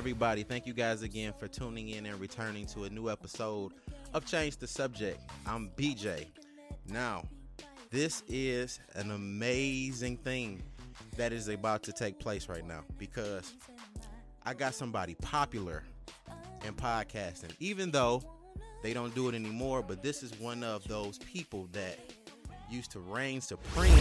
Everybody. 0.00 0.44
Thank 0.44 0.66
you 0.66 0.72
guys 0.72 1.02
again 1.02 1.34
for 1.38 1.46
tuning 1.46 1.90
in 1.90 2.06
and 2.06 2.18
returning 2.18 2.64
to 2.68 2.84
a 2.84 2.88
new 2.88 3.10
episode 3.10 3.74
of 4.14 4.24
Change 4.24 4.56
the 4.56 4.66
Subject. 4.66 5.20
I'm 5.44 5.68
BJ. 5.76 6.24
Now, 6.88 7.24
this 7.90 8.22
is 8.26 8.80
an 8.94 9.10
amazing 9.10 10.16
thing 10.16 10.62
that 11.18 11.34
is 11.34 11.48
about 11.48 11.82
to 11.82 11.92
take 11.92 12.18
place 12.18 12.48
right 12.48 12.66
now 12.66 12.82
because 12.96 13.52
I 14.42 14.54
got 14.54 14.74
somebody 14.74 15.16
popular 15.16 15.82
in 16.64 16.72
podcasting, 16.72 17.54
even 17.58 17.90
though 17.90 18.22
they 18.82 18.94
don't 18.94 19.14
do 19.14 19.28
it 19.28 19.34
anymore. 19.34 19.82
But 19.82 20.02
this 20.02 20.22
is 20.22 20.32
one 20.40 20.64
of 20.64 20.82
those 20.88 21.18
people 21.18 21.68
that 21.72 21.98
used 22.70 22.90
to 22.92 23.00
reign 23.00 23.42
supreme 23.42 23.92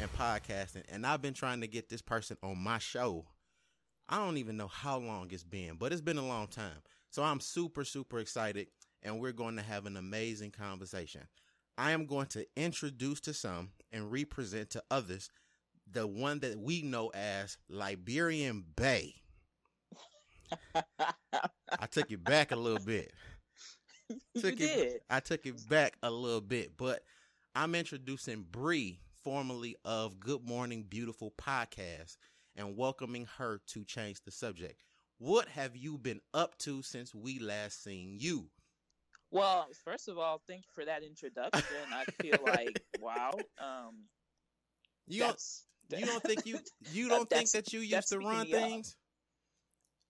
in 0.00 0.08
podcasting, 0.18 0.84
and 0.88 1.06
I've 1.06 1.20
been 1.20 1.34
trying 1.34 1.60
to 1.60 1.66
get 1.66 1.90
this 1.90 2.00
person 2.00 2.38
on 2.42 2.56
my 2.56 2.78
show. 2.78 3.26
I 4.08 4.18
don't 4.18 4.36
even 4.36 4.56
know 4.56 4.68
how 4.68 4.98
long 4.98 5.28
it's 5.30 5.42
been, 5.42 5.76
but 5.78 5.92
it's 5.92 6.00
been 6.00 6.18
a 6.18 6.26
long 6.26 6.46
time. 6.46 6.78
So 7.10 7.22
I'm 7.22 7.40
super, 7.40 7.84
super 7.84 8.18
excited, 8.18 8.68
and 9.02 9.20
we're 9.20 9.32
going 9.32 9.56
to 9.56 9.62
have 9.62 9.86
an 9.86 9.96
amazing 9.96 10.52
conversation. 10.52 11.22
I 11.78 11.90
am 11.92 12.06
going 12.06 12.26
to 12.28 12.46
introduce 12.56 13.20
to 13.22 13.34
some 13.34 13.70
and 13.92 14.10
represent 14.12 14.70
to 14.70 14.82
others 14.90 15.30
the 15.90 16.06
one 16.06 16.40
that 16.40 16.58
we 16.58 16.82
know 16.82 17.10
as 17.14 17.58
Liberian 17.68 18.64
Bae. 18.76 19.12
I 21.78 21.86
took 21.90 22.10
it 22.10 22.24
back 22.24 22.52
a 22.52 22.56
little 22.56 22.84
bit. 22.84 23.12
Took 24.40 24.60
you 24.60 24.66
it, 24.66 24.76
did. 24.76 25.00
I 25.10 25.18
took 25.18 25.46
it 25.46 25.68
back 25.68 25.96
a 26.02 26.10
little 26.10 26.40
bit, 26.40 26.76
but 26.76 27.02
I'm 27.56 27.74
introducing 27.74 28.46
Bre, 28.48 28.98
formerly 29.24 29.74
of 29.84 30.20
Good 30.20 30.44
Morning 30.44 30.84
Beautiful 30.88 31.32
podcast, 31.36 32.16
and 32.56 32.76
welcoming 32.76 33.26
her 33.38 33.60
to 33.68 33.84
change 33.84 34.20
the 34.24 34.30
subject. 34.30 34.82
What 35.18 35.48
have 35.48 35.76
you 35.76 35.98
been 35.98 36.20
up 36.34 36.58
to 36.58 36.82
since 36.82 37.14
we 37.14 37.38
last 37.38 37.82
seen 37.82 38.16
you? 38.20 38.50
Well, 39.30 39.66
first 39.84 40.08
of 40.08 40.18
all, 40.18 40.40
thank 40.46 40.62
you 40.62 40.70
for 40.74 40.84
that 40.84 41.02
introduction. 41.02 41.76
I 41.92 42.04
feel 42.22 42.38
like 42.46 42.82
wow. 43.00 43.32
Um, 43.58 44.04
You 45.08 45.20
don't, 45.20 45.42
you 45.98 46.06
don't 46.06 46.22
think 46.22 46.46
you 46.46 46.58
you 46.92 47.08
don't 47.08 47.28
think 47.28 47.50
that 47.52 47.72
you 47.72 47.80
used 47.80 48.08
to 48.08 48.18
run 48.18 48.40
up. 48.40 48.46
things? 48.48 48.96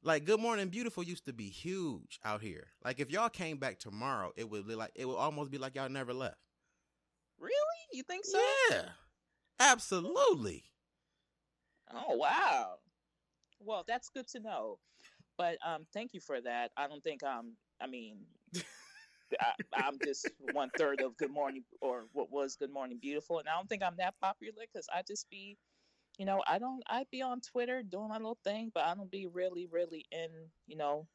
Like 0.02 0.24
Good 0.24 0.38
Morning 0.40 0.68
Beautiful 0.68 1.02
used 1.02 1.24
to 1.26 1.32
be 1.32 1.48
huge 1.48 2.20
out 2.24 2.40
here. 2.40 2.68
Like 2.84 3.00
if 3.00 3.10
y'all 3.10 3.28
came 3.28 3.58
back 3.58 3.78
tomorrow, 3.78 4.32
it 4.36 4.48
would 4.48 4.66
be 4.66 4.74
like 4.74 4.92
it 4.94 5.06
would 5.06 5.16
almost 5.16 5.50
be 5.50 5.58
like 5.58 5.74
y'all 5.74 5.88
never 5.88 6.12
left. 6.14 6.36
really? 7.38 7.52
You 7.92 8.02
think 8.02 8.24
so? 8.24 8.40
Yeah, 8.70 8.82
absolutely. 9.58 10.64
Oh 11.92 12.16
wow. 12.16 12.78
Well, 13.60 13.84
that's 13.86 14.10
good 14.10 14.28
to 14.28 14.40
know. 14.40 14.78
But 15.38 15.58
um, 15.64 15.86
thank 15.92 16.14
you 16.14 16.20
for 16.20 16.40
that. 16.40 16.72
I 16.76 16.88
don't 16.88 17.02
think 17.02 17.22
um, 17.22 17.56
I 17.80 17.86
mean, 17.86 18.26
I, 19.40 19.52
I'm 19.74 20.00
just 20.02 20.32
one 20.38 20.70
third 20.76 21.00
of 21.00 21.16
Good 21.16 21.30
Morning 21.30 21.64
or 21.80 22.06
what 22.12 22.30
was 22.30 22.56
Good 22.56 22.70
Morning 22.72 22.98
Beautiful, 23.00 23.38
and 23.38 23.48
I 23.48 23.54
don't 23.56 23.68
think 23.68 23.82
I'm 23.82 23.96
that 23.98 24.14
popular 24.20 24.62
because 24.72 24.86
I 24.94 25.02
just 25.06 25.28
be, 25.30 25.58
you 26.18 26.26
know, 26.26 26.42
I 26.46 26.58
don't. 26.58 26.82
I 26.88 27.06
be 27.10 27.22
on 27.22 27.40
Twitter 27.40 27.82
doing 27.82 28.08
my 28.08 28.16
little 28.16 28.38
thing, 28.44 28.70
but 28.74 28.84
I 28.84 28.94
don't 28.94 29.10
be 29.10 29.26
really, 29.26 29.66
really 29.66 30.06
in, 30.10 30.30
you 30.66 30.76
know, 30.76 31.06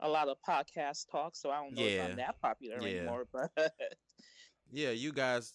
a 0.00 0.08
lot 0.08 0.28
of 0.28 0.38
podcast 0.48 1.10
talk. 1.10 1.36
So 1.36 1.50
I 1.50 1.62
don't 1.62 1.74
know 1.74 1.86
if 1.86 1.98
I'm 1.98 2.16
that 2.16 2.40
popular 2.40 2.78
Yeah. 2.78 2.86
anymore. 2.86 3.26
But 3.32 3.50
Yeah, 4.70 4.90
you 4.90 5.12
guys, 5.12 5.54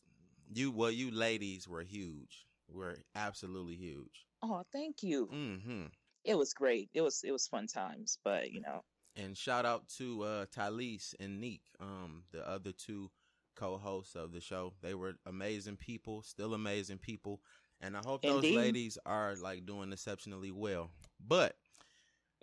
you 0.53 0.71
well, 0.71 0.91
you 0.91 1.11
ladies 1.11 1.67
were 1.67 1.83
huge. 1.83 2.45
Were 2.69 2.97
absolutely 3.15 3.75
huge. 3.75 4.25
Oh, 4.43 4.63
thank 4.71 5.03
you. 5.03 5.31
hmm 5.31 5.87
It 6.23 6.35
was 6.35 6.53
great. 6.53 6.89
It 6.93 7.01
was 7.01 7.23
it 7.23 7.31
was 7.31 7.47
fun 7.47 7.67
times. 7.67 8.19
But 8.23 8.51
you 8.51 8.61
know, 8.61 8.83
And 9.15 9.37
shout 9.37 9.65
out 9.65 9.87
to 9.97 10.23
uh 10.23 10.45
Talise 10.47 11.13
and 11.19 11.39
Neek, 11.41 11.61
um, 11.79 12.23
the 12.31 12.47
other 12.47 12.71
two 12.71 13.11
co-hosts 13.55 14.15
of 14.15 14.31
the 14.33 14.41
show. 14.41 14.73
They 14.81 14.93
were 14.95 15.15
amazing 15.25 15.77
people, 15.77 16.21
still 16.23 16.53
amazing 16.53 16.99
people. 16.99 17.41
And 17.81 17.97
I 17.97 18.01
hope 18.01 18.25
those 18.25 18.49
Indeed. 18.49 18.51
ladies 18.51 18.97
are 19.05 19.35
like 19.35 19.65
doing 19.65 19.91
exceptionally 19.93 20.51
well. 20.51 20.91
But 21.19 21.57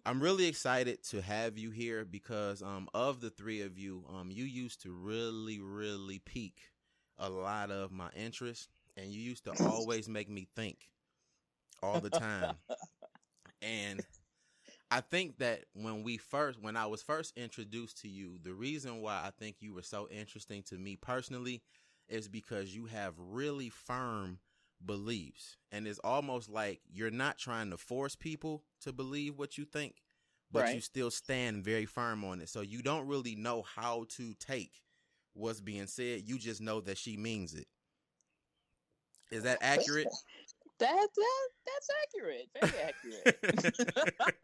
I'm 0.07 0.23
really 0.23 0.47
excited 0.47 1.03
to 1.05 1.23
have 1.23 1.59
you 1.59 1.71
here 1.71 2.05
because 2.05 2.63
um 2.63 2.89
of 2.95 3.21
the 3.21 3.31
three 3.31 3.63
of 3.63 3.79
you, 3.79 4.05
um 4.09 4.31
you 4.31 4.45
used 4.45 4.83
to 4.83 4.93
really, 4.93 5.61
really 5.61 6.19
pique 6.21 6.73
a 7.19 7.29
lot 7.31 7.71
of 7.71 7.93
my 7.93 8.11
interest 8.17 8.69
and 8.97 9.11
you 9.13 9.21
used 9.21 9.45
to 9.45 9.53
always 9.61 10.09
make 10.09 10.29
me 10.29 10.47
think 10.57 10.91
all 11.83 12.01
the 12.01 12.11
time. 12.11 12.57
and 13.63 14.03
I 14.91 15.01
think 15.01 15.39
that 15.39 15.65
when 15.75 16.03
we 16.03 16.17
first, 16.19 16.61
when 16.61 16.77
I 16.77 16.87
was 16.87 17.03
first 17.03 17.33
introduced 17.37 18.01
to 18.03 18.09
you, 18.09 18.39
the 18.43 18.55
reason 18.55 19.01
why 19.03 19.23
I 19.25 19.31
think 19.39 19.57
you 19.61 19.75
were 19.75 19.83
so 19.83 20.09
interesting 20.11 20.63
to 20.65 20.77
me 20.79 20.97
personally 20.97 21.63
is 22.09 22.29
because 22.29 22.75
you 22.75 22.87
have 22.87 23.15
really 23.19 23.71
firm 23.71 24.39
beliefs. 24.85 25.57
And 25.71 25.87
it's 25.87 26.01
almost 26.01 26.49
like 26.49 26.81
you're 26.93 27.11
not 27.11 27.39
trying 27.39 27.71
to 27.71 27.77
force 27.77 28.17
people 28.17 28.65
to 28.83 28.93
believe 28.93 29.39
what 29.39 29.59
you 29.59 29.65
think, 29.65 29.97
but 30.51 30.69
you 30.69 30.81
still 30.81 31.11
stand 31.11 31.65
very 31.65 31.87
firm 31.87 32.25
on 32.25 32.41
it. 32.41 32.49
So 32.49 32.61
you 32.61 32.83
don't 32.83 33.07
really 33.07 33.37
know 33.37 33.63
how 33.63 34.07
to 34.17 34.35
take 34.35 34.83
what's 35.35 35.61
being 35.61 35.87
said. 35.87 36.23
You 36.29 36.39
just 36.39 36.61
know 36.61 36.81
that 36.81 36.99
she 36.99 37.17
means 37.17 37.55
it. 37.55 37.69
Is 39.31 39.45
that 39.45 39.59
accurate? 39.61 40.09
That 40.81 41.09
that 41.17 41.49
that's 41.67 41.89
accurate. 42.03 42.49
Very 42.61 42.73
accurate. 42.83 44.35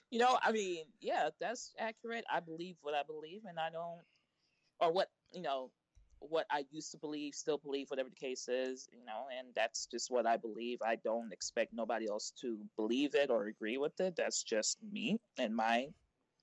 you 0.10 0.18
know, 0.18 0.38
I 0.42 0.52
mean, 0.52 0.84
yeah, 1.00 1.28
that's 1.40 1.72
accurate. 1.78 2.24
I 2.32 2.40
believe 2.40 2.76
what 2.82 2.94
I 2.94 3.02
believe, 3.06 3.42
and 3.48 3.58
I 3.58 3.70
don't, 3.70 4.00
or 4.80 4.92
what 4.92 5.08
you 5.32 5.42
know, 5.42 5.70
what 6.18 6.46
I 6.50 6.64
used 6.70 6.90
to 6.92 6.98
believe, 6.98 7.34
still 7.34 7.58
believe, 7.58 7.90
whatever 7.90 8.08
the 8.08 8.26
case 8.26 8.48
is. 8.48 8.88
You 8.92 9.04
know, 9.04 9.26
and 9.38 9.48
that's 9.54 9.86
just 9.86 10.10
what 10.10 10.26
I 10.26 10.36
believe. 10.36 10.78
I 10.84 10.96
don't 10.96 11.32
expect 11.32 11.72
nobody 11.72 12.08
else 12.08 12.32
to 12.40 12.58
believe 12.76 13.14
it 13.14 13.30
or 13.30 13.46
agree 13.46 13.78
with 13.78 14.00
it. 14.00 14.16
That's 14.16 14.42
just 14.42 14.78
me 14.92 15.20
and 15.38 15.54
my 15.54 15.88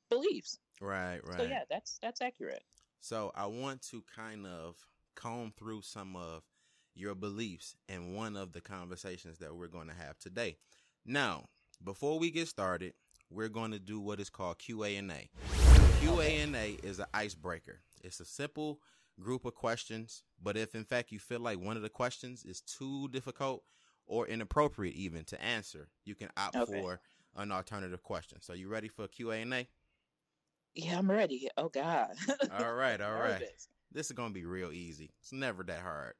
beliefs. 0.09 0.59
right, 0.79 1.19
right. 1.23 1.37
So 1.37 1.43
yeah, 1.43 1.63
that's 1.69 1.99
that's 2.01 2.21
accurate. 2.21 2.63
So 3.01 3.31
I 3.35 3.47
want 3.47 3.81
to 3.89 4.03
kind 4.15 4.45
of 4.45 4.75
comb 5.15 5.53
through 5.57 5.81
some 5.81 6.15
of 6.15 6.43
your 6.99 7.15
beliefs 7.15 7.75
in 7.87 8.13
one 8.13 8.35
of 8.35 8.51
the 8.51 8.61
conversations 8.61 9.37
that 9.39 9.55
we're 9.55 9.67
going 9.67 9.87
to 9.87 9.93
have 9.93 10.17
today. 10.19 10.57
Now, 11.05 11.45
before 11.83 12.19
we 12.19 12.29
get 12.29 12.47
started, 12.47 12.93
we're 13.31 13.47
going 13.49 13.71
to 13.71 13.79
do 13.79 13.99
what 13.99 14.19
is 14.19 14.29
called 14.29 14.59
QA&A. 14.59 15.29
QA&A 16.01 16.77
is 16.85 16.99
an 16.99 17.05
icebreaker. 17.13 17.79
It's 18.03 18.19
a 18.19 18.25
simple 18.25 18.79
group 19.19 19.45
of 19.45 19.55
questions, 19.55 20.23
but 20.41 20.57
if 20.57 20.75
in 20.75 20.83
fact 20.83 21.11
you 21.11 21.19
feel 21.19 21.39
like 21.39 21.59
one 21.59 21.75
of 21.77 21.83
the 21.83 21.89
questions 21.89 22.43
is 22.45 22.61
too 22.61 23.07
difficult 23.09 23.63
or 24.07 24.27
inappropriate 24.27 24.95
even 24.95 25.23
to 25.25 25.41
answer, 25.41 25.87
you 26.05 26.15
can 26.15 26.29
opt 26.37 26.55
Okay. 26.55 26.81
for 26.81 26.99
an 27.35 27.51
alternative 27.51 28.01
question. 28.03 28.39
So 28.41 28.53
you 28.53 28.67
ready 28.69 28.87
for 28.87 29.07
QA&A? 29.07 29.67
Yeah, 30.75 30.97
I'm 30.97 31.09
ready. 31.09 31.49
Oh 31.57 31.69
God. 31.69 32.11
All 32.59 32.73
right, 32.73 33.01
all 33.01 33.13
right. 33.13 33.43
This 33.91 34.05
is 34.05 34.11
gonna 34.11 34.33
be 34.33 34.45
real 34.45 34.71
easy. 34.71 35.11
It's 35.21 35.33
never 35.33 35.63
that 35.63 35.81
hard. 35.81 36.13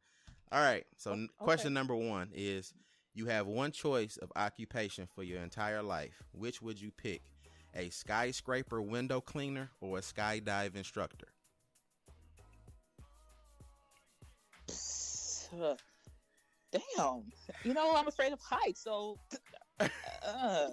All 0.52 0.62
right. 0.62 0.86
So, 0.98 1.12
okay. 1.12 1.28
question 1.38 1.74
number 1.74 1.96
one 1.96 2.30
is: 2.34 2.74
You 3.14 3.28
have 3.28 3.48
one 3.48 3.72
choice 3.72 4.18
of 4.18 4.32
occupation 4.36 5.08
for 5.14 5.24
your 5.24 5.42
entire 5.42 5.84
life. 5.84 6.24
Which 6.32 6.62
would 6.62 6.82
you 6.82 6.92
pick? 6.92 7.22
A 7.76 7.90
skyscraper 7.90 8.82
window 8.82 9.22
cleaner 9.22 9.70
or 9.80 10.00
a 10.00 10.02
skydive 10.02 10.76
instructor? 10.76 11.28
Damn. 16.72 17.24
You 17.64 17.74
know, 17.74 17.96
I'm 17.96 18.08
afraid 18.08 18.34
of 18.34 18.40
heights, 18.40 18.84
so. 18.84 19.18
Uh, 19.80 20.68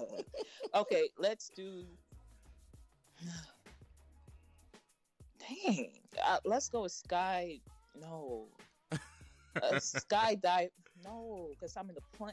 okay, 0.74 1.08
let's 1.18 1.50
do. 1.50 1.84
Dang. 5.38 5.92
Uh, 6.24 6.38
let's 6.44 6.68
go 6.68 6.82
with 6.82 6.92
Sky. 6.92 7.60
No. 7.98 8.48
Uh, 9.62 9.74
skydive. 9.74 10.70
No, 11.04 11.48
because 11.50 11.76
I'm 11.76 11.88
in 11.88 11.94
the 11.94 12.16
plane. 12.16 12.32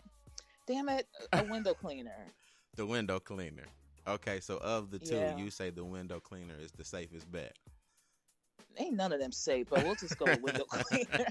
Damn 0.67 0.89
it. 0.89 1.07
A 1.33 1.43
window 1.43 1.73
cleaner. 1.73 2.11
The 2.75 2.85
window 2.87 3.19
cleaner. 3.19 3.65
Okay, 4.07 4.39
so 4.39 4.57
of 4.57 4.89
the 4.89 4.97
two, 4.97 5.15
Yeah. 5.15 5.37
you 5.37 5.51
say 5.51 5.69
the 5.69 5.85
window 5.85 6.19
cleaner 6.19 6.55
is 6.59 6.71
the 6.71 6.83
safest 6.83 7.31
bet. 7.31 7.55
Ain't 8.77 8.95
none 8.95 9.13
of 9.13 9.19
them 9.19 9.31
safe, 9.31 9.67
but 9.69 9.83
we'll 9.83 9.93
just 9.93 10.17
go 10.17 10.25
with 10.25 10.41
window 10.41 10.63
cleaner. 10.69 11.25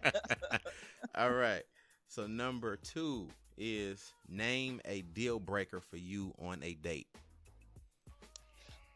All 1.17 1.33
right. 1.33 1.65
So 2.07 2.29
number 2.29 2.77
two 2.77 3.27
is 3.59 4.13
name 4.29 4.81
a 4.85 5.03
deal 5.03 5.41
breaker 5.41 5.81
for 5.81 5.97
you 5.97 6.33
on 6.41 6.63
a 6.63 6.75
date. 6.75 7.09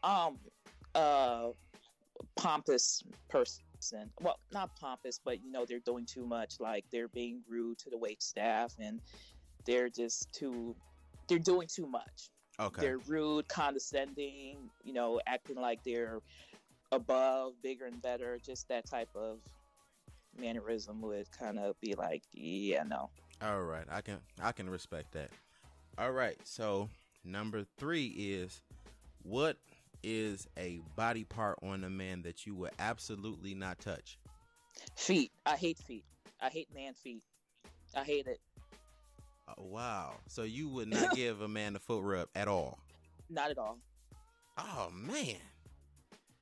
um 0.03 0.37
uh 0.95 1.49
pompous 2.37 3.03
person 3.29 3.63
well 4.21 4.39
not 4.51 4.69
pompous 4.79 5.19
but 5.23 5.43
you 5.43 5.51
know 5.51 5.65
they're 5.65 5.79
doing 5.79 6.05
too 6.05 6.25
much 6.25 6.55
like 6.59 6.83
they're 6.91 7.07
being 7.09 7.41
rude 7.47 7.77
to 7.77 7.89
the 7.89 7.97
wait 7.97 8.21
staff 8.21 8.73
and 8.79 8.99
they're 9.65 9.89
just 9.89 10.31
too 10.33 10.75
they're 11.27 11.39
doing 11.39 11.67
too 11.67 11.87
much 11.87 12.29
Okay. 12.59 12.81
They're 12.81 12.97
rude, 12.97 13.47
condescending, 13.47 14.57
you 14.83 14.93
know, 14.93 15.21
acting 15.27 15.57
like 15.57 15.83
they're 15.83 16.19
above, 16.91 17.53
bigger 17.61 17.85
and 17.85 18.01
better. 18.01 18.39
Just 18.43 18.67
that 18.69 18.89
type 18.89 19.09
of 19.15 19.39
mannerism 20.39 21.01
would 21.01 21.27
kind 21.31 21.59
of 21.59 21.79
be 21.81 21.93
like, 21.93 22.23
yeah, 22.33 22.83
no. 22.83 23.09
All 23.41 23.61
right, 23.61 23.85
I 23.91 24.01
can 24.01 24.17
I 24.41 24.51
can 24.51 24.67
respect 24.67 25.11
that. 25.13 25.29
All 25.99 26.11
right, 26.11 26.37
so 26.43 26.89
number 27.23 27.63
three 27.77 28.07
is 28.07 28.61
what 29.21 29.57
is 30.03 30.47
a 30.57 30.79
body 30.95 31.23
part 31.23 31.57
on 31.63 31.83
a 31.83 31.89
man 31.89 32.21
that 32.23 32.45
you 32.45 32.55
would 32.55 32.71
absolutely 32.79 33.53
not 33.55 33.79
touch? 33.79 34.17
Feet. 34.95 35.31
I 35.45 35.55
hate 35.55 35.77
feet. 35.77 36.05
I 36.41 36.49
hate 36.49 36.67
man 36.73 36.93
feet. 36.93 37.23
I 37.95 38.03
hate 38.03 38.27
it. 38.27 38.39
Oh, 39.49 39.63
wow. 39.63 40.13
So 40.27 40.43
you 40.43 40.67
would 40.69 40.87
not 40.89 41.11
give 41.15 41.41
a 41.41 41.47
man 41.47 41.75
a 41.75 41.79
foot 41.79 42.03
rub 42.03 42.27
at 42.35 42.47
all? 42.47 42.77
Not 43.29 43.51
at 43.51 43.57
all. 43.57 43.79
Oh 44.57 44.89
man. 44.93 45.35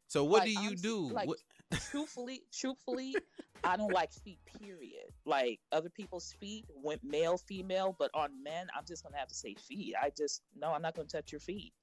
So 0.07 0.23
what 0.23 0.39
Like, 0.39 0.45
do 0.45 0.51
you 0.51 0.59
honestly, 0.69 0.75
do? 0.89 1.09
like- 1.11 1.27
What- 1.27 1.39
truthfully, 1.91 2.43
truthfully, 2.53 3.15
I 3.63 3.75
don't 3.75 3.91
like 3.91 4.11
feet. 4.13 4.37
Period. 4.61 5.05
Like 5.25 5.59
other 5.71 5.89
people's 5.89 6.31
feet, 6.39 6.65
went 6.75 7.03
male, 7.03 7.37
female, 7.37 7.95
but 7.97 8.11
on 8.13 8.29
men, 8.43 8.67
I'm 8.77 8.83
just 8.87 9.03
gonna 9.03 9.17
have 9.17 9.27
to 9.29 9.33
say 9.35 9.55
feet. 9.55 9.95
I 9.99 10.11
just 10.15 10.43
no, 10.55 10.71
I'm 10.73 10.81
not 10.83 10.95
gonna 10.95 11.07
touch 11.07 11.31
your 11.31 11.39
feet. 11.41 11.73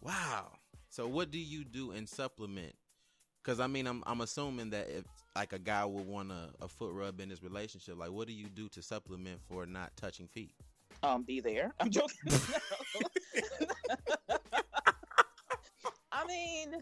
wow. 0.00 0.52
So 0.90 1.06
what 1.06 1.30
do 1.30 1.38
you 1.38 1.64
do 1.64 1.92
in 1.92 2.06
supplement? 2.06 2.74
Because 3.42 3.60
I 3.60 3.66
mean, 3.66 3.86
I'm 3.86 4.02
I'm 4.06 4.20
assuming 4.20 4.70
that 4.70 4.88
if 4.88 5.04
like 5.36 5.52
a 5.52 5.58
guy 5.58 5.84
would 5.84 6.06
want 6.06 6.32
a, 6.32 6.50
a 6.60 6.68
foot 6.68 6.92
rub 6.92 7.20
in 7.20 7.30
his 7.30 7.42
relationship, 7.42 7.98
like 7.98 8.10
what 8.10 8.26
do 8.26 8.32
you 8.32 8.46
do 8.46 8.68
to 8.70 8.82
supplement 8.82 9.40
for 9.48 9.66
not 9.66 9.92
touching 9.96 10.26
feet? 10.28 10.52
Um, 11.02 11.22
be 11.22 11.40
there. 11.40 11.72
I'm 11.78 11.90
joking. 11.90 12.18
I 16.10 16.26
mean, 16.26 16.74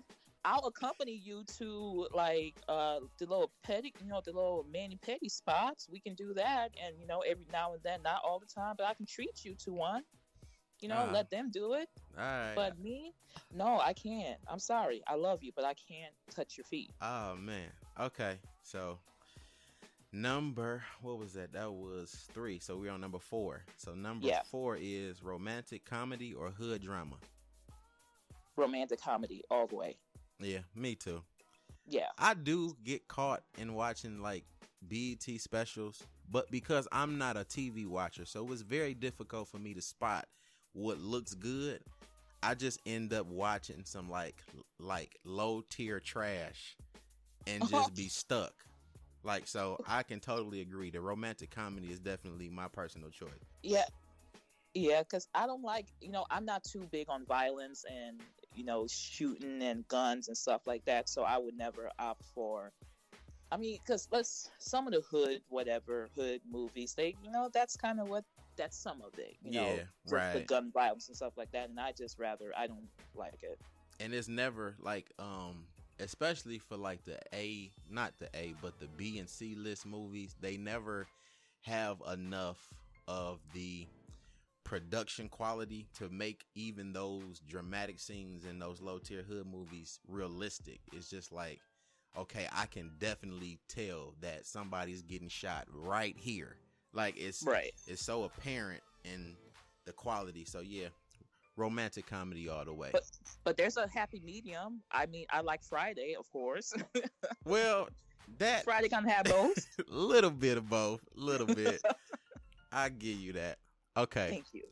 I'll 0.44 0.66
accompany 0.66 1.12
you 1.12 1.44
to 1.58 2.06
like 2.14 2.54
uh 2.68 3.00
the 3.18 3.26
little 3.26 3.50
petty, 3.62 3.92
you 4.00 4.08
know, 4.08 4.22
the 4.24 4.32
little 4.32 4.64
mani 4.72 4.98
petty 5.02 5.28
spots. 5.28 5.88
We 5.90 6.00
can 6.00 6.14
do 6.14 6.32
that, 6.34 6.70
and 6.82 6.98
you 6.98 7.06
know, 7.06 7.20
every 7.20 7.46
now 7.52 7.74
and 7.74 7.82
then, 7.82 8.00
not 8.02 8.22
all 8.24 8.38
the 8.38 8.46
time, 8.46 8.76
but 8.78 8.86
I 8.86 8.94
can 8.94 9.06
treat 9.06 9.44
you 9.44 9.54
to 9.64 9.72
one. 9.72 10.02
You 10.80 10.88
know, 10.88 11.06
Ah. 11.08 11.12
let 11.12 11.30
them 11.30 11.50
do 11.50 11.72
it. 11.74 11.88
All 12.18 12.22
right. 12.24 12.52
But 12.54 12.78
me, 12.78 13.14
no, 13.54 13.80
I 13.80 13.92
can't. 13.94 14.38
I'm 14.46 14.58
sorry. 14.58 15.02
I 15.06 15.14
love 15.14 15.42
you, 15.42 15.52
but 15.54 15.64
I 15.64 15.74
can't 15.74 16.14
touch 16.30 16.56
your 16.58 16.64
feet. 16.64 16.90
Oh 17.00 17.34
man. 17.36 17.70
Okay. 17.98 18.38
So 18.62 18.98
number 20.12 20.82
what 21.02 21.18
was 21.18 21.32
that? 21.34 21.52
That 21.52 21.72
was 21.72 22.10
three. 22.32 22.58
So 22.58 22.76
we're 22.76 22.90
on 22.90 23.00
number 23.00 23.18
four. 23.18 23.64
So 23.76 23.94
number 23.94 24.26
Yeah. 24.26 24.42
four 24.50 24.76
is 24.80 25.22
romantic 25.22 25.84
comedy 25.84 26.34
or 26.34 26.50
hood 26.50 26.82
drama. 26.82 27.16
Romantic 28.56 29.00
comedy 29.00 29.42
all 29.50 29.66
the 29.66 29.76
way. 29.76 29.96
Yeah, 30.40 30.60
me 30.74 30.94
too. 30.94 31.22
Yeah. 31.86 32.08
I 32.18 32.34
do 32.34 32.76
get 32.84 33.06
caught 33.08 33.42
in 33.58 33.74
watching 33.74 34.20
like 34.20 34.44
BET 34.86 35.22
specials, 35.40 36.02
but 36.30 36.50
because 36.50 36.88
I'm 36.92 37.18
not 37.18 37.36
a 37.36 37.44
TV 37.44 37.86
watcher, 37.86 38.24
so 38.24 38.50
it's 38.52 38.62
very 38.62 38.94
difficult 38.94 39.48
for 39.48 39.58
me 39.58 39.74
to 39.74 39.82
spot 39.82 40.26
what 40.76 40.98
looks 41.00 41.34
good. 41.34 41.80
I 42.42 42.54
just 42.54 42.80
end 42.86 43.12
up 43.12 43.26
watching 43.26 43.82
some 43.84 44.10
like 44.10 44.36
like 44.78 45.18
low 45.24 45.64
tier 45.68 46.00
trash 46.00 46.76
and 47.46 47.66
just 47.70 47.94
be 47.96 48.08
stuck. 48.08 48.52
Like 49.24 49.46
so 49.46 49.80
I 49.88 50.02
can 50.02 50.20
totally 50.20 50.60
agree. 50.60 50.90
The 50.90 51.00
romantic 51.00 51.50
comedy 51.50 51.88
is 51.88 51.98
definitely 51.98 52.50
my 52.50 52.68
personal 52.68 53.10
choice. 53.10 53.30
Yeah. 53.62 53.84
Yeah, 54.74 55.02
because 55.02 55.26
I 55.34 55.46
don't 55.46 55.62
like, 55.62 55.86
you 56.02 56.12
know, 56.12 56.26
I'm 56.30 56.44
not 56.44 56.62
too 56.62 56.86
big 56.92 57.08
on 57.08 57.24
violence 57.24 57.86
and, 57.90 58.20
you 58.54 58.62
know, 58.62 58.86
shooting 58.86 59.62
and 59.62 59.88
guns 59.88 60.28
and 60.28 60.36
stuff 60.36 60.66
like 60.66 60.84
that. 60.84 61.08
So 61.08 61.22
I 61.22 61.38
would 61.38 61.56
never 61.56 61.90
opt 61.98 62.22
for, 62.34 62.72
I 63.50 63.56
mean, 63.56 63.78
because 63.82 64.06
let's, 64.12 64.50
some 64.58 64.86
of 64.86 64.92
the 64.92 65.00
hood, 65.00 65.40
whatever, 65.48 66.10
hood 66.14 66.42
movies, 66.46 66.92
they, 66.94 67.16
you 67.24 67.30
know, 67.30 67.48
that's 67.54 67.74
kind 67.74 68.00
of 68.00 68.10
what, 68.10 68.24
that's 68.56 68.76
some 68.76 69.02
of 69.02 69.18
it, 69.18 69.36
you 69.42 69.52
know, 69.52 69.66
Yeah, 69.76 69.82
the, 70.32 70.38
the 70.40 70.44
gun 70.46 70.70
violence 70.72 71.08
and 71.08 71.16
stuff 71.16 71.34
like 71.36 71.52
that. 71.52 71.68
And 71.68 71.78
I 71.78 71.92
just 71.92 72.18
rather, 72.18 72.52
I 72.56 72.66
don't 72.66 72.88
like 73.14 73.42
it. 73.42 73.58
and 74.00 74.12
it's 74.14 74.28
never 74.28 74.74
like 74.80 75.10
um 75.18 75.64
especially 76.00 76.58
for 76.58 76.76
like 76.76 77.04
the 77.06 77.18
A 77.34 77.70
not 77.90 78.12
the 78.18 78.28
A 78.34 78.54
but 78.60 78.78
the 78.78 78.88
B 78.98 79.18
and 79.18 79.28
C 79.28 79.54
list 79.54 79.86
movies 79.86 80.36
they 80.40 80.56
never 80.58 81.06
have 81.62 81.96
enough 82.12 82.58
of 83.08 83.38
the 83.54 83.86
production 84.64 85.28
quality 85.28 85.86
to 85.96 86.08
make 86.10 86.44
even 86.54 86.92
those 86.92 87.40
dramatic 87.48 87.98
scenes 88.00 88.44
in 88.44 88.58
those 88.58 88.80
low 88.82 88.98
tier 88.98 89.22
hood 89.22 89.46
movies 89.46 90.00
realistic 90.08 90.80
it's 90.92 91.08
just 91.08 91.32
like 91.32 91.60
okay 92.18 92.48
I 92.52 92.66
can 92.66 92.90
definitely 92.98 93.58
tell 93.68 94.14
that 94.20 94.44
somebody's 94.44 95.02
getting 95.02 95.28
shot 95.28 95.66
right 95.72 96.16
here 96.18 96.56
like 96.96 97.14
it's 97.18 97.42
Right. 97.44 97.72
it's 97.86 98.02
so 98.04 98.24
apparent 98.24 98.82
in 99.04 99.36
the 99.84 99.92
quality 99.92 100.44
so 100.44 100.60
yeah 100.60 100.88
romantic 101.56 102.06
comedy 102.06 102.48
all 102.48 102.64
the 102.64 102.72
way 102.74 102.90
But 102.92 103.04
but 103.44 103.56
there's 103.56 103.76
a 103.76 103.86
happy 103.88 104.20
medium. 104.24 104.82
I 104.90 105.06
mean, 105.06 105.26
I 105.30 105.40
like 105.40 105.62
Friday, 105.62 106.14
of 106.18 106.28
course. 106.30 106.74
Well, 107.44 107.88
that 108.38 108.64
Friday 108.64 108.88
can 108.88 109.04
have 109.04 109.24
both. 109.24 109.66
little 109.88 110.30
bit 110.30 110.58
of 110.58 110.68
both, 110.68 111.00
little 111.14 111.46
bit. 111.46 111.80
I 112.72 112.88
give 112.88 113.16
you 113.18 113.32
that. 113.34 113.58
Okay. 113.96 114.28
Thank 114.28 114.46
you. 114.52 114.64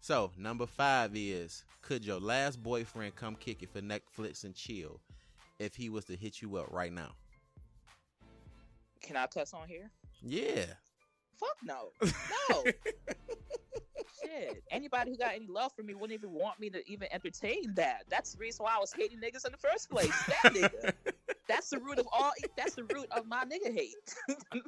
So 0.00 0.32
number 0.38 0.66
five 0.66 1.12
is: 1.14 1.64
Could 1.82 2.04
your 2.06 2.18
last 2.18 2.62
boyfriend 2.62 3.14
come 3.14 3.36
kick 3.36 3.62
it 3.62 3.70
for 3.70 3.80
Netflix 3.82 4.44
and 4.44 4.54
chill 4.54 4.98
if 5.60 5.76
he 5.76 5.90
was 5.90 6.06
to 6.06 6.16
hit 6.16 6.40
you 6.42 6.56
up 6.56 6.72
right 6.72 6.92
now? 6.92 7.12
Can 9.02 9.16
I 9.16 9.26
cuss 9.26 9.52
on 9.52 9.68
here? 9.68 9.90
Yeah. 10.22 10.64
Fuck 11.42 11.56
no. 11.64 12.10
No. 12.50 12.64
Shit. 14.22 14.62
Anybody 14.70 15.10
who 15.10 15.16
got 15.16 15.34
any 15.34 15.46
love 15.48 15.72
for 15.74 15.82
me 15.82 15.94
wouldn't 15.94 16.12
even 16.12 16.30
want 16.32 16.60
me 16.60 16.70
to 16.70 16.88
even 16.90 17.08
entertain 17.12 17.74
that. 17.74 18.04
That's 18.08 18.32
the 18.32 18.38
reason 18.38 18.64
why 18.64 18.74
I 18.76 18.78
was 18.78 18.92
hating 18.92 19.18
niggas 19.18 19.44
in 19.44 19.52
the 19.52 19.58
first 19.58 19.90
place. 19.90 20.12
That 20.28 20.52
nigga. 20.54 20.92
That's 21.48 21.70
the 21.70 21.78
root 21.80 21.98
of 21.98 22.06
all. 22.12 22.32
That's 22.56 22.74
the 22.76 22.84
root 22.84 23.06
of 23.10 23.26
my 23.26 23.44
nigga 23.44 23.74
hate. 23.74 24.14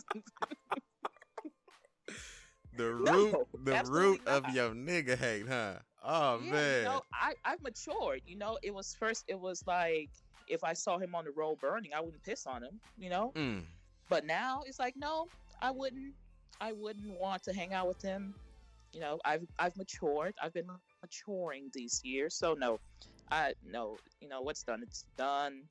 The 2.76 3.00
No, 3.04 3.12
root, 3.12 3.34
the 3.64 3.74
absolutely 3.76 4.08
root 4.18 4.26
of 4.26 4.48
your 4.52 4.70
nigga 4.70 5.16
hate, 5.16 5.46
huh? 5.48 5.74
Oh 6.04 6.40
yeah, 6.44 6.50
man. 6.50 6.78
you 6.78 6.84
know, 6.84 7.02
I 7.12 7.34
I've 7.44 7.62
matured. 7.62 8.22
You 8.26 8.36
know, 8.36 8.58
it 8.64 8.74
was 8.74 8.96
first. 8.98 9.24
It 9.28 9.38
was 9.38 9.62
like 9.66 10.10
if 10.48 10.64
I 10.64 10.72
saw 10.72 10.98
him 10.98 11.14
on 11.14 11.24
the 11.24 11.30
road 11.30 11.60
burning, 11.60 11.92
I 11.96 12.00
wouldn't 12.00 12.24
piss 12.24 12.46
on 12.46 12.64
him. 12.64 12.80
You 12.98 13.10
know, 13.10 13.32
Mm. 13.36 13.62
but 14.08 14.26
now 14.26 14.62
it's 14.66 14.80
like 14.80 14.94
no, 14.96 15.28
I 15.62 15.70
wouldn't. 15.70 16.14
I 16.60 16.72
wouldn't 16.72 17.18
want 17.18 17.42
to 17.44 17.52
hang 17.52 17.72
out 17.72 17.88
with 17.88 18.00
him. 18.02 18.34
You 18.92 19.00
know, 19.00 19.18
I've 19.24 19.46
I've 19.58 19.76
matured. 19.76 20.34
I've 20.42 20.52
been 20.52 20.68
maturing 21.02 21.70
these 21.72 22.00
years, 22.04 22.34
so 22.34 22.54
no, 22.54 22.78
I 23.30 23.54
no. 23.64 23.96
You 24.20 24.28
know 24.28 24.40
what's 24.40 24.62
done, 24.62 24.82
it's 24.82 25.04
done. 25.16 25.62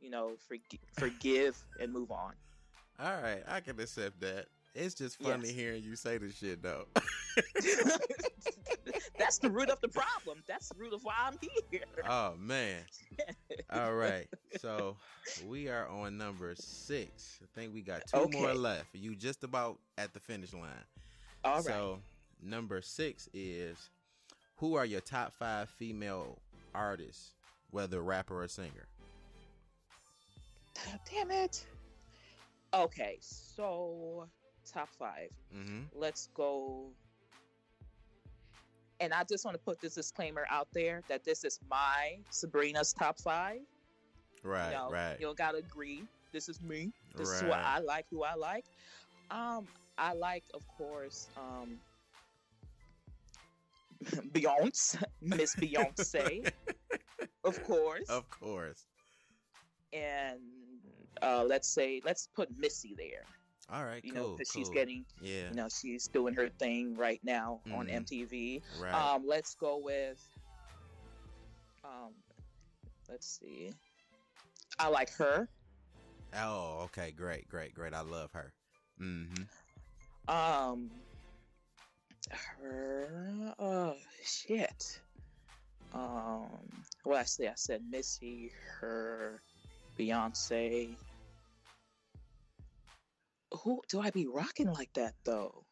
You 0.00 0.10
know, 0.10 0.32
forgi- 0.50 0.80
forgive 0.98 1.62
and 1.78 1.92
move 1.92 2.10
on. 2.10 2.32
All 2.98 3.20
right, 3.22 3.42
I 3.46 3.60
can 3.60 3.78
accept 3.78 4.20
that. 4.20 4.46
It's 4.74 4.94
just 4.94 5.20
funny 5.20 5.48
Yes. 5.48 5.56
hearing 5.56 5.82
you 5.82 5.96
say 5.96 6.18
this 6.18 6.36
shit 6.36 6.62
though. 6.62 6.86
That's 9.18 9.38
the 9.38 9.50
root 9.50 9.70
of 9.70 9.80
the 9.80 9.88
problem. 9.88 10.42
That's 10.48 10.68
the 10.68 10.76
root 10.78 10.92
of 10.94 11.02
why 11.02 11.14
I'm 11.18 11.36
here. 11.70 11.80
oh 12.08 12.34
man. 12.38 12.82
All 13.72 13.94
right. 13.94 14.26
So 14.58 14.96
we 15.36 15.68
are 15.68 15.86
on 15.88 16.16
number 16.18 16.54
six. 16.56 17.38
I 17.42 17.46
think 17.58 17.74
we 17.74 17.82
got 17.82 18.06
two 18.06 18.28
more 18.28 18.48
Okay. 18.50 18.58
left. 18.58 18.94
You 18.94 19.14
just 19.14 19.44
about 19.44 19.78
at 19.98 20.12
the 20.14 20.20
finish 20.20 20.52
line. 20.52 20.64
All 21.44 21.56
right. 21.56 21.64
So 21.64 21.98
number 22.42 22.80
six 22.82 23.28
is 23.34 23.90
who 24.56 24.74
are 24.74 24.84
your 24.84 25.00
top 25.00 25.32
five 25.32 25.68
female 25.70 26.38
artists, 26.74 27.32
whether 27.70 28.00
rapper 28.02 28.42
or 28.42 28.48
singer? 28.48 28.86
Damn 31.10 31.30
it. 31.30 31.66
Okay, 32.72 33.18
so 33.20 34.28
top 34.70 34.88
five. 34.98 35.30
Mm-hmm. 35.56 35.80
Let's 35.94 36.28
go. 36.34 36.86
And 39.00 39.14
I 39.14 39.24
just 39.24 39.44
want 39.44 39.54
to 39.56 39.62
put 39.62 39.80
this 39.80 39.94
disclaimer 39.94 40.46
out 40.50 40.68
there 40.74 41.02
that 41.08 41.24
this 41.24 41.44
is 41.44 41.58
my 41.70 42.18
Subrena's 42.30 42.92
top 42.92 43.18
five. 43.18 43.60
Right, 44.42 44.70
you 44.72 44.76
know, 44.76 44.90
right. 44.90 45.16
You 45.18 45.26
don't 45.26 45.38
gotta 45.38 45.58
agree. 45.58 46.04
This 46.32 46.48
is 46.48 46.60
me. 46.62 46.92
This 47.16 47.28
is 47.28 47.42
what 47.42 47.58
I 47.58 47.78
like. 47.80 48.06
Who 48.10 48.22
I 48.24 48.34
like. 48.34 48.64
Um, 49.30 49.66
I 49.98 50.12
like, 50.12 50.44
of 50.54 50.66
course, 50.68 51.28
um, 51.36 51.78
Beyonce, 54.32 55.02
Miss 55.20 55.54
Beyonce, 55.56 56.50
of 57.44 57.62
course, 57.64 58.08
Of 58.08 58.28
course. 58.30 58.86
and 59.92 60.40
uh, 61.22 61.44
let's 61.44 61.68
say 61.68 62.00
let's 62.04 62.28
put 62.34 62.48
Missy 62.58 62.94
there. 62.96 63.24
All 63.72 63.84
right, 63.84 64.04
You 64.04 64.12
cool. 64.12 64.22
know, 64.22 64.36
because 64.36 64.50
she's 64.52 64.68
getting, 64.70 65.04
yeah, 65.20 65.50
you 65.50 65.56
know, 65.56 65.68
she's 65.68 66.08
doing 66.08 66.34
her 66.34 66.48
thing 66.48 66.96
right 66.96 67.20
now 67.22 67.60
on 67.72 67.86
Mhm. 67.86 68.04
MTV. 68.04 68.62
right. 68.80 68.94
Um, 68.94 69.26
let's 69.26 69.54
go 69.54 69.78
with 69.78 70.20
Um, 71.82 72.12
let's 73.08 73.26
see. 73.26 73.72
I 74.78 74.88
like 74.88 75.10
her. 75.14 75.48
Oh, 76.34 76.80
okay, 76.84 77.10
great, 77.10 77.48
great, 77.48 77.74
great. 77.74 77.94
I 77.94 78.00
love 78.02 78.30
her. 78.32 78.52
Mm-hmm. 79.00 79.44
Um, 80.28 80.90
her. 82.30 83.54
Oh 83.58 83.96
shit. 84.22 85.00
Um, 85.92 86.84
well, 87.04 87.18
actually, 87.18 87.48
I 87.48 87.54
said 87.56 87.82
Missy, 87.90 88.52
her, 88.80 89.42
Beyonce. 89.98 90.96
Who 93.62 93.80
do 93.88 94.00
I 94.00 94.10
be 94.10 94.26
rocking 94.26 94.72
like 94.72 94.92
that 94.94 95.14
though? 95.24 95.64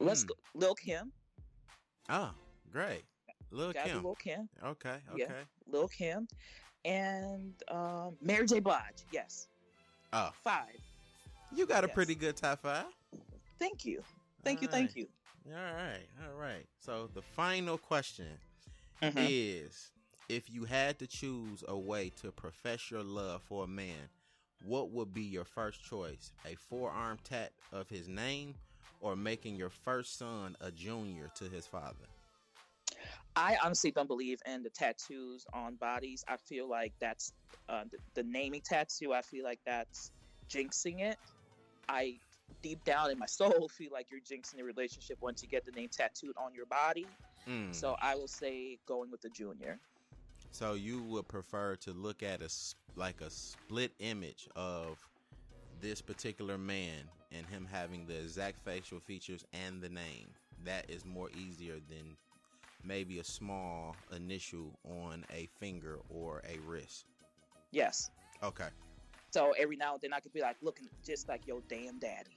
Let's 0.00 0.22
Hmm. 0.22 0.28
go, 0.28 0.34
Lil 0.54 0.74
Kim. 0.74 1.12
Oh, 2.08 2.30
great. 2.72 3.04
Lil 3.50 3.72
Gotta 3.72 3.88
Kim. 3.94 4.02
Lil 4.02 4.14
Kim. 4.14 4.48
Okay, 4.64 4.98
okay. 5.12 5.24
Yeah. 5.28 5.44
Lil 5.66 5.88
Kim, 5.88 6.26
and 6.84 7.52
um, 7.68 8.16
Mary 8.22 8.46
J. 8.46 8.60
Blige. 8.60 9.04
Yes, 9.12 9.48
Oh, 10.12 10.30
five. 10.42 10.76
you 11.54 11.66
got 11.66 11.84
a 11.84 11.88
Yes. 11.88 11.94
pretty 11.94 12.14
good 12.14 12.36
top 12.36 12.62
five. 12.62 12.86
Thank 13.58 13.84
you, 13.84 14.02
thank 14.44 14.62
you, 14.62 14.68
All 14.68 14.72
thank 14.72 14.96
you. 14.96 15.06
All 15.46 15.52
right, 15.52 16.06
all 16.26 16.34
right. 16.36 16.66
So 16.78 17.08
the 17.12 17.22
final 17.22 17.76
question 17.78 18.38
Mhm. 19.02 19.28
is 19.30 19.90
if 20.28 20.50
you 20.50 20.64
had 20.64 20.98
to 21.00 21.06
choose 21.06 21.64
a 21.66 21.76
way 21.76 22.10
to 22.22 22.30
profess 22.32 22.90
your 22.90 23.02
love 23.02 23.42
for 23.42 23.64
a 23.64 23.66
man, 23.66 24.08
what 24.64 24.90
would 24.90 25.14
be 25.14 25.22
your 25.22 25.44
first 25.44 25.84
choice? 25.84 26.32
A 26.46 26.54
forearm 26.54 27.18
tat 27.24 27.52
of 27.72 27.88
his 27.88 28.08
name 28.08 28.54
or 29.00 29.16
making 29.16 29.56
your 29.56 29.70
first 29.70 30.18
son 30.18 30.56
a 30.60 30.70
junior 30.70 31.30
to 31.36 31.44
his 31.44 31.66
father? 31.66 32.06
I 33.36 33.56
honestly 33.62 33.92
don't 33.92 34.08
believe 34.08 34.40
in 34.46 34.62
the 34.62 34.70
tattoos 34.70 35.46
on 35.52 35.76
bodies. 35.76 36.24
I 36.28 36.36
feel 36.36 36.68
like 36.68 36.92
that's 37.00 37.32
uh, 37.68 37.84
the, 37.90 38.22
the 38.22 38.28
naming 38.28 38.62
tattoo. 38.62 39.12
I 39.12 39.22
feel 39.22 39.44
like 39.44 39.60
that's 39.64 40.10
jinxing 40.50 41.00
it. 41.00 41.16
I 41.88 42.16
deep 42.62 42.82
down 42.84 43.10
in 43.10 43.18
my 43.18 43.26
soul 43.28 43.68
feel 43.68 43.90
like 43.92 44.06
you're 44.10 44.20
jinxing 44.20 44.56
the 44.56 44.64
relationship 44.64 45.18
once 45.20 45.42
you 45.42 45.48
get 45.48 45.64
the 45.64 45.72
name 45.72 45.88
tattooed 45.90 46.36
on 46.36 46.52
your 46.52 46.66
body. 46.66 47.06
Mm. 47.48 47.74
So 47.74 47.96
I 48.02 48.16
will 48.16 48.28
say 48.28 48.78
going 48.86 49.10
with 49.10 49.20
the 49.20 49.30
junior. 49.30 49.78
So 50.58 50.74
you 50.74 51.00
would 51.02 51.28
prefer 51.28 51.76
to 51.82 51.92
look 51.92 52.24
at 52.24 52.42
a 52.42 52.48
like 52.96 53.20
a 53.20 53.30
split 53.30 53.92
image 54.00 54.48
of 54.56 54.98
this 55.80 56.02
particular 56.02 56.58
man 56.58 57.04
and 57.30 57.46
him 57.46 57.64
having 57.70 58.08
the 58.08 58.18
exact 58.18 58.64
facial 58.64 58.98
features 58.98 59.44
and 59.52 59.80
the 59.80 59.88
name. 59.88 60.30
That 60.64 60.90
is 60.90 61.04
more 61.04 61.30
easier 61.30 61.76
than 61.88 62.16
maybe 62.82 63.20
a 63.20 63.24
small 63.24 63.94
initial 64.10 64.76
on 64.82 65.24
a 65.32 65.48
finger 65.60 66.00
or 66.10 66.42
a 66.44 66.58
wrist. 66.66 67.04
Yes. 67.70 68.10
Okay. 68.42 68.70
So 69.30 69.52
every 69.56 69.76
now 69.76 69.92
and 69.92 70.02
then 70.02 70.12
I 70.12 70.18
could 70.18 70.32
be 70.32 70.40
like 70.40 70.56
looking 70.60 70.88
just 71.06 71.28
like 71.28 71.46
your 71.46 71.60
damn 71.68 72.00
daddy, 72.00 72.34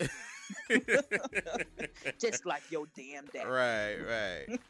just 2.21 2.45
like 2.45 2.61
your 2.69 2.85
damn 2.95 3.25
daddy. 3.33 3.49
right, 3.49 3.97
right. 3.97 4.59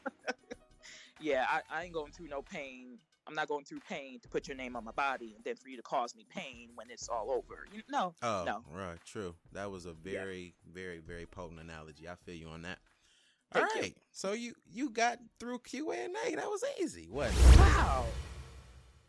Yeah, 1.24 1.46
I, 1.48 1.62
I 1.70 1.84
ain't 1.84 1.94
going 1.94 2.12
through 2.12 2.30
no 2.30 2.42
pain. 2.42 2.98
I'm 3.28 3.36
not 3.36 3.48
going 3.48 3.66
through 3.66 3.82
pain 3.88 4.20
to 4.22 4.28
put 4.28 4.48
your 4.48 4.58
name 4.58 4.76
on 4.76 4.84
my 4.84 4.92
body 4.92 5.34
and 5.36 5.44
then 5.44 5.56
for 5.56 5.70
you 5.70 5.78
to 5.78 5.84
cause 5.84 6.16
me 6.16 6.26
pain 6.30 6.70
when 6.76 6.90
it's 6.90 7.08
all 7.08 7.30
over. 7.32 7.68
You, 7.74 7.82
no, 7.90 8.16
Oh, 8.22 8.44
No. 8.46 8.64
right, 8.72 8.98
true. 9.06 9.36
That 9.52 9.70
was 9.72 9.86
a 9.86 9.90
Yeah. 10.04 10.12
very, 10.24 10.56
very, 10.72 11.00
very 11.00 11.26
potent 11.28 11.60
analogy. 11.60 12.10
I 12.10 12.16
feel 12.16 12.36
you 12.36 12.48
on 12.50 12.64
that. 12.64 12.80
All 13.54 13.62
Thank 13.68 13.86
you. 13.88 13.94
so 14.12 14.32
you 14.32 14.56
you 14.66 14.90
got 14.90 15.20
through 15.40 15.60
Q 15.60 15.92
and 15.92 16.16
A. 16.26 16.36
That 16.36 16.48
was 16.50 16.64
easy. 16.80 17.08
What? 17.10 17.32
Wow. 17.58 18.06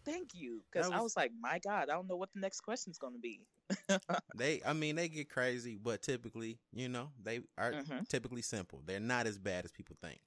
Thank 0.04 0.34
you. 0.34 0.62
Because 0.70 0.88
That 0.88 0.94
I 0.94 1.00
was- 1.00 1.12
was 1.12 1.16
like, 1.16 1.30
my 1.40 1.60
God, 1.60 1.82
I 1.88 1.92
don't 1.94 2.08
know 2.08 2.16
what 2.16 2.32
the 2.34 2.40
next 2.40 2.60
question's 2.60 2.98
going 2.98 3.14
to 3.14 3.20
be. 3.20 3.46
They, 4.34 4.60
I 4.66 4.72
mean, 4.72 4.96
they 4.96 5.08
get 5.08 5.28
crazy, 5.30 5.76
but 5.76 6.02
typically, 6.02 6.58
you 6.72 6.88
know, 6.88 7.12
they 7.22 7.40
are 7.56 7.72
Mhm. 7.72 8.08
typically 8.08 8.42
simple. 8.42 8.82
They're 8.84 8.98
not 9.00 9.26
as 9.26 9.38
bad 9.38 9.64
as 9.64 9.70
people 9.72 9.96
think. 10.00 10.20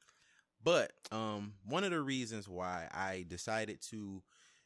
But 0.65 0.91
um, 1.11 1.53
one 1.65 1.83
of 1.83 1.91
the 1.91 2.01
reasons 2.01 2.49
why 2.49 2.89
I 2.91 3.25
decided 3.29 3.81
to 3.91 4.23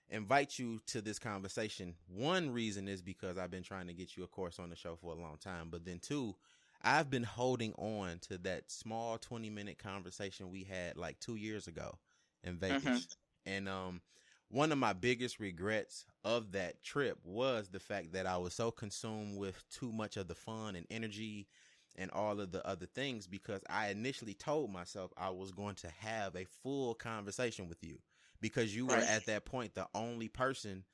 invite 0.10 0.58
you 0.58 0.80
to 0.88 1.02
this 1.02 1.20
conversation, 1.20 1.96
one 2.08 2.52
reason 2.52 2.88
is 2.88 3.02
because 3.02 3.38
I've 3.38 3.52
been 3.52 3.64
trying 3.64 3.88
to 3.88 3.94
get 3.94 4.16
you, 4.18 4.24
of 4.24 4.32
course, 4.32 4.60
on 4.60 4.70
the 4.70 4.78
show 4.78 4.96
for 4.96 5.12
a 5.14 5.22
long 5.22 5.38
time. 5.38 5.68
But 5.70 5.86
then 5.86 6.00
two, 6.00 6.36
I've 6.82 7.10
been 7.10 7.24
holding 7.24 7.74
on 7.74 8.20
to 8.30 8.38
that 8.40 8.72
small 8.72 9.18
twenty 9.18 9.50
minute 9.50 9.78
conversation 9.78 10.50
we 10.50 10.64
had 10.64 10.96
like 10.98 11.20
two 11.20 11.36
years 11.36 11.68
ago 11.68 11.98
in 12.46 12.58
Vegas, 12.58 13.10
and 13.46 13.68
um, 13.68 14.02
one 14.48 14.72
of 14.72 14.78
my 14.78 14.94
biggest 14.94 15.40
regrets 15.40 16.06
of 16.24 16.54
that 16.54 16.82
trip 16.82 17.20
was 17.26 17.68
the 17.68 17.80
fact 17.80 18.14
that 18.14 18.26
I 18.26 18.38
was 18.38 18.54
so 18.54 18.72
consumed 18.72 19.38
with 19.38 19.62
too 19.70 19.92
much 19.92 20.16
of 20.16 20.30
the 20.30 20.36
fun 20.36 20.78
and 20.78 20.88
energy 20.90 21.48
and 21.96 22.12
all 22.12 22.40
of 22.40 22.52
the 22.52 22.66
other 22.68 22.86
things 22.86 23.28
because 23.28 23.62
I 23.70 23.90
initially 23.90 24.34
told 24.34 24.72
myself 24.72 25.12
I 25.18 25.30
was 25.30 25.52
going 25.52 25.76
to 25.76 25.90
have 26.00 26.36
a 26.36 26.46
full 26.64 26.94
conversation 26.96 27.68
with 27.68 27.84
you 27.84 28.00
because 28.42 28.76
you 28.76 28.86
were 28.86 28.94
Right. 28.94 29.04
at 29.04 29.26
that 29.26 29.46
point 29.46 29.76
the 29.76 29.88
only 29.94 30.28
person 30.28 30.86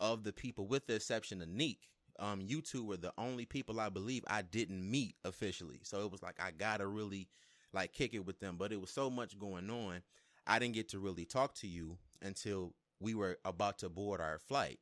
of 0.00 0.24
the 0.24 0.32
people 0.32 0.66
with 0.66 0.86
the 0.86 0.94
exception 0.94 1.42
of 1.42 1.48
Neek. 1.48 1.88
Um, 2.18 2.40
you 2.42 2.60
two 2.60 2.84
were 2.84 2.96
the 2.98 3.12
only 3.16 3.46
people 3.46 3.80
I 3.80 3.88
believe 3.88 4.24
I 4.28 4.42
didn't 4.42 4.88
meet 4.88 5.16
officially. 5.24 5.80
So 5.82 6.04
it 6.04 6.12
was 6.12 6.22
like 6.22 6.40
I 6.40 6.50
gotta 6.50 6.86
really 6.86 7.28
like 7.72 7.92
kick 7.92 8.14
it 8.14 8.24
with 8.26 8.38
them. 8.38 8.56
But 8.58 8.72
it 8.72 8.80
was 8.80 8.90
so 8.90 9.10
much 9.10 9.38
going 9.38 9.70
on. 9.70 10.02
I 10.46 10.58
didn't 10.58 10.74
get 10.74 10.88
to 10.90 10.98
really 10.98 11.24
talk 11.24 11.54
to 11.56 11.66
you 11.66 11.96
until 12.20 12.74
we 13.00 13.14
were 13.14 13.38
about 13.44 13.78
to 13.78 13.88
board 13.88 14.20
our 14.20 14.38
flight. 14.38 14.78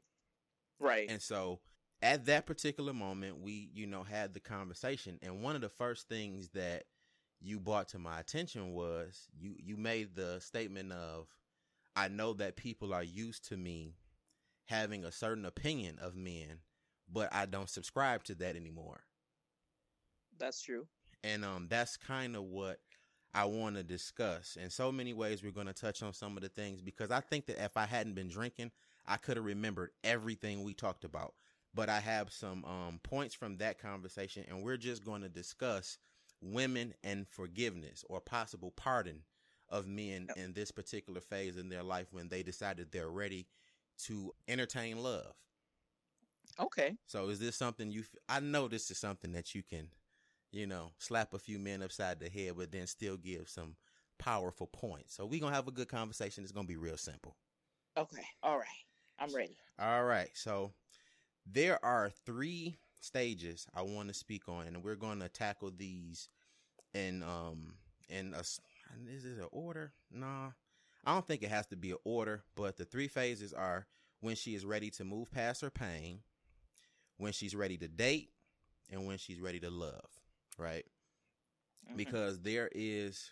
Right. 0.78 1.08
And 1.08 1.22
so 1.22 1.60
at 2.02 2.26
that 2.26 2.46
particular 2.46 2.92
moment, 2.92 3.40
we, 3.40 3.70
you 3.74 3.86
know, 3.86 4.02
had 4.02 4.32
the 4.32 4.40
conversation. 4.40 5.18
And 5.22 5.42
one 5.42 5.54
of 5.54 5.60
the 5.60 5.68
first 5.68 6.08
things 6.08 6.48
that 6.54 6.84
you 7.40 7.60
brought 7.60 7.88
to 7.88 7.98
my 7.98 8.20
attention 8.20 8.72
was 8.72 9.28
you, 9.38 9.54
you 9.58 9.76
made 9.76 10.14
the 10.14 10.40
statement 10.40 10.92
of, 10.92 11.26
I 11.96 12.08
know 12.08 12.32
that 12.34 12.56
people 12.56 12.94
are 12.94 13.02
used 13.02 13.48
to 13.48 13.56
me 13.56 13.96
having 14.66 15.04
a 15.04 15.12
certain 15.12 15.44
opinion 15.44 15.98
of 16.00 16.14
men, 16.14 16.60
but 17.12 17.28
I 17.32 17.46
don't 17.46 17.68
subscribe 17.68 18.24
to 18.24 18.34
that 18.36 18.56
anymore. 18.56 19.00
That's 20.38 20.62
true. 20.62 20.86
And 21.22 21.44
um, 21.44 21.66
that's 21.68 21.96
kind 21.96 22.36
of 22.36 22.44
what 22.44 22.80
I 23.34 23.44
want 23.44 23.76
to 23.76 23.82
discuss. 23.82 24.56
In 24.60 24.70
so 24.70 24.90
many 24.90 25.12
ways, 25.12 25.42
we're 25.42 25.50
going 25.50 25.66
to 25.66 25.72
touch 25.72 26.02
on 26.02 26.12
some 26.12 26.36
of 26.36 26.42
the 26.42 26.48
things 26.48 26.80
because 26.80 27.10
I 27.10 27.20
think 27.20 27.46
that 27.46 27.62
if 27.62 27.76
I 27.76 27.84
hadn't 27.84 28.14
been 28.14 28.28
drinking, 28.28 28.70
I 29.06 29.16
could 29.16 29.36
have 29.36 29.44
remembered 29.44 29.90
everything 30.02 30.62
we 30.62 30.72
talked 30.72 31.04
about. 31.04 31.34
But 31.74 31.88
I 31.88 32.00
have 32.00 32.32
some 32.32 32.64
um, 32.64 33.00
points 33.02 33.34
from 33.34 33.58
that 33.58 33.78
conversation, 33.78 34.44
and 34.48 34.62
we're 34.62 34.76
just 34.76 35.04
going 35.04 35.22
to 35.22 35.28
discuss 35.28 35.98
women 36.42 36.94
and 37.04 37.28
forgiveness 37.28 38.04
or 38.08 38.20
possible 38.20 38.72
pardon 38.76 39.22
of 39.68 39.86
men 39.86 40.28
in 40.36 40.52
this 40.52 40.72
particular 40.72 41.20
phase 41.20 41.56
in 41.56 41.68
their 41.68 41.82
life 41.84 42.08
when 42.10 42.28
they 42.28 42.42
decided 42.42 42.90
they're 42.90 43.10
ready 43.10 43.46
to 43.98 44.32
entertain 44.48 44.98
love. 45.02 45.32
Okay. 46.58 46.96
So 47.06 47.28
is 47.28 47.38
this 47.38 47.56
something 47.56 47.90
you? 47.90 48.00
f- 48.00 48.16
I 48.28 48.40
know 48.40 48.68
this 48.68 48.90
is 48.90 48.98
something 48.98 49.32
that 49.32 49.54
you 49.54 49.62
can, 49.62 49.88
you 50.50 50.66
know, 50.66 50.90
slap 50.98 51.34
a 51.34 51.38
few 51.38 51.58
men 51.58 51.82
upside 51.82 52.18
the 52.18 52.28
head, 52.28 52.54
but 52.56 52.72
then 52.72 52.86
still 52.86 53.16
give 53.16 53.48
some 53.48 53.76
powerful 54.18 54.66
points. 54.66 55.14
So 55.14 55.26
we're 55.26 55.40
gonna 55.40 55.54
have 55.54 55.68
a 55.68 55.72
good 55.72 55.88
conversation. 55.88 56.42
It's 56.42 56.52
gonna 56.52 56.66
be 56.66 56.76
real 56.76 56.96
simple. 56.96 57.36
Okay. 57.96 58.24
All 58.42 58.58
right. 58.58 58.66
I'm 59.18 59.34
ready. 59.34 59.56
All 59.78 60.04
right. 60.04 60.30
So 60.34 60.72
there 61.46 61.82
are 61.84 62.10
three 62.24 62.78
stages 63.00 63.66
I 63.74 63.82
want 63.82 64.08
to 64.08 64.14
speak 64.14 64.48
on, 64.48 64.66
and 64.66 64.82
we're 64.84 64.96
going 64.96 65.20
to 65.20 65.28
tackle 65.28 65.70
these 65.76 66.28
in 66.94 67.22
um 67.22 67.74
in 68.08 68.34
a 68.34 68.40
is 68.40 69.24
it 69.24 69.38
an 69.38 69.48
order? 69.52 69.92
Nah, 70.10 70.50
I 71.04 71.12
don't 71.14 71.26
think 71.26 71.42
it 71.42 71.50
has 71.50 71.66
to 71.68 71.76
be 71.76 71.90
an 71.92 71.98
order. 72.04 72.44
But 72.54 72.76
the 72.76 72.84
three 72.84 73.08
phases 73.08 73.52
are 73.52 73.86
when 74.20 74.36
she 74.36 74.54
is 74.54 74.64
ready 74.64 74.90
to 74.90 75.04
move 75.04 75.30
past 75.30 75.60
her 75.62 75.70
pain, 75.70 76.20
when 77.18 77.32
she's 77.32 77.54
ready 77.54 77.76
to 77.78 77.88
date, 77.88 78.30
and 78.90 79.06
when 79.06 79.18
she's 79.18 79.40
ready 79.40 79.60
to 79.60 79.70
love. 79.70 80.08
Right 80.58 80.86
Mhm. 81.88 81.96
because 81.96 82.40
there 82.40 82.68
is 82.72 83.30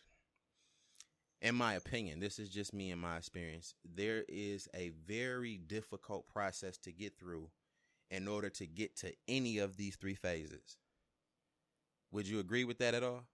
in 1.40 1.54
my 1.54 1.74
opinion 1.74 2.18
this 2.20 2.38
is 2.38 2.48
just 2.48 2.72
me 2.74 2.90
and 2.90 3.00
my 3.00 3.16
experience 3.16 3.74
there 3.84 4.24
is 4.28 4.68
a 4.74 4.90
very 5.06 5.56
difficult 5.56 6.26
process 6.26 6.76
to 6.78 6.92
get 6.92 7.18
through 7.18 7.48
in 8.10 8.26
order 8.28 8.48
to 8.50 8.66
get 8.66 8.96
to 8.96 9.12
any 9.26 9.58
of 9.58 9.76
these 9.76 9.96
three 9.96 10.14
phases 10.14 10.76
would 12.10 12.26
you 12.26 12.38
agree 12.40 12.64
with 12.64 12.78
that 12.78 12.94
at 12.94 13.02
all 13.02 13.24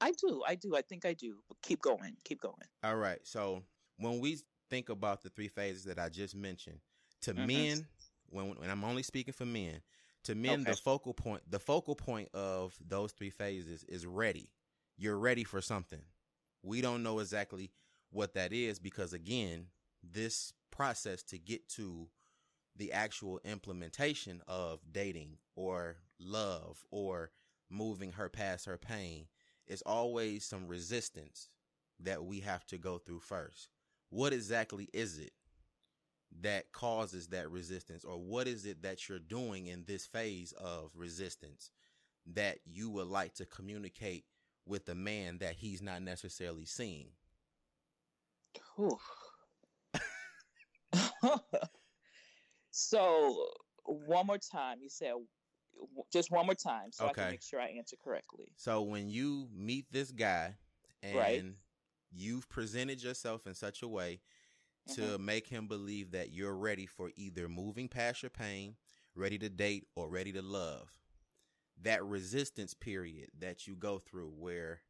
I 0.00 0.12
do. 0.12 0.42
I 0.46 0.54
do. 0.54 0.74
I 0.74 0.80
think 0.82 1.04
I 1.04 1.12
do. 1.12 1.36
But 1.48 1.60
keep 1.62 1.82
going. 1.82 2.16
Keep 2.24 2.40
going. 2.40 2.54
all 2.82 2.96
right 2.96 3.20
so 3.24 3.62
when 3.98 4.20
we 4.20 4.38
think 4.70 4.88
about 4.88 5.20
the 5.22 5.28
three 5.30 5.48
phases 5.48 5.84
that 5.84 5.98
i 5.98 6.08
just 6.08 6.34
mentioned 6.34 6.78
to 7.22 7.34
Mhm. 7.34 7.46
men 7.46 7.86
when, 8.30 8.54
when 8.54 8.70
i'm 8.70 8.84
only 8.84 9.02
speaking 9.02 9.34
for 9.34 9.44
men 9.44 9.82
to 10.24 10.34
men 10.34 10.64
the 10.64 10.76
focal 10.76 11.12
point 11.12 11.42
the 11.50 11.58
focal 11.58 11.94
point 11.96 12.28
of 12.32 12.74
those 12.86 13.12
three 13.12 13.30
phases 13.30 13.84
is 13.84 14.06
ready 14.06 14.48
you're 14.96 15.18
ready 15.18 15.44
for 15.44 15.60
something 15.60 16.02
We 16.62 16.80
don't 16.82 17.02
know 17.02 17.18
exactly 17.20 17.70
what 18.10 18.34
that 18.34 18.52
is 18.52 18.78
because 18.78 19.12
again, 19.14 19.68
this 20.02 20.52
process 20.70 21.22
to 21.24 21.38
get 21.38 21.68
to 21.70 22.08
the 22.80 22.92
actual 22.94 23.38
implementation 23.44 24.40
of 24.48 24.80
dating 24.90 25.36
or 25.54 25.98
love 26.18 26.82
or 26.90 27.30
moving 27.68 28.12
her 28.12 28.30
past 28.30 28.64
her 28.64 28.78
pain 28.78 29.26
is 29.66 29.82
always 29.82 30.46
some 30.46 30.66
resistance 30.66 31.50
that 32.00 32.24
we 32.24 32.40
have 32.40 32.66
to 32.66 32.78
go 32.78 32.96
through 32.96 33.20
first. 33.20 33.68
What 34.08 34.32
exactly 34.32 34.88
is 34.94 35.18
it 35.18 35.32
that 36.40 36.72
causes 36.72 37.28
that 37.28 37.50
resistance 37.50 38.02
or 38.02 38.16
what 38.16 38.48
is 38.48 38.64
it 38.64 38.82
that 38.82 39.08
you're 39.08 39.18
doing 39.18 39.66
in 39.66 39.84
this 39.86 40.06
phase 40.06 40.52
of 40.52 40.90
resistance 40.94 41.70
that 42.32 42.60
you 42.64 42.88
would 42.88 43.08
like 43.08 43.34
to 43.34 43.44
communicate 43.44 44.24
with 44.64 44.88
a 44.88 44.94
man 44.94 45.36
that 45.38 45.56
he's 45.56 45.82
not 45.82 46.00
necessarily 46.00 46.64
seeing? 46.64 47.08
so 52.70 53.46
one 53.84 54.26
more 54.26 54.38
time, 54.38 54.78
you 54.80 54.88
said 54.88 55.12
just 56.12 56.30
one 56.30 56.46
more 56.46 56.54
time, 56.54 56.92
so 56.92 57.06
okay. 57.06 57.10
I 57.10 57.24
can 57.24 57.30
make 57.32 57.42
sure 57.42 57.60
I 57.60 57.68
answer 57.68 57.96
correctly. 58.02 58.52
So 58.56 58.82
when 58.82 59.08
you 59.08 59.48
meet 59.54 59.86
this 59.90 60.10
guy 60.10 60.56
and 61.02 61.16
right. 61.16 61.44
you've 62.12 62.48
presented 62.48 63.02
yourself 63.02 63.46
in 63.46 63.54
such 63.54 63.82
a 63.82 63.88
way 63.88 64.20
to 64.94 65.00
mm-hmm. 65.00 65.24
make 65.24 65.46
him 65.46 65.68
believe 65.68 66.12
that 66.12 66.32
you're 66.32 66.56
ready 66.56 66.86
for 66.86 67.10
either 67.16 67.48
moving 67.48 67.88
past 67.88 68.22
your 68.22 68.30
pain, 68.30 68.76
ready 69.14 69.38
to 69.38 69.48
date, 69.48 69.86
or 69.94 70.08
ready 70.08 70.32
to 70.32 70.42
love. 70.42 70.90
That 71.82 72.04
resistance 72.04 72.74
period 72.74 73.30
that 73.38 73.66
you 73.66 73.74
go 73.74 73.98
through 73.98 74.32
where 74.36 74.80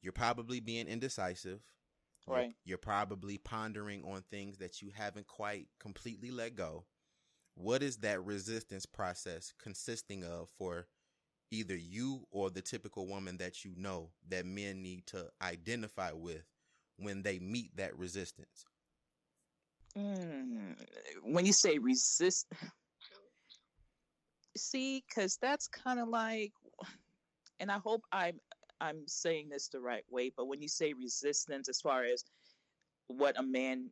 you're 0.00 0.12
probably 0.12 0.60
being 0.60 0.88
indecisive. 0.88 1.60
Right. 2.26 2.54
You're, 2.64 2.66
you're 2.72 2.78
probably 2.78 3.38
pondering 3.38 4.04
on 4.04 4.22
things 4.30 4.58
that 4.58 4.80
you 4.80 4.90
haven't 4.94 5.26
quite 5.26 5.66
completely 5.80 6.30
let 6.30 6.54
go. 6.54 6.84
What 7.54 7.82
is 7.82 7.98
that 7.98 8.24
resistance 8.24 8.86
process 8.86 9.52
consisting 9.58 10.24
of 10.24 10.48
for 10.56 10.86
either 11.50 11.76
you 11.76 12.26
or 12.30 12.50
the 12.50 12.62
typical 12.62 13.06
woman 13.06 13.36
that 13.38 13.64
you 13.64 13.74
know 13.76 14.10
that 14.28 14.46
men 14.46 14.82
need 14.82 15.06
to 15.08 15.28
identify 15.42 16.12
with 16.12 16.44
when 16.96 17.22
they 17.22 17.38
meet 17.38 17.76
that 17.76 17.98
resistance? 17.98 18.64
Mm, 19.96 20.76
when 21.22 21.44
you 21.44 21.52
say 21.52 21.78
resist, 21.78 22.46
see, 24.56 25.04
because 25.06 25.38
that's 25.42 25.68
kind 25.68 26.00
of 26.00 26.08
like, 26.08 26.52
and 27.60 27.70
I 27.70 27.78
hope 27.78 28.02
I'm 28.10 28.40
I'm 28.82 29.06
saying 29.06 29.48
this 29.48 29.68
the 29.68 29.80
right 29.80 30.04
way, 30.10 30.32
but 30.36 30.46
when 30.46 30.60
you 30.60 30.68
say 30.68 30.92
resistance, 30.92 31.68
as 31.68 31.80
far 31.80 32.04
as 32.04 32.24
what 33.06 33.38
a 33.38 33.42
man 33.42 33.90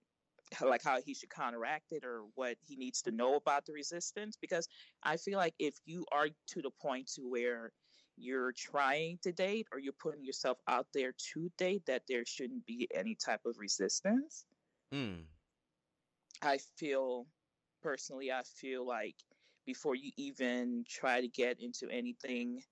like 0.62 0.83
how 0.83 1.00
he 1.00 1.14
should 1.14 1.31
counteract 1.31 1.92
it 1.92 2.05
or 2.05 2.24
what 2.35 2.57
he 2.66 2.74
needs 2.74 3.00
to 3.03 3.12
know 3.12 3.37
about 3.37 3.64
the 3.66 3.72
resistance 3.72 4.37
because 4.40 4.66
i 5.05 5.16
feel 5.16 5.38
like 5.38 5.55
if 5.61 5.76
you 5.85 6.05
are 6.11 6.26
to 6.48 6.61
the 6.61 6.70
point 6.83 7.07
to 7.07 7.22
where 7.22 7.70
you're 8.16 8.50
trying 8.57 9.16
to 9.22 9.31
date 9.31 9.68
or 9.72 9.79
you're 9.79 9.92
putting 9.92 10.24
yourself 10.24 10.59
out 10.66 10.88
there 10.92 11.12
to 11.33 11.48
date 11.57 11.83
that 11.87 12.03
there 12.09 12.24
shouldn't 12.26 12.66
be 12.66 12.88
any 12.92 13.14
type 13.14 13.42
of 13.46 13.55
resistance 13.61 14.46
mm. 14.92 15.22
I 16.42 16.59
feel 16.76 17.26
personally, 17.83 18.33
I 18.33 18.42
feel 18.42 18.87
like 18.87 19.16
before 19.66 19.94
you 19.94 20.11
even 20.16 20.85
try 20.88 21.20
to 21.20 21.29
get 21.29 21.61
into 21.61 21.88
anything, 21.90 22.62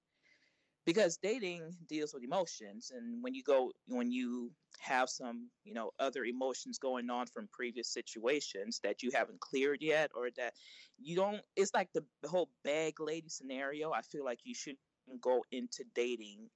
because 0.89 1.19
dating 1.19 1.77
deals 1.87 2.15
with 2.15 2.25
emotions, 2.25 2.93
and 2.97 3.23
when 3.23 3.35
you 3.35 3.43
go, 3.43 3.71
when 3.89 4.11
you 4.11 4.51
have 4.81 5.11
some, 5.11 5.51
you 5.63 5.75
know, 5.75 5.91
other 6.01 6.25
emotions 6.25 6.79
going 6.79 7.11
on 7.11 7.27
from 7.27 7.47
previous 7.53 7.93
situations 7.93 8.81
that 8.83 9.03
you 9.03 9.11
haven't 9.13 9.39
cleared 9.39 9.83
yet, 9.83 10.11
or 10.17 10.31
that 10.39 10.55
you 10.99 11.15
don't, 11.15 11.43
it's 11.57 11.75
like 11.75 11.91
the, 11.93 12.03
whole 12.27 12.49
bag 12.65 13.01
lady 13.01 13.29
scenario. 13.29 13.93
I 13.93 14.01
feel 14.01 14.25
like 14.25 14.39
you 14.45 14.55
shouldn't 14.55 14.81
go 15.21 15.45
into 15.53 15.85
dating 15.95 16.49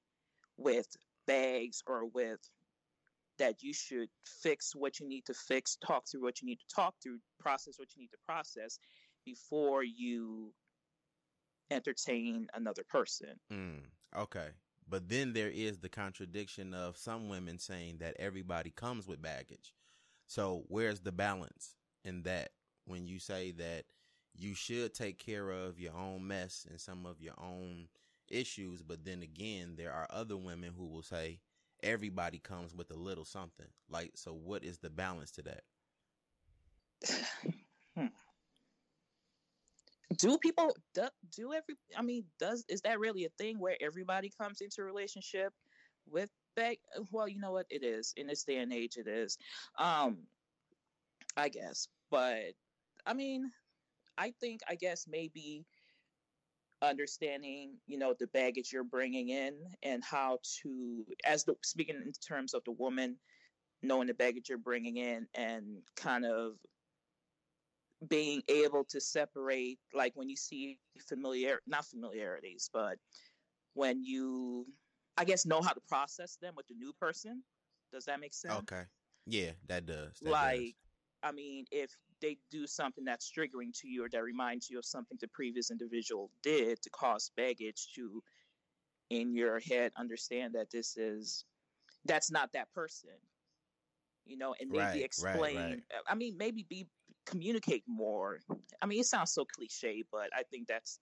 with 0.56 0.86
bags 1.26 1.82
or 1.86 2.06
with 2.06 2.40
that 3.38 3.62
you 3.62 3.74
should 3.74 4.08
fix 4.24 4.74
what 4.74 4.98
you 4.98 5.06
need 5.06 5.26
to 5.26 5.34
fix, 5.34 5.76
talk 5.76 6.04
through 6.10 6.22
what 6.22 6.40
you 6.40 6.48
need 6.48 6.60
to 6.66 6.74
talk 6.74 6.94
through, 7.02 7.18
process 7.38 7.78
what 7.78 7.88
you 7.94 8.00
need 8.00 8.12
to 8.12 8.18
process 8.26 8.78
before 9.26 9.84
you 9.84 10.54
entertain 11.70 12.48
another 12.54 12.84
person. 12.88 13.38
Mm, 13.52 13.80
okay. 14.16 14.48
But 14.88 15.08
then 15.08 15.32
there 15.32 15.50
is 15.50 15.78
the 15.78 15.88
contradiction 15.88 16.74
of 16.74 16.96
some 16.96 17.28
women 17.28 17.58
saying 17.58 17.98
that 17.98 18.16
everybody 18.18 18.70
comes 18.70 19.06
with 19.06 19.22
baggage. 19.22 19.74
So 20.26 20.64
where's 20.68 21.00
the 21.00 21.12
balance 21.12 21.76
in 22.04 22.22
that 22.24 22.50
when 22.86 23.06
you 23.06 23.18
say 23.18 23.52
that 23.52 23.84
you 24.34 24.54
should 24.54 24.94
take 24.94 25.18
care 25.18 25.50
of 25.50 25.78
your 25.78 25.94
own 25.94 26.26
mess 26.26 26.66
and 26.68 26.80
some 26.80 27.06
of 27.06 27.20
your 27.20 27.34
own 27.38 27.88
issues, 28.28 28.82
but 28.82 29.04
then 29.04 29.22
again, 29.22 29.74
there 29.76 29.92
are 29.92 30.06
other 30.10 30.36
women 30.36 30.72
who 30.76 30.86
will 30.86 31.02
say, 31.02 31.40
everybody 31.82 32.38
comes 32.38 32.74
with 32.74 32.90
a 32.90 32.96
little 32.96 33.24
something. 33.24 33.66
Like, 33.88 34.12
so 34.14 34.32
what 34.32 34.64
is 34.64 34.78
the 34.78 34.90
balance 34.90 35.30
to 35.32 35.42
that? 35.42 35.62
Do 40.22 40.38
people 40.38 40.76
do, 40.94 41.08
do 41.36 41.52
every? 41.52 41.74
I 41.98 42.02
mean, 42.02 42.24
does 42.38 42.64
is 42.68 42.80
that 42.82 43.00
really 43.00 43.24
a 43.24 43.28
thing 43.30 43.58
where 43.58 43.76
everybody 43.80 44.30
comes 44.40 44.60
into 44.60 44.82
a 44.82 44.84
relationship 44.84 45.52
with 46.08 46.30
that? 46.54 46.76
Well, 47.10 47.26
you 47.26 47.40
know 47.40 47.50
what, 47.50 47.66
it 47.70 47.82
is 47.82 48.14
in 48.16 48.28
this 48.28 48.44
day 48.44 48.58
and 48.58 48.72
age. 48.72 48.96
It 48.96 49.08
is, 49.08 49.36
um, 49.76 50.18
I 51.36 51.48
guess, 51.48 51.88
but 52.08 52.54
I 53.04 53.14
mean, 53.14 53.50
I 54.16 54.32
think 54.40 54.60
I 54.68 54.76
guess 54.76 55.06
maybe 55.08 55.66
understanding 56.82 57.78
you 57.88 57.98
know 57.98 58.14
the 58.16 58.28
baggage 58.28 58.72
you're 58.72 58.84
bringing 58.84 59.30
in 59.30 59.54
and 59.82 60.04
how 60.04 60.38
to 60.62 61.04
as 61.24 61.42
the 61.42 61.56
speaking 61.64 61.96
in 61.96 62.12
terms 62.12 62.54
of 62.54 62.62
the 62.64 62.72
woman 62.72 63.16
knowing 63.82 64.06
the 64.06 64.14
baggage 64.14 64.48
you're 64.48 64.58
bringing 64.58 64.98
in 64.98 65.26
and 65.34 65.82
kind 65.96 66.24
of 66.24 66.52
being 68.08 68.42
able 68.48 68.84
to 68.84 69.00
separate 69.00 69.78
like 69.94 70.12
when 70.14 70.28
you 70.28 70.36
see 70.36 70.78
familiar 71.06 71.60
not 71.66 71.84
familiarities 71.84 72.68
but 72.72 72.96
when 73.74 74.02
you 74.02 74.66
i 75.16 75.24
guess 75.24 75.46
know 75.46 75.60
how 75.60 75.72
to 75.72 75.80
process 75.88 76.36
them 76.40 76.54
with 76.56 76.66
the 76.66 76.74
new 76.74 76.92
person 76.94 77.42
does 77.92 78.04
that 78.04 78.20
make 78.20 78.34
sense 78.34 78.54
okay 78.54 78.82
yeah 79.26 79.50
that 79.68 79.86
does 79.86 80.12
that 80.20 80.30
like 80.30 80.58
does. 80.58 80.72
i 81.22 81.32
mean 81.32 81.64
if 81.70 81.96
they 82.20 82.36
do 82.50 82.66
something 82.66 83.04
that's 83.04 83.30
triggering 83.30 83.72
to 83.74 83.88
you 83.88 84.04
or 84.04 84.08
that 84.08 84.22
reminds 84.22 84.70
you 84.70 84.78
of 84.78 84.84
something 84.84 85.18
the 85.20 85.28
previous 85.28 85.70
individual 85.70 86.30
did 86.42 86.80
to 86.82 86.90
cause 86.90 87.30
baggage 87.36 87.88
to 87.94 88.22
in 89.10 89.34
your 89.34 89.60
head 89.60 89.92
understand 89.96 90.54
that 90.54 90.70
this 90.70 90.96
is 90.96 91.44
that's 92.04 92.30
not 92.30 92.52
that 92.52 92.72
person 92.72 93.10
you 94.24 94.36
know 94.36 94.54
and 94.60 94.70
maybe 94.70 94.82
right, 94.82 95.02
explain 95.02 95.56
right, 95.56 95.70
right. 95.70 95.82
i 96.08 96.14
mean 96.14 96.36
maybe 96.36 96.64
be 96.68 96.86
communicate 97.26 97.84
more 97.86 98.40
i 98.82 98.86
mean 98.86 99.00
it 99.00 99.06
sounds 99.06 99.32
so 99.32 99.44
cliche 99.44 100.02
but 100.10 100.28
i 100.36 100.42
think 100.50 100.66
that's 100.66 100.98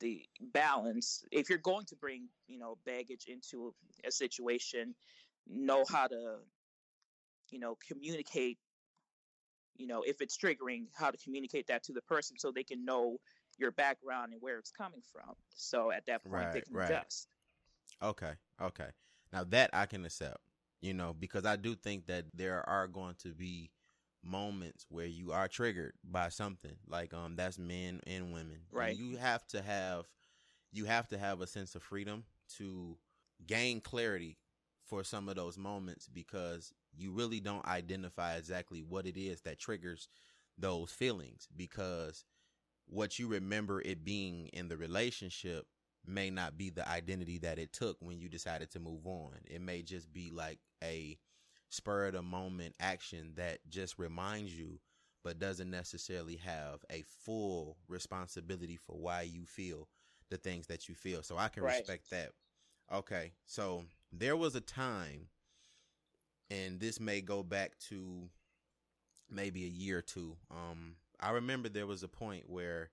the 0.00 0.24
balance 0.52 1.24
if 1.30 1.48
you're 1.48 1.58
going 1.58 1.84
to 1.84 1.94
bring 1.96 2.26
you 2.48 2.58
know 2.58 2.76
baggage 2.84 3.26
into 3.28 3.74
a 4.04 4.10
situation 4.10 4.94
know 5.48 5.84
how 5.88 6.06
to 6.06 6.36
you 7.50 7.58
know 7.58 7.76
communicate 7.86 8.58
you 9.76 9.86
know, 9.86 10.02
if 10.06 10.20
it's 10.20 10.36
triggering, 10.36 10.86
how 10.94 11.10
to 11.10 11.18
communicate 11.18 11.66
that 11.66 11.82
to 11.84 11.92
the 11.92 12.02
person 12.02 12.38
so 12.38 12.50
they 12.50 12.62
can 12.62 12.84
know 12.84 13.18
your 13.58 13.70
background 13.72 14.32
and 14.32 14.40
where 14.40 14.58
it's 14.58 14.70
coming 14.70 15.02
from. 15.12 15.34
So 15.54 15.90
at 15.90 16.06
that 16.06 16.22
point, 16.24 16.34
right, 16.34 16.52
they 16.52 16.60
can 16.60 16.74
right. 16.74 16.90
adjust. 16.90 17.28
Okay, 18.02 18.32
okay. 18.60 18.88
Now 19.32 19.44
that 19.44 19.70
I 19.72 19.86
can 19.86 20.04
accept, 20.04 20.38
you 20.80 20.94
know, 20.94 21.14
because 21.18 21.44
I 21.44 21.56
do 21.56 21.74
think 21.74 22.06
that 22.06 22.26
there 22.34 22.68
are 22.68 22.86
going 22.86 23.14
to 23.22 23.34
be 23.34 23.70
moments 24.24 24.86
where 24.88 25.06
you 25.06 25.32
are 25.32 25.48
triggered 25.48 25.94
by 26.04 26.28
something 26.28 26.76
like 26.88 27.12
um 27.12 27.34
that's 27.36 27.58
men 27.58 28.00
and 28.06 28.32
women 28.32 28.58
right 28.70 28.90
and 28.90 28.98
you 28.98 29.16
have 29.16 29.46
to 29.46 29.60
have 29.60 30.06
you 30.72 30.84
have 30.84 31.08
to 31.08 31.18
have 31.18 31.40
a 31.40 31.46
sense 31.46 31.74
of 31.74 31.82
freedom 31.82 32.24
to 32.56 32.96
gain 33.46 33.80
clarity 33.80 34.38
for 34.84 35.02
some 35.02 35.28
of 35.28 35.36
those 35.36 35.58
moments 35.58 36.08
because 36.08 36.72
you 36.96 37.10
really 37.12 37.40
don't 37.40 37.66
identify 37.66 38.36
exactly 38.36 38.82
what 38.82 39.06
it 39.06 39.16
is 39.16 39.40
that 39.42 39.58
triggers 39.58 40.08
those 40.58 40.90
feelings 40.90 41.48
because 41.56 42.24
what 42.86 43.18
you 43.18 43.26
remember 43.26 43.80
it 43.80 44.04
being 44.04 44.48
in 44.52 44.68
the 44.68 44.76
relationship 44.76 45.66
may 46.06 46.30
not 46.30 46.58
be 46.58 46.70
the 46.70 46.88
identity 46.88 47.38
that 47.38 47.58
it 47.58 47.72
took 47.72 47.96
when 48.00 48.18
you 48.18 48.28
decided 48.28 48.70
to 48.70 48.80
move 48.80 49.06
on. 49.06 49.32
It 49.44 49.60
may 49.60 49.82
just 49.82 50.12
be 50.12 50.30
like 50.30 50.58
a 50.82 51.16
spur 51.72 52.06
of 52.06 52.12
the 52.12 52.22
moment 52.22 52.74
action 52.78 53.32
that 53.36 53.58
just 53.68 53.98
reminds 53.98 54.56
you, 54.56 54.78
but 55.24 55.38
doesn't 55.38 55.70
necessarily 55.70 56.36
have 56.36 56.84
a 56.90 57.02
full 57.24 57.78
responsibility 57.88 58.76
for 58.76 58.96
why 58.96 59.22
you 59.22 59.46
feel 59.46 59.88
the 60.28 60.36
things 60.36 60.66
that 60.66 60.88
you 60.88 60.94
feel. 60.94 61.22
So 61.22 61.38
I 61.38 61.48
can 61.48 61.62
right. 61.62 61.78
respect 61.78 62.10
that. 62.10 62.30
Okay. 62.92 63.32
So 63.46 63.84
there 64.12 64.36
was 64.36 64.54
a 64.54 64.60
time 64.60 65.28
and 66.50 66.78
this 66.78 67.00
may 67.00 67.22
go 67.22 67.42
back 67.42 67.78
to 67.88 68.28
maybe 69.30 69.64
a 69.64 69.68
year 69.68 69.98
or 69.98 70.02
two. 70.02 70.36
Um, 70.50 70.96
I 71.18 71.30
remember 71.30 71.70
there 71.70 71.86
was 71.86 72.02
a 72.02 72.08
point 72.08 72.50
where 72.50 72.90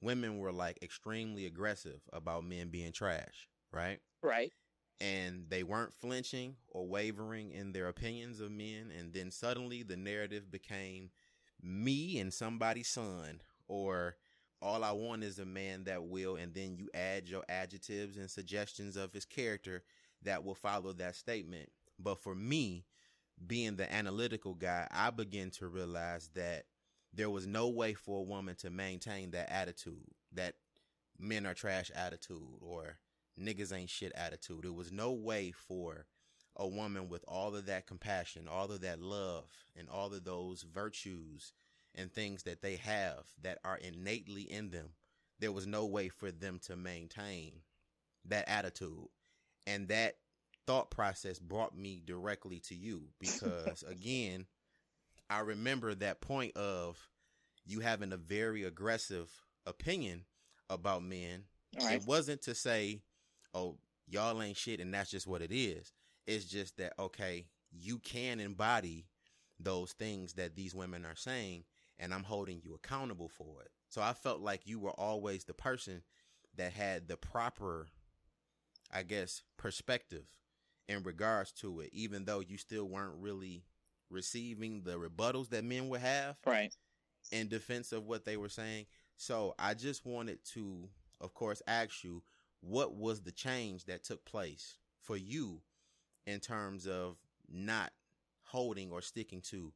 women 0.00 0.38
were 0.38 0.52
like 0.52 0.78
extremely 0.82 1.44
aggressive 1.44 2.00
about 2.14 2.44
men 2.44 2.68
being 2.68 2.92
trash, 2.92 3.48
right? 3.70 3.98
Right. 4.22 4.52
And 5.00 5.44
they 5.48 5.62
weren't 5.62 5.92
flinching 5.92 6.56
or 6.68 6.86
wavering 6.86 7.50
in 7.50 7.72
their 7.72 7.88
opinions 7.88 8.40
of 8.40 8.50
men. 8.50 8.90
And 8.98 9.12
then 9.12 9.30
suddenly 9.30 9.82
the 9.82 9.96
narrative 9.96 10.50
became 10.50 11.10
me 11.62 12.18
and 12.18 12.32
somebody's 12.32 12.88
son, 12.88 13.42
or 13.68 14.16
all 14.62 14.84
I 14.84 14.92
want 14.92 15.22
is 15.22 15.38
a 15.38 15.44
man 15.44 15.84
that 15.84 16.04
will. 16.04 16.36
And 16.36 16.54
then 16.54 16.76
you 16.76 16.88
add 16.94 17.28
your 17.28 17.44
adjectives 17.48 18.16
and 18.16 18.30
suggestions 18.30 18.96
of 18.96 19.12
his 19.12 19.26
character 19.26 19.82
that 20.22 20.44
will 20.44 20.54
follow 20.54 20.92
that 20.94 21.14
statement. 21.14 21.68
But 21.98 22.18
for 22.22 22.34
me, 22.34 22.86
being 23.46 23.76
the 23.76 23.92
analytical 23.92 24.54
guy, 24.54 24.88
I 24.90 25.10
begin 25.10 25.50
to 25.52 25.68
realize 25.68 26.30
that 26.34 26.64
there 27.12 27.30
was 27.30 27.46
no 27.46 27.68
way 27.68 27.94
for 27.94 28.20
a 28.20 28.24
woman 28.24 28.54
to 28.56 28.70
maintain 28.70 29.30
that 29.32 29.50
attitude, 29.50 30.04
that 30.32 30.54
men 31.18 31.46
are 31.46 31.54
trash 31.54 31.90
attitude 31.94 32.60
or 32.60 32.98
niggas 33.40 33.76
ain't 33.76 33.90
shit 33.90 34.12
attitude. 34.14 34.60
There 34.62 34.72
was 34.72 34.92
no 34.92 35.12
way 35.12 35.52
for 35.52 36.06
a 36.56 36.66
woman 36.66 37.08
with 37.08 37.24
all 37.28 37.54
of 37.54 37.66
that 37.66 37.86
compassion, 37.86 38.48
all 38.48 38.70
of 38.70 38.80
that 38.80 39.00
love, 39.00 39.50
and 39.76 39.88
all 39.88 40.12
of 40.12 40.24
those 40.24 40.62
virtues 40.62 41.52
and 41.94 42.12
things 42.12 42.44
that 42.44 42.62
they 42.62 42.76
have 42.76 43.26
that 43.42 43.58
are 43.64 43.76
innately 43.76 44.42
in 44.42 44.70
them. 44.70 44.90
There 45.38 45.52
was 45.52 45.66
no 45.66 45.84
way 45.84 46.08
for 46.08 46.30
them 46.30 46.58
to 46.66 46.76
maintain 46.76 47.60
that 48.24 48.48
attitude. 48.48 49.08
And 49.66 49.88
that 49.88 50.16
thought 50.66 50.90
process 50.90 51.38
brought 51.38 51.76
me 51.76 52.02
directly 52.04 52.60
to 52.60 52.74
you 52.74 53.08
because, 53.18 53.82
again, 53.88 54.46
I 55.28 55.40
remember 55.40 55.94
that 55.94 56.20
point 56.20 56.56
of 56.56 56.98
you 57.66 57.80
having 57.80 58.12
a 58.12 58.16
very 58.16 58.64
aggressive 58.64 59.30
opinion 59.66 60.24
about 60.70 61.02
men. 61.02 61.44
Right. 61.78 61.96
It 61.96 62.06
wasn't 62.06 62.42
to 62.42 62.54
say, 62.54 63.02
oh, 63.56 63.78
y'all 64.08 64.42
ain't 64.42 64.58
shit 64.58 64.80
and 64.80 64.94
that's 64.94 65.10
just 65.10 65.26
what 65.26 65.42
it 65.42 65.52
is. 65.52 65.92
It's 66.26 66.44
just 66.46 66.78
that, 66.78 66.94
okay, 66.98 67.46
you 67.72 67.98
can 67.98 68.40
embody 68.40 69.06
those 69.58 69.92
things 69.92 70.34
that 70.34 70.56
these 70.56 70.74
women 70.74 71.04
are 71.06 71.16
saying 71.16 71.64
and 71.98 72.14
I'm 72.14 72.24
holding 72.24 72.60
you 72.62 72.74
accountable 72.74 73.28
for 73.28 73.62
it. 73.62 73.70
So 73.88 74.02
I 74.02 74.14
felt 74.14 74.40
like 74.40 74.66
you 74.66 74.78
were 74.80 74.92
always 74.92 75.44
the 75.44 75.54
person 75.54 76.02
that 76.56 76.72
had 76.72 77.08
the 77.08 77.16
proper, 77.16 77.88
I 78.92 79.02
guess, 79.02 79.42
perspective 79.56 80.24
in 80.88 81.02
regards 81.04 81.52
to 81.52 81.80
it, 81.80 81.90
even 81.92 82.24
though 82.26 82.40
you 82.40 82.58
still 82.58 82.86
weren't 82.86 83.20
really 83.20 83.64
receiving 84.10 84.82
the 84.82 84.98
rebuttals 84.98 85.50
that 85.50 85.64
men 85.64 85.88
would 85.88 86.00
have 86.02 86.36
Right. 86.46 86.74
in 87.32 87.48
defense 87.48 87.92
of 87.92 88.06
what 88.06 88.24
they 88.24 88.36
were 88.36 88.48
saying. 88.48 88.86
So 89.16 89.54
I 89.58 89.74
just 89.74 90.06
wanted 90.06 90.44
to, 90.54 90.88
of 91.20 91.34
course, 91.34 91.62
ask 91.66 92.04
you 92.04 92.22
what 92.60 92.94
was 92.94 93.22
the 93.22 93.32
change 93.32 93.84
that 93.84 94.04
took 94.04 94.24
place 94.24 94.78
for 95.02 95.16
you 95.16 95.62
in 96.26 96.40
terms 96.40 96.86
of 96.86 97.16
not 97.48 97.92
holding 98.44 98.90
or 98.90 99.00
sticking 99.02 99.40
to 99.40 99.72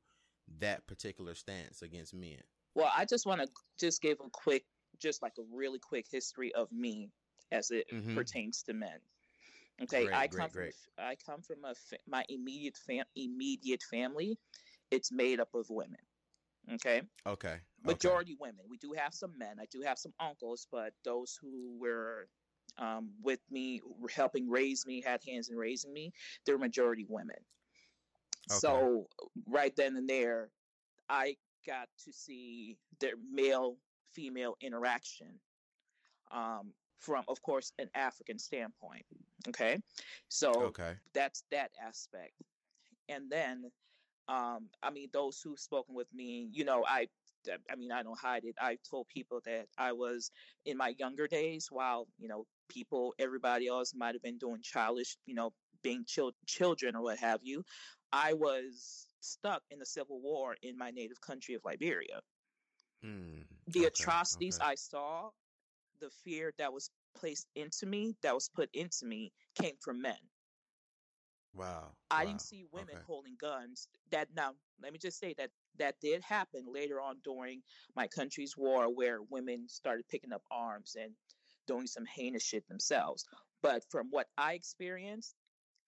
that 0.59 0.87
particular 0.87 1.35
stance 1.35 1.83
against 1.83 2.15
men. 2.15 2.41
Well, 2.75 2.91
I 2.95 3.05
just 3.05 3.27
want 3.27 3.41
to 3.41 3.49
just 3.79 4.01
give 4.03 4.19
a 4.25 4.31
quick, 4.31 4.65
just 4.99 5.23
like 5.23 5.35
a 5.39 5.43
really 5.53 5.79
quick 5.79 6.07
history 6.11 6.53
of 6.55 6.71
me 6.73 7.11
as 7.53 7.71
it 7.71 7.89
Mhm. 7.89 8.15
pertains 8.15 8.63
to 8.65 8.73
men. 8.75 9.01
Okay, 9.83 10.05
Great, 10.05 10.15
I 10.15 10.29
come 10.29 10.51
great. 10.51 10.75
from 10.75 11.05
I 11.05 11.17
come 11.17 11.43
from 11.43 11.65
a 11.65 11.75
fa- 11.75 11.99
my 12.07 12.25
immediate 12.29 12.77
fam- 12.77 13.07
immediate 13.15 13.83
family. 13.85 14.39
It's 14.91 15.11
made 15.11 15.41
up 15.41 15.55
of 15.55 15.71
women. 15.71 16.01
Okay, 16.73 16.99
Okay. 17.27 17.49
okay. 17.55 17.61
majority 17.83 18.35
women. 18.35 18.69
We 18.69 18.77
do 18.79 18.93
have 18.93 19.15
some 19.15 19.37
men. 19.39 19.59
I 19.59 19.67
do 19.67 19.81
have 19.81 19.99
some 19.99 20.13
uncles, 20.21 20.67
but 20.71 20.93
those 21.05 21.37
who 21.41 21.79
were 21.79 22.29
um, 22.79 23.11
with 23.23 23.41
me, 23.51 23.81
helping 24.15 24.49
raise 24.49 24.87
me, 24.87 25.01
had 25.03 25.21
hands 25.27 25.49
in 25.49 25.57
raising 25.57 25.93
me, 25.93 26.13
they're 26.47 26.59
majority 26.59 27.07
women. 27.09 27.37
So 28.47 29.09
right 29.47 29.75
then 29.77 29.97
and 29.97 30.09
there, 30.09 30.51
I 31.09 31.37
got 31.67 31.89
to 32.05 32.13
see 32.13 32.79
their 33.01 33.15
male 33.31 33.77
female 34.13 34.57
interaction 34.61 35.41
um, 36.31 36.73
from, 36.99 37.25
of 37.29 37.43
course, 37.43 37.73
an 37.79 37.91
African 37.95 38.39
standpoint. 38.39 39.07
Okay, 39.49 39.79
so 40.29 40.63
Okay. 40.67 40.97
that's 41.15 41.45
that 41.51 41.71
aspect 41.83 42.33
and 43.09 43.31
then 43.31 43.71
um 44.29 44.69
i 44.83 44.91
mean 44.91 45.09
those 45.13 45.41
who've 45.43 45.59
spoken 45.59 45.95
with 45.95 46.13
me 46.13 46.49
you 46.53 46.65
know 46.65 46.85
i 46.87 47.07
i 47.71 47.77
mean 47.77 47.93
i 47.93 48.03
don't 48.03 48.19
hide 48.19 48.45
it 48.45 48.55
i 48.61 48.77
told 48.89 49.07
people 49.09 49.41
that 49.45 49.67
i 49.79 49.93
was 49.93 50.31
in 50.67 50.77
my 50.77 50.95
younger 50.99 51.27
days 51.27 51.69
while 51.71 52.07
you 52.19 52.29
know 52.29 52.47
people 52.71 53.15
everybody 53.19 53.69
else 53.69 53.95
might 53.95 54.15
have 54.15 54.23
been 54.23 54.39
doing 54.39 54.63
childish 54.63 55.19
you 55.27 55.35
know 55.35 55.53
being 55.83 56.05
chil- 56.07 56.33
children 56.47 56.97
or 56.97 57.03
what 57.03 57.19
have 57.19 57.41
you 57.43 57.65
i 58.13 58.35
was 58.35 59.09
stuck 59.21 59.63
in 59.71 59.79
the 59.81 59.87
civil 59.87 60.21
war 60.21 60.57
in 60.63 60.79
my 60.79 60.91
native 60.93 61.21
country 61.21 61.55
of 61.55 61.63
liberia 61.65 62.21
Hmm. 63.03 63.43
the 63.69 63.85
Okay, 63.85 63.87
atrocities 63.87 64.59
okay. 64.59 64.63
I 64.63 64.75
saw, 64.77 65.31
the 66.01 66.11
fear 66.11 66.53
that 66.59 66.73
was 66.73 66.91
placed 67.15 67.49
into 67.55 67.87
me, 67.87 68.17
that 68.23 68.35
was 68.35 68.49
put 68.49 68.71
into 68.75 69.07
me, 69.07 69.33
came 69.55 69.77
from 69.81 70.01
men. 70.03 70.19
Wow. 71.55 71.97
I 72.11 72.25
wow, 72.25 72.27
didn't 72.27 72.43
see 72.43 72.65
women 72.73 72.97
okay. 72.97 73.05
holding 73.07 73.37
guns. 73.37 73.89
That 74.11 74.29
now, 74.35 74.55
let 74.83 74.93
me 74.93 74.99
just 74.99 75.19
say 75.19 75.35
that 75.39 75.51
that 75.79 76.01
did 76.01 76.23
happen 76.23 76.67
later 76.73 77.01
on 77.01 77.21
during 77.25 77.63
my 77.97 78.09
country's 78.09 78.57
war, 78.57 78.93
where 78.93 79.23
women 79.23 79.69
started 79.69 80.09
picking 80.09 80.33
up 80.33 80.43
arms 80.51 80.97
and 81.01 81.15
doing 81.71 81.87
some 81.87 82.05
heinous 82.05 82.43
shit 82.43 82.67
themselves. 82.67 83.25
But 83.63 83.85
from 83.91 84.09
what 84.11 84.27
I 84.37 84.55
experienced, 84.55 85.37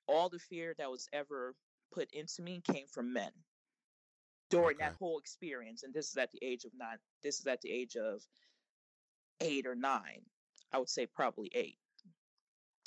all 0.06 0.28
the 0.28 0.38
fear 0.38 0.74
that 0.78 0.90
was 0.90 1.08
ever 1.12 1.56
put 1.92 2.08
into 2.12 2.40
me 2.40 2.62
came 2.72 2.86
from 2.86 3.12
men 3.12 3.32
during 4.48 4.78
that 4.78 4.94
whole 5.00 5.18
experience. 5.18 5.82
And 5.82 5.92
this 5.92 6.10
is 6.10 6.16
at 6.16 6.30
the 6.30 6.38
age 6.40 6.64
of 6.64 6.70
nine. 6.78 6.98
This 7.24 7.40
is 7.40 7.46
at 7.48 7.60
the 7.62 7.72
age 7.72 7.96
of 7.96 8.22
eight 9.40 9.66
or 9.66 9.74
nine. 9.74 10.22
I 10.72 10.78
would 10.78 10.88
say 10.88 11.06
probably 11.06 11.50
eight. 11.52 11.78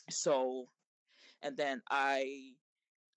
So, 0.10 0.68
and 1.42 1.58
then 1.58 1.82
I 1.90 2.54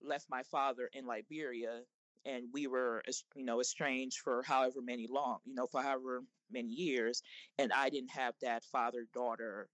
left 0.03 0.27
my 0.29 0.43
father 0.51 0.91
in 0.93 1.07
Liberia, 1.07 1.83
and 2.25 2.49
we 2.53 2.67
were, 2.67 3.03
you 3.35 3.45
know, 3.45 3.61
estranged 3.61 4.19
for 4.19 4.43
however 4.43 4.81
many 4.83 5.07
long, 5.09 5.39
you 5.45 5.55
know, 5.55 5.67
for 5.67 5.83
however 5.83 6.23
many 6.51 6.69
years, 6.71 7.23
and 7.59 7.73
I 7.73 7.91
didn't 7.91 8.11
have 8.13 8.35
that 8.43 8.65
father 8.65 9.07
daughter, 9.13 9.69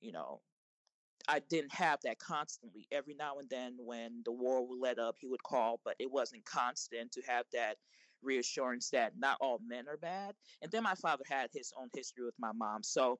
you 0.00 0.12
know. 0.12 0.42
I 1.28 1.38
didn't 1.40 1.74
have 1.74 2.00
that 2.02 2.18
constantly. 2.18 2.86
Every 2.90 3.14
now 3.14 3.38
and 3.38 3.48
then, 3.48 3.76
when 3.78 4.22
the 4.24 4.32
war 4.32 4.66
would 4.66 4.78
let 4.80 4.98
up, 4.98 5.16
he 5.20 5.28
would 5.28 5.42
call, 5.42 5.80
but 5.84 5.96
it 6.00 6.10
wasn't 6.10 6.44
constant 6.44 7.12
to 7.12 7.22
have 7.22 7.46
that 7.52 7.78
reassurance 8.22 8.90
that 8.90 9.12
not 9.18 9.38
all 9.40 9.60
men 9.66 9.88
are 9.88 9.96
bad. 9.96 10.34
And 10.62 10.70
then 10.70 10.82
my 10.82 10.94
father 10.94 11.24
had 11.28 11.50
his 11.52 11.72
own 11.78 11.88
history 11.94 12.24
with 12.24 12.34
my 12.38 12.52
mom. 12.52 12.82
So 12.82 13.18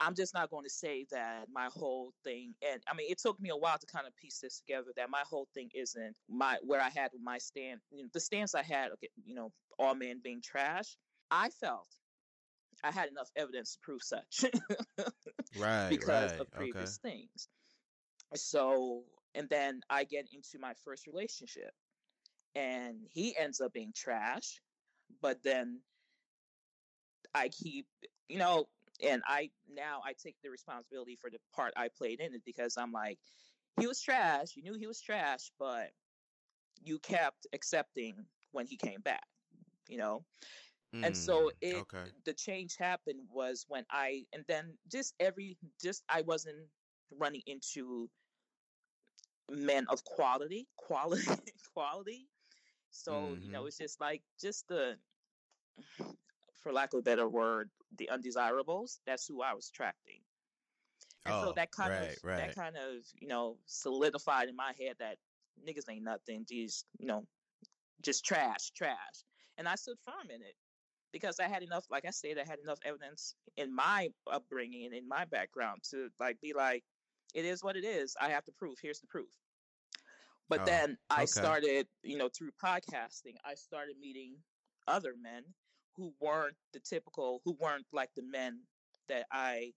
I'm 0.00 0.14
just 0.14 0.34
not 0.34 0.50
going 0.50 0.64
to 0.64 0.70
say 0.70 1.06
that 1.10 1.46
my 1.52 1.68
whole 1.72 2.12
thing, 2.24 2.54
and 2.70 2.82
I 2.88 2.94
mean, 2.94 3.10
it 3.10 3.18
took 3.18 3.40
me 3.40 3.50
a 3.50 3.56
while 3.56 3.78
to 3.78 3.86
kind 3.86 4.06
of 4.06 4.16
piece 4.16 4.40
this 4.40 4.60
together. 4.60 4.88
That 4.96 5.10
my 5.10 5.22
whole 5.28 5.48
thing 5.54 5.70
isn't 5.74 6.14
my 6.28 6.56
where 6.62 6.80
I 6.80 6.90
had 6.90 7.10
my 7.22 7.38
stand, 7.38 7.80
you 7.90 8.02
know, 8.02 8.08
the 8.12 8.20
stance 8.20 8.54
I 8.54 8.62
had, 8.62 8.90
okay, 8.92 9.08
you 9.24 9.34
know, 9.34 9.52
all 9.78 9.94
men 9.94 10.20
being 10.22 10.40
trash. 10.42 10.96
I 11.30 11.50
felt 11.50 11.88
I 12.82 12.90
had 12.90 13.08
enough 13.08 13.30
evidence 13.36 13.74
to 13.74 13.78
prove 13.82 14.02
such 14.02 14.44
Right. 15.58 15.88
because 15.88 16.32
right. 16.32 16.40
of 16.40 16.50
previous 16.50 16.98
okay. 17.04 17.12
things. 17.12 17.48
So, 18.34 19.04
and 19.34 19.48
then 19.48 19.80
I 19.90 20.04
get 20.04 20.26
into 20.32 20.58
my 20.58 20.74
first 20.84 21.06
relationship, 21.06 21.70
and 22.54 23.06
he 23.10 23.36
ends 23.36 23.60
up 23.60 23.72
being 23.72 23.92
trash, 23.94 24.60
but 25.20 25.42
then 25.42 25.80
I 27.34 27.48
keep, 27.48 27.86
you 28.28 28.38
know, 28.38 28.68
and 29.02 29.22
I 29.26 29.50
now 29.68 30.00
I 30.04 30.14
take 30.14 30.36
the 30.42 30.50
responsibility 30.50 31.16
for 31.16 31.30
the 31.30 31.38
part 31.54 31.72
I 31.76 31.88
played 31.88 32.20
in 32.20 32.34
it 32.34 32.42
because 32.44 32.76
I'm 32.76 32.92
like, 32.92 33.18
he 33.78 33.86
was 33.86 34.00
trash. 34.00 34.56
You 34.56 34.62
knew 34.62 34.74
he 34.74 34.86
was 34.86 35.00
trash, 35.00 35.52
but 35.58 35.90
you 36.82 36.98
kept 36.98 37.46
accepting 37.52 38.26
when 38.52 38.66
he 38.66 38.76
came 38.76 39.00
back, 39.00 39.26
you 39.88 39.98
know. 39.98 40.24
And 41.02 41.16
so 41.16 41.50
Mm, 41.50 41.60
it 41.60 41.86
Okay. 41.86 42.12
the 42.24 42.34
change 42.34 42.76
happened 42.76 43.20
was 43.30 43.64
when 43.68 43.84
I 43.90 44.26
and 44.32 44.44
then 44.48 44.78
just 44.90 45.14
every 45.18 45.58
just 45.82 46.04
I 46.08 46.22
wasn't 46.22 46.68
running 47.10 47.42
into 47.46 48.10
men 49.50 49.86
of 49.88 50.04
quality, 50.04 50.68
quality, 50.76 51.24
quality. 51.74 52.28
So 52.94 53.36
you 53.40 53.50
know, 53.50 53.64
Mhm. 53.64 53.66
it's 53.66 53.78
just 53.78 54.00
like 54.00 54.22
just 54.40 54.68
the, 54.68 54.98
for 56.62 56.72
lack 56.72 56.92
of 56.94 57.00
a 57.00 57.02
better 57.02 57.28
word, 57.28 57.70
the 57.96 58.10
undesirables. 58.10 59.00
That's 59.06 59.26
who 59.26 59.42
I 59.42 59.54
was 59.54 59.68
attracting. 59.68 60.20
And 61.26 61.34
so 61.34 61.46
Oh, 61.46 61.52
that 61.52 61.70
kind 61.72 61.90
right, 61.90 62.10
of 62.10 62.18
right. 62.24 62.36
that 62.38 62.54
kind 62.54 62.76
of 62.76 63.04
you 63.20 63.28
know 63.28 63.58
solidified 63.66 64.48
in 64.48 64.56
my 64.56 64.72
head 64.78 64.96
that 65.00 65.18
niggas 65.66 65.88
ain't 65.90 66.04
nothing. 66.04 66.44
These, 66.48 66.84
you 66.98 67.06
know, 67.06 67.26
just 68.02 68.24
trash, 68.24 68.70
trash. 68.72 69.24
And 69.58 69.68
I 69.68 69.76
stood 69.76 69.98
firm 70.04 70.30
in 70.30 70.42
it 70.42 70.54
because 71.12 71.40
I 71.40 71.48
had 71.48 71.62
enough, 71.62 71.86
like 71.90 72.04
I 72.06 72.10
said, 72.10 72.38
I 72.38 72.44
had 72.48 72.58
enough 72.60 72.78
evidence 72.84 73.34
in 73.56 73.74
my 73.74 74.10
upbringing 74.30 74.86
and 74.86 74.94
in 74.94 75.08
my 75.08 75.24
background 75.26 75.82
to 75.90 76.10
like 76.20 76.40
be 76.40 76.52
like, 76.54 76.84
it 77.34 77.44
is 77.44 77.62
what 77.64 77.76
it 77.76 77.84
is. 77.84 78.16
I 78.20 78.30
have 78.30 78.44
to 78.46 78.52
prove. 78.52 78.78
Here's 78.82 79.00
the 79.00 79.06
proof. 79.08 79.30
But 80.48 80.60
Oh, 80.60 80.64
then 80.66 80.98
I 81.10 81.24
okay. 81.24 81.26
started, 81.26 81.88
you 82.02 82.16
know, 82.18 82.28
through 82.28 82.50
podcasting, 82.62 83.36
I 83.44 83.54
started 83.54 83.96
meeting 83.98 84.36
other 84.86 85.14
men 85.16 85.44
who 85.96 86.14
weren't 86.20 86.56
the 86.72 86.80
typical, 86.80 87.40
who 87.44 87.52
weren't 87.60 87.86
like 87.92 88.10
the 88.14 88.22
men 88.22 88.60
that 89.08 89.26
I, 89.32 89.72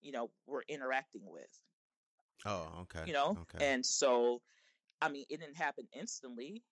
you 0.00 0.12
know, 0.12 0.30
were 0.46 0.64
interacting 0.68 1.22
with 1.24 1.60
Oh, 2.44 2.68
okay. 2.82 3.04
you 3.06 3.12
know 3.12 3.38
Okay. 3.40 3.64
and 3.64 3.84
so 3.84 4.40
i 5.00 5.08
mean 5.08 5.24
it 5.30 5.40
didn't 5.40 5.56
happen 5.56 5.86
instantly 5.92 6.62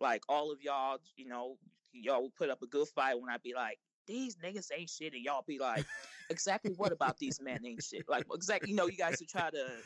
like 0.00 0.22
all 0.28 0.50
of 0.50 0.60
y'all 0.62 0.98
you 1.16 1.28
know 1.28 1.58
y'all 1.92 2.22
would 2.22 2.34
put 2.34 2.50
up 2.50 2.62
a 2.62 2.66
good 2.66 2.88
fight 2.88 3.20
when 3.20 3.30
i'd 3.30 3.42
be 3.42 3.54
like 3.54 3.78
these 4.06 4.36
niggas 4.36 4.70
ain't 4.76 4.88
shit 4.90 5.12
and 5.14 5.22
y'all 5.22 5.44
be 5.46 5.58
like 5.58 5.86
exactly 6.30 6.72
what 6.76 6.92
about 6.92 7.18
these 7.18 7.40
men 7.40 7.64
ain't 7.64 7.82
shit 7.82 8.08
like 8.08 8.24
exactly 8.32 8.70
you 8.70 8.76
know 8.76 8.86
you 8.86 8.96
guys 8.96 9.20
would 9.20 9.28
try 9.28 9.50
to 9.50 9.82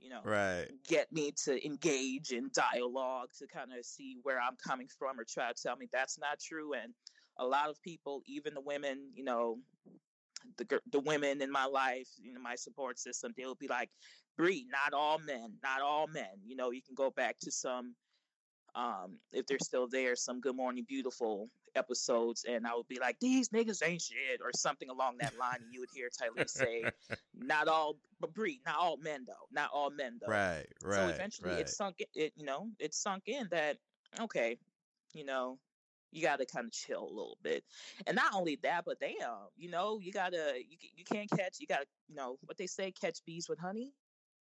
you 0.00 0.08
know 0.08 0.20
right. 0.24 0.68
get 0.86 1.10
me 1.12 1.32
to 1.44 1.64
engage 1.66 2.32
in 2.32 2.50
dialogue 2.52 3.28
to 3.36 3.46
kind 3.46 3.70
of 3.76 3.84
see 3.84 4.16
where 4.22 4.40
i'm 4.40 4.56
coming 4.56 4.88
from 4.98 5.18
or 5.18 5.24
try 5.24 5.52
to 5.52 5.62
tell 5.62 5.76
me 5.76 5.88
that's 5.92 6.18
not 6.18 6.38
true 6.38 6.72
and 6.74 6.92
a 7.38 7.44
lot 7.44 7.68
of 7.68 7.80
people 7.82 8.22
even 8.26 8.54
the 8.54 8.60
women 8.60 9.10
you 9.14 9.24
know 9.24 9.58
the 10.56 10.80
the 10.90 11.00
women 11.00 11.42
in 11.42 11.50
my 11.50 11.64
life, 11.64 12.08
you 12.20 12.32
know, 12.32 12.40
my 12.40 12.54
support 12.54 12.98
system, 12.98 13.32
they'll 13.36 13.54
be 13.54 13.68
like, 13.68 13.90
"Bre, 14.36 14.64
not 14.70 14.92
all 14.92 15.18
men, 15.18 15.54
not 15.62 15.82
all 15.82 16.06
men." 16.06 16.40
You 16.44 16.56
know, 16.56 16.70
you 16.70 16.82
can 16.82 16.94
go 16.94 17.10
back 17.10 17.38
to 17.40 17.50
some, 17.50 17.94
um, 18.74 19.18
if 19.32 19.46
they're 19.46 19.58
still 19.62 19.88
there, 19.88 20.16
some 20.16 20.40
Good 20.40 20.56
Morning 20.56 20.84
Beautiful 20.84 21.50
episodes, 21.74 22.44
and 22.48 22.66
I 22.66 22.74
would 22.74 22.88
be 22.88 22.98
like, 22.98 23.18
"These 23.20 23.50
niggas 23.50 23.86
ain't 23.86 24.02
shit," 24.02 24.40
or 24.42 24.50
something 24.54 24.90
along 24.90 25.18
that 25.18 25.36
line, 25.38 25.62
and 25.62 25.72
you 25.72 25.80
would 25.80 25.90
hear 25.92 26.08
Tylee 26.08 26.48
say, 26.48 26.84
"Not 27.34 27.68
all, 27.68 27.96
but 28.20 28.34
Bre, 28.34 28.48
not 28.64 28.76
all 28.76 28.96
men 28.96 29.24
though, 29.26 29.46
not 29.50 29.70
all 29.72 29.90
men 29.90 30.18
though." 30.20 30.30
right. 30.30 30.66
Right. 30.82 30.96
so 30.96 31.08
eventually, 31.08 31.50
right. 31.50 31.60
it 31.60 31.68
sunk. 31.68 31.96
It, 31.98 32.08
it 32.14 32.32
you 32.36 32.44
know, 32.44 32.68
it 32.78 32.94
sunk 32.94 33.24
in 33.26 33.48
that 33.50 33.78
okay, 34.20 34.58
you 35.14 35.24
know, 35.24 35.58
you 36.12 36.22
got 36.22 36.38
to 36.38 36.46
kind 36.46 36.66
of 36.66 36.72
chill 36.72 37.04
a 37.04 37.14
little 37.14 37.38
bit, 37.42 37.64
and 38.06 38.16
not 38.16 38.34
only 38.34 38.58
that, 38.62 38.84
but 38.84 39.00
damn, 39.00 39.48
you 39.56 39.70
know, 39.70 39.98
you 40.00 40.12
gotta 40.12 40.54
you 40.56 40.76
you 40.96 41.04
can't 41.04 41.30
catch. 41.30 41.58
You 41.60 41.66
got 41.66 41.80
to 41.80 41.86
you 42.08 42.14
know 42.16 42.38
what 42.44 42.56
they 42.56 42.66
say, 42.66 42.92
catch 42.92 43.24
bees 43.24 43.48
with 43.48 43.58
honey. 43.58 43.92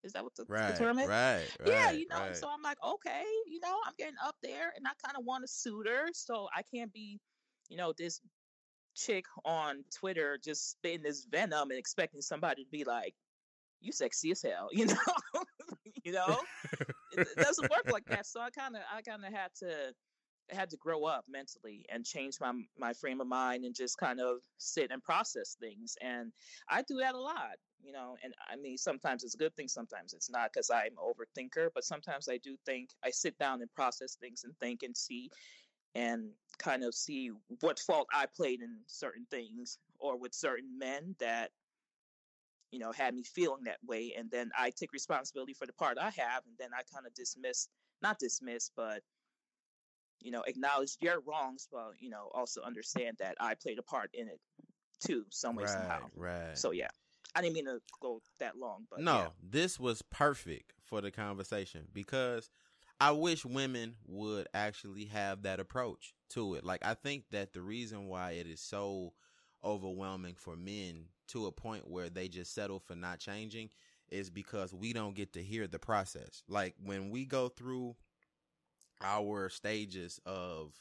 Is 0.07 0.13
that 0.13 0.23
what 0.23 0.35
the, 0.37 0.45
right. 0.49 0.73
the 0.73 0.79
term 0.79 0.99
is? 0.99 1.09
Right. 1.09 1.43
Right. 1.61 1.69
yeah, 1.69 1.91
you 1.91 2.07
know. 2.09 2.21
Right. 2.21 2.37
So 2.37 2.49
I'm 2.49 2.63
like, 2.63 2.79
okay, 2.83 3.25
you 3.47 3.61
know, 3.61 3.77
I'm 3.87 3.93
getting 3.99 4.15
up 4.25 4.37
there, 4.43 4.73
and 4.77 4.87
I 4.87 4.93
kind 5.05 5.19
of 5.19 5.25
want 5.25 5.45
a 5.45 5.49
suitor, 5.49 6.07
so 6.15 6.49
I 6.57 6.63
can't 6.75 6.93
be, 6.93 7.19
you 7.69 7.77
know, 7.77 7.93
this 7.99 8.21
chick 8.95 9.25
on 9.45 9.85
Twitter 9.95 10.39
just 10.43 10.71
spitting 10.71 11.03
this 11.03 11.27
venom 11.31 11.71
and 11.71 11.79
expecting 11.79 12.23
somebody 12.23 12.65
to 12.65 12.71
be 12.71 12.85
like, 12.85 13.15
"You 13.81 13.93
sexy 13.93 14.31
as 14.31 14.43
hell," 14.43 14.69
you 14.73 14.87
know, 14.87 15.43
you 16.05 16.13
know. 16.13 16.39
it, 17.13 17.21
it 17.21 17.37
doesn't 17.37 17.71
work 17.71 17.91
like 17.91 18.05
that. 18.09 18.27
So 18.27 18.41
I 18.41 18.51
kind 18.51 18.77
of, 18.77 18.83
I 18.93 19.03
kind 19.03 19.25
of 19.25 19.33
had 19.33 19.51
to, 19.61 19.93
had 20.51 20.71
to 20.71 20.77
grow 20.77 21.05
up 21.05 21.25
mentally 21.29 21.85
and 21.93 22.05
change 22.05 22.37
my 22.41 22.53
my 22.79 22.93
frame 22.93 23.21
of 23.21 23.27
mind 23.27 23.65
and 23.65 23.75
just 23.75 23.99
kind 23.99 24.21
of 24.21 24.39
sit 24.59 24.91
and 24.93 25.03
process 25.03 25.57
things. 25.61 25.97
And 26.01 26.33
I 26.71 26.83
do 26.83 26.99
that 26.99 27.15
a 27.15 27.21
lot, 27.21 27.57
you 27.83 27.93
know. 27.93 28.17
And 28.23 28.35
I 28.51 28.57
mean, 28.57 28.77
sometimes 28.77 29.25
it's 29.25 29.35
a 29.35 29.39
good 29.39 29.55
thing, 29.57 29.69
sometimes 29.69 30.13
it's 30.13 30.31
not, 30.31 30.53
because 30.53 30.71
I'm 30.71 30.93
an 30.93 30.97
overthinker. 31.03 31.69
But 31.75 31.85
sometimes 31.85 32.29
I 32.29 32.39
do 32.39 32.57
think 32.65 32.91
I 33.05 33.11
sit 33.11 33.39
down 33.39 33.63
and 33.63 33.73
process 33.75 34.17
things 34.17 34.45
and 34.45 34.57
think 34.59 34.83
and 34.83 34.97
see 34.97 35.31
and 35.95 36.31
kind 36.59 36.85
of 36.85 36.95
see 36.95 37.31
what 37.61 37.79
fault 37.79 38.07
I 38.13 38.27
played 38.27 38.61
in 38.61 38.79
certain 38.87 39.27
things 39.31 39.79
or 39.99 40.19
with 40.19 40.35
certain 40.35 40.79
men 40.79 41.15
that 41.19 41.51
you 42.71 42.79
know 42.79 42.93
had 42.93 43.15
me 43.15 43.23
feeling 43.23 43.65
that 43.65 43.79
way 43.87 44.15
and 44.17 44.31
then 44.31 44.51
I 44.57 44.71
take 44.71 44.93
responsibility 44.93 45.55
for 45.55 45.67
the 45.67 45.73
part 45.73 45.97
I 45.99 46.11
have 46.11 46.43
and 46.47 46.57
then 46.59 46.71
I 46.75 46.83
kind 46.93 47.07
of 47.07 47.15
dismiss 47.15 47.69
not 48.03 48.19
dismiss 48.19 48.71
but 48.77 49.03
you 50.21 50.31
know 50.31 50.43
acknowledge 50.47 50.99
their 51.01 51.21
wrongs 51.21 51.69
but 51.73 51.93
you 51.99 52.11
know 52.11 52.31
also 52.35 52.61
understand 52.63 53.17
that 53.21 53.37
I 53.41 53.55
played 53.55 53.79
a 53.79 53.83
part 53.83 54.11
in 54.13 54.29
it 54.29 54.41
too 55.01 55.25
some 55.31 55.57
way 55.57 55.65
right. 55.65 55.71
somehow 55.71 56.11
Right. 56.17 56.59
so 56.59 56.73
yeah 56.73 56.89
I 57.37 57.43
didn't 57.43 57.55
mean 57.55 57.67
to 57.67 57.81
go 58.01 58.21
that 58.41 58.57
long 58.57 58.87
but 58.91 59.01
no, 59.01 59.17
yeah. 59.17 59.29
this 59.43 59.79
was 59.79 60.03
perfect 60.03 60.73
for 60.83 61.01
the 61.01 61.11
conversation 61.11 61.87
because 61.93 62.51
I 62.99 63.11
wish 63.11 63.45
women 63.45 63.97
would 64.07 64.49
actually 64.55 65.05
have 65.07 65.43
that 65.43 65.61
approach 65.61 66.15
to 66.31 66.55
it. 66.55 66.65
Like 66.65 66.85
I 66.85 66.95
think 66.95 67.25
that 67.31 67.53
the 67.53 67.61
reason 67.61 68.07
why 68.07 68.33
it 68.33 68.47
is 68.47 68.61
so 68.61 69.13
overwhelming 69.63 70.35
for 70.39 70.57
men 70.57 71.07
to 71.29 71.47
a 71.47 71.53
point 71.53 71.89
where 71.91 72.09
they 72.09 72.29
just 72.29 72.55
settle 72.55 72.79
for 72.79 72.95
not 72.95 73.19
changing 73.19 73.69
is 74.09 74.31
because 74.31 74.73
we 74.73 74.93
don't 74.93 75.15
get 75.17 75.33
to 75.35 75.43
hear 75.43 75.67
the 75.67 75.79
process. 75.79 76.43
Like 76.49 76.75
when 76.83 77.11
we 77.11 77.25
go 77.25 77.49
through 77.49 77.97
our 79.03 79.49
stages 79.51 80.21
of 80.25 80.73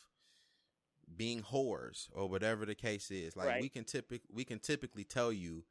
being 1.17 1.41
whores 1.41 2.07
or 2.13 2.29
whatever 2.29 2.65
the 2.65 2.75
case 2.75 3.11
is, 3.11 3.35
like 3.35 3.47
Right. 3.47 3.61
we 3.61 3.69
can 3.69 3.83
typic 3.83 4.21
we 4.31 4.45
can 4.45 4.59
typically 4.59 5.03
tell 5.03 5.33
you 5.33 5.63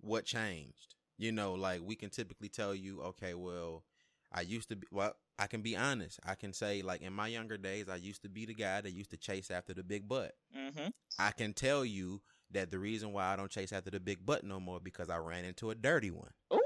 what 0.00 0.24
changed. 0.24 0.94
You 1.18 1.32
know, 1.32 1.54
like 1.54 1.80
we 1.82 1.96
can 1.96 2.10
typically 2.10 2.48
tell 2.48 2.74
you, 2.74 3.00
okay, 3.02 3.34
well, 3.34 3.84
I 4.32 4.42
used 4.42 4.68
to 4.68 4.76
be 4.76 4.86
well, 4.90 5.14
I 5.38 5.46
can 5.46 5.62
be 5.62 5.76
honest. 5.76 6.20
I 6.24 6.34
can 6.34 6.52
say 6.52 6.82
like 6.82 7.02
in 7.02 7.12
my 7.12 7.28
younger 7.28 7.56
days, 7.56 7.88
I 7.88 7.96
used 7.96 8.22
to 8.22 8.28
be 8.28 8.44
the 8.44 8.54
guy 8.54 8.80
that 8.80 8.90
used 8.92 9.10
to 9.10 9.16
chase 9.16 9.50
after 9.50 9.72
the 9.74 9.82
big 9.82 10.08
butt. 10.08 10.34
mhm 10.56 10.92
I 11.18 11.30
can 11.30 11.54
tell 11.54 11.84
you 11.84 12.20
that 12.50 12.70
the 12.70 12.78
reason 12.78 13.12
why 13.12 13.32
I 13.32 13.36
don't 13.36 13.50
chase 13.50 13.72
after 13.72 13.90
the 13.90 14.00
big 14.00 14.24
butt 14.26 14.44
no 14.44 14.60
more 14.60 14.78
because 14.80 15.08
I 15.08 15.16
ran 15.16 15.44
into 15.44 15.70
a 15.70 15.74
dirty 15.74 16.10
one. 16.10 16.30
Ooh. 16.52 16.60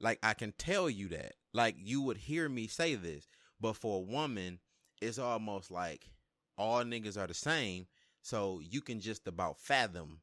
Like 0.00 0.18
I 0.22 0.34
can 0.34 0.52
tell 0.58 0.90
you 0.90 1.08
that. 1.08 1.34
Like 1.52 1.76
you 1.78 2.02
would 2.02 2.18
hear 2.18 2.48
me 2.48 2.66
say 2.66 2.94
this, 2.94 3.26
but 3.60 3.76
for 3.76 3.98
a 3.98 4.02
woman, 4.02 4.58
it's 5.00 5.18
almost 5.18 5.70
like 5.70 6.10
all 6.58 6.82
niggas 6.84 7.16
are 7.16 7.26
the 7.26 7.34
same. 7.34 7.86
So 8.22 8.60
you 8.62 8.80
can 8.80 9.00
just 9.00 9.26
about 9.26 9.58
fathom 9.58 10.20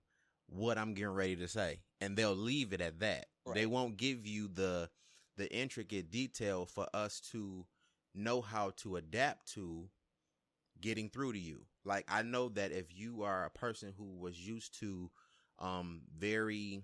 what 0.48 0.78
I'm 0.78 0.94
getting 0.94 1.14
ready 1.14 1.36
to 1.38 1.48
say, 1.48 1.80
and 2.02 2.16
they'll 2.18 2.36
leave 2.36 2.74
it 2.74 2.82
at 2.82 3.00
that. 3.00 3.28
They 3.54 3.66
won't 3.66 3.98
give 3.98 4.26
you 4.26 4.48
the 4.48 4.90
the 5.38 5.52
intricate 5.54 6.12
detail 6.12 6.66
for 6.66 6.88
us 6.94 7.20
to 7.32 7.66
know 8.14 8.42
how 8.42 8.72
to 8.78 8.98
adapt 8.98 9.54
to 9.54 9.90
getting 10.82 11.10
through 11.10 11.34
to 11.34 11.40
you. 11.40 11.62
Like 11.86 12.06
I 12.08 12.22
know 12.22 12.50
that 12.50 12.72
if 12.72 12.96
you 12.96 13.24
are 13.24 13.46
a 13.46 13.50
person 13.50 13.94
who 13.98 14.18
was 14.20 14.38
used 14.40 14.78
to 14.80 15.10
um 15.60 16.02
very 16.18 16.84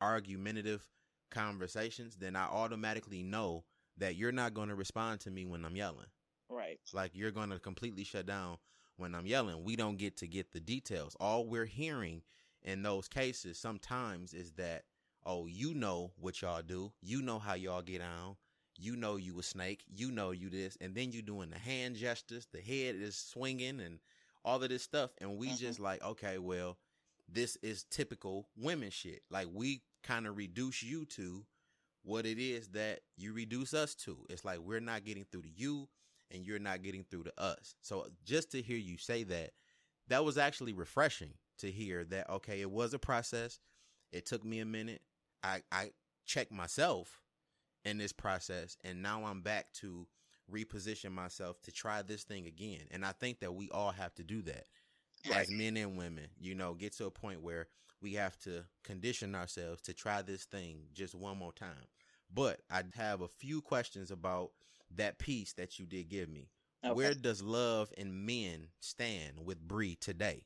argumentative 0.00 0.84
conversations, 1.30 2.16
then 2.16 2.36
I 2.36 2.44
automatically 2.44 3.22
know 3.22 3.64
that 3.98 4.16
you're 4.16 4.32
not 4.32 4.54
going 4.54 4.68
to 4.68 4.74
respond 4.74 5.20
to 5.20 5.30
me 5.30 5.46
when 5.46 5.64
I'm 5.64 5.76
yelling. 5.76 6.06
right 6.48 6.78
Like 6.92 7.12
you're 7.14 7.30
going 7.30 7.50
to 7.50 7.58
completely 7.58 8.04
shut 8.04 8.26
down 8.26 8.58
when 8.96 9.14
I'm 9.14 9.26
yelling. 9.26 9.64
We 9.64 9.76
don't 9.76 9.96
get 9.96 10.16
to 10.18 10.26
get 10.26 10.52
the 10.52 10.60
details. 10.60 11.16
All 11.20 11.46
we're 11.46 11.64
hearing 11.64 12.22
in 12.64 12.82
those 12.82 13.08
cases 13.08 13.58
sometimes 13.58 14.32
is 14.34 14.52
that, 14.52 14.84
oh, 15.26 15.46
you 15.46 15.74
know 15.74 16.12
what 16.18 16.40
y'all 16.42 16.62
do. 16.62 16.92
You 17.00 17.22
know 17.22 17.38
how 17.38 17.54
y'all 17.54 17.82
get 17.82 18.00
on. 18.02 18.36
You 18.76 18.96
know 18.96 19.16
you 19.16 19.38
a 19.38 19.42
snake. 19.42 19.84
You 19.86 20.10
know 20.10 20.30
you 20.32 20.50
this. 20.50 20.76
And 20.80 20.94
then 20.94 21.12
you 21.12 21.22
doing 21.22 21.50
the 21.50 21.58
hand 21.58 21.96
gestures. 21.96 22.46
The 22.52 22.60
head 22.60 22.96
is 22.96 23.16
swinging 23.16 23.80
and 23.80 24.00
all 24.44 24.62
of 24.62 24.68
this 24.68 24.82
stuff. 24.82 25.10
And 25.18 25.36
we 25.36 25.48
Mhm. 25.48 25.58
just 25.58 25.80
like, 25.80 26.02
okay, 26.02 26.38
well, 26.38 26.78
this 27.28 27.56
is 27.62 27.84
typical 27.84 28.48
women 28.56 28.90
shit. 28.90 29.22
Like 29.30 29.48
we 29.52 29.82
kind 30.02 30.26
of 30.26 30.36
reduce 30.36 30.82
you 30.82 31.06
to 31.06 31.46
what 32.02 32.26
it 32.26 32.38
is 32.38 32.68
that 32.68 33.00
you 33.16 33.32
reduce 33.32 33.72
us 33.72 33.94
to. 33.94 34.26
It's 34.28 34.44
like 34.44 34.58
we're 34.58 34.80
not 34.80 35.04
getting 35.04 35.24
through 35.24 35.42
to 35.42 35.48
you 35.50 35.88
and 36.30 36.44
you're 36.44 36.58
not 36.58 36.82
getting 36.82 37.04
through 37.04 37.24
to 37.24 37.40
us. 37.40 37.76
So 37.80 38.08
just 38.24 38.50
to 38.52 38.60
hear 38.60 38.76
you 38.76 38.98
say 38.98 39.22
that, 39.24 39.52
that 40.08 40.24
was 40.24 40.36
actually 40.36 40.74
refreshing 40.74 41.32
to 41.58 41.70
hear 41.70 42.04
that 42.04 42.30
okay, 42.30 42.60
it 42.60 42.70
was 42.70 42.94
a 42.94 42.98
process. 42.98 43.58
It 44.12 44.26
took 44.26 44.44
me 44.44 44.60
a 44.60 44.66
minute. 44.66 45.02
I 45.42 45.62
I 45.70 45.90
checked 46.24 46.52
myself 46.52 47.20
in 47.84 47.98
this 47.98 48.12
process 48.12 48.76
and 48.82 49.02
now 49.02 49.24
I'm 49.24 49.42
back 49.42 49.72
to 49.74 50.06
reposition 50.50 51.10
myself 51.12 51.60
to 51.62 51.72
try 51.72 52.02
this 52.02 52.24
thing 52.24 52.46
again. 52.46 52.82
And 52.90 53.04
I 53.04 53.12
think 53.12 53.40
that 53.40 53.54
we 53.54 53.70
all 53.70 53.90
have 53.90 54.14
to 54.14 54.22
do 54.22 54.42
that 54.42 54.66
right 55.28 55.40
as 55.40 55.50
men 55.50 55.76
and 55.76 55.96
women, 55.96 56.26
you 56.38 56.54
know, 56.54 56.74
get 56.74 56.92
to 56.94 57.06
a 57.06 57.10
point 57.10 57.42
where 57.42 57.68
we 58.00 58.14
have 58.14 58.38
to 58.40 58.64
condition 58.82 59.34
ourselves 59.34 59.82
to 59.82 59.94
try 59.94 60.22
this 60.22 60.44
thing 60.44 60.84
just 60.92 61.14
one 61.14 61.38
more 61.38 61.52
time. 61.52 61.88
But 62.32 62.60
I 62.70 62.82
have 62.96 63.20
a 63.20 63.28
few 63.28 63.60
questions 63.60 64.10
about 64.10 64.50
that 64.96 65.18
piece 65.18 65.52
that 65.54 65.78
you 65.78 65.86
did 65.86 66.08
give 66.08 66.28
me. 66.28 66.50
Okay. 66.84 66.92
Where 66.92 67.14
does 67.14 67.42
love 67.42 67.92
and 67.96 68.26
men 68.26 68.68
stand 68.80 69.44
with 69.44 69.66
Bre 69.66 69.94
today? 69.98 70.44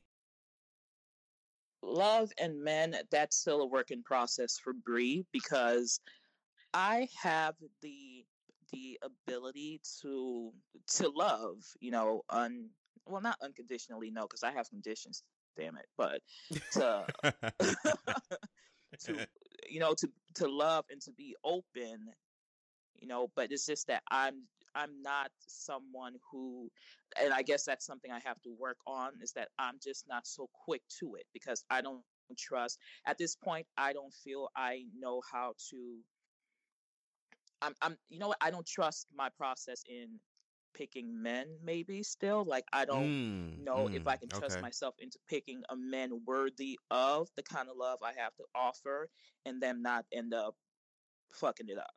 Love 1.81 2.31
and 2.37 2.63
men 2.63 2.95
that's 3.11 3.37
still 3.37 3.61
a 3.61 3.65
work 3.65 3.91
in 3.91 4.03
process 4.03 4.57
for 4.57 4.73
Bre 4.73 5.21
because 5.31 5.99
I 6.73 7.07
have 7.21 7.55
the 7.81 8.25
the 8.71 8.99
ability 9.01 9.81
to 10.01 10.51
to 10.97 11.09
love, 11.09 11.55
you 11.79 11.91
know, 11.91 12.21
un 12.29 12.69
well 13.05 13.21
not 13.21 13.37
unconditionally, 13.41 14.11
no, 14.11 14.23
because 14.23 14.43
I 14.43 14.51
have 14.51 14.69
conditions, 14.69 15.23
damn 15.57 15.77
it, 15.77 15.87
but 15.97 16.21
to 16.73 17.05
to 19.05 19.27
you 19.69 19.79
know 19.79 19.93
to 19.95 20.09
to 20.35 20.47
love 20.47 20.85
and 20.89 21.01
to 21.03 21.11
be 21.11 21.35
open, 21.43 22.09
you 22.95 23.07
know, 23.07 23.29
but 23.35 23.51
it's 23.51 23.65
just 23.65 23.87
that 23.87 24.03
I'm 24.11 24.43
I'm 24.75 25.01
not 25.01 25.31
someone 25.47 26.15
who, 26.31 26.69
and 27.21 27.33
I 27.33 27.41
guess 27.43 27.65
that's 27.65 27.85
something 27.85 28.11
I 28.11 28.19
have 28.25 28.41
to 28.41 28.51
work 28.57 28.77
on 28.87 29.11
is 29.21 29.33
that 29.33 29.49
I'm 29.57 29.79
just 29.81 30.07
not 30.07 30.27
so 30.27 30.49
quick 30.65 30.83
to 30.99 31.15
it 31.15 31.25
because 31.33 31.63
I 31.69 31.81
don't 31.81 32.03
trust. 32.37 32.79
At 33.05 33.17
this 33.17 33.35
point, 33.35 33.67
I 33.77 33.93
don't 33.93 34.13
feel 34.13 34.49
I 34.55 34.85
know 34.97 35.21
how 35.31 35.53
to. 35.71 35.99
I'm, 37.61 37.73
I'm, 37.81 37.97
you 38.09 38.19
know 38.19 38.27
what? 38.29 38.37
I 38.41 38.49
don't 38.51 38.65
trust 38.65 39.07
my 39.13 39.29
process 39.29 39.83
in 39.87 40.19
picking 40.73 41.21
men. 41.21 41.57
Maybe 41.63 42.03
still, 42.03 42.43
like 42.45 42.65
I 42.71 42.85
don't 42.85 43.13
Mm, 43.17 43.57
know 43.57 43.89
if 43.91 44.05
mm, 44.05 44.07
I 44.07 44.17
can 44.17 44.29
trust 44.29 44.59
okay. 44.59 44.61
myself 44.61 44.95
into 44.99 45.19
picking 45.27 45.63
a 45.69 45.75
man 45.75 46.21
worthy 46.25 46.79
of 46.89 47.29
the 47.35 47.43
kind 47.43 47.69
of 47.69 47.77
love 47.77 47.99
I 48.03 48.13
have 48.13 48.35
to 48.37 48.45
offer, 48.55 49.09
and 49.45 49.61
them 49.61 49.81
not 49.81 50.05
end 50.11 50.33
up 50.33 50.55
fucking 51.33 51.69
it 51.69 51.77
up. 51.77 51.93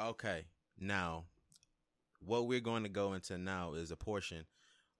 Okay. 0.00 0.46
Now, 0.78 1.26
what 2.20 2.46
we're 2.46 2.60
going 2.60 2.82
to 2.82 2.88
go 2.88 3.12
into 3.12 3.38
now 3.38 3.74
is 3.74 3.90
a 3.90 3.96
portion 3.96 4.44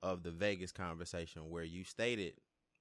of 0.02 0.22
the 0.22 0.30
Vegas 0.30 0.72
conversation 0.72 1.50
where 1.50 1.64
you 1.64 1.84
stated, 1.84 2.34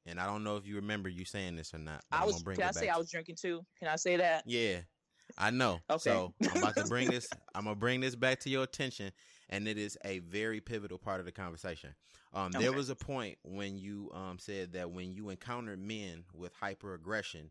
and 0.05 0.19
I 0.19 0.25
don't 0.25 0.43
know 0.43 0.57
if 0.57 0.67
you 0.67 0.75
remember 0.75 1.09
you 1.09 1.25
saying 1.25 1.55
this 1.55 1.73
or 1.73 1.79
not. 1.79 2.03
I 2.11 2.25
was. 2.25 2.43
Can 2.43 2.63
I 2.63 2.71
say 2.71 2.89
I 2.89 2.97
was 2.97 3.09
drinking 3.09 3.35
too? 3.41 3.65
Can 3.79 3.87
I 3.87 3.95
say 3.95 4.17
that? 4.17 4.43
Yeah, 4.45 4.79
I 5.37 5.49
know. 5.49 5.79
Okay. 5.89 6.09
So 6.09 6.33
I'm 6.51 6.57
about 6.57 6.75
to 6.75 6.85
bring 6.85 7.09
this. 7.09 7.27
I'm 7.55 7.63
gonna 7.63 7.75
bring 7.75 8.01
this 8.01 8.15
back 8.15 8.39
to 8.41 8.49
your 8.49 8.63
attention, 8.63 9.11
and 9.49 9.67
it 9.67 9.77
is 9.77 9.97
a 10.05 10.19
very 10.19 10.61
pivotal 10.61 10.97
part 10.97 11.19
of 11.19 11.25
the 11.25 11.31
conversation. 11.31 11.95
Um, 12.33 12.51
there 12.51 12.73
was 12.73 12.89
a 12.89 12.95
point 12.95 13.37
when 13.43 13.77
you 13.77 14.11
um 14.13 14.37
said 14.39 14.73
that 14.73 14.91
when 14.91 15.11
you 15.11 15.29
encountered 15.29 15.79
men 15.79 16.25
with 16.33 16.51
hyperaggression, 16.59 17.49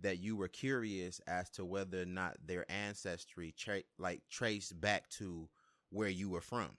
that 0.00 0.18
you 0.18 0.36
were 0.36 0.48
curious 0.48 1.20
as 1.26 1.48
to 1.50 1.64
whether 1.64 2.02
or 2.02 2.06
not 2.06 2.36
their 2.44 2.70
ancestry 2.70 3.54
tra- 3.56 3.82
like 3.98 4.22
traced 4.28 4.78
back 4.80 5.08
to 5.10 5.48
where 5.90 6.08
you 6.08 6.28
were 6.28 6.40
from. 6.40 6.78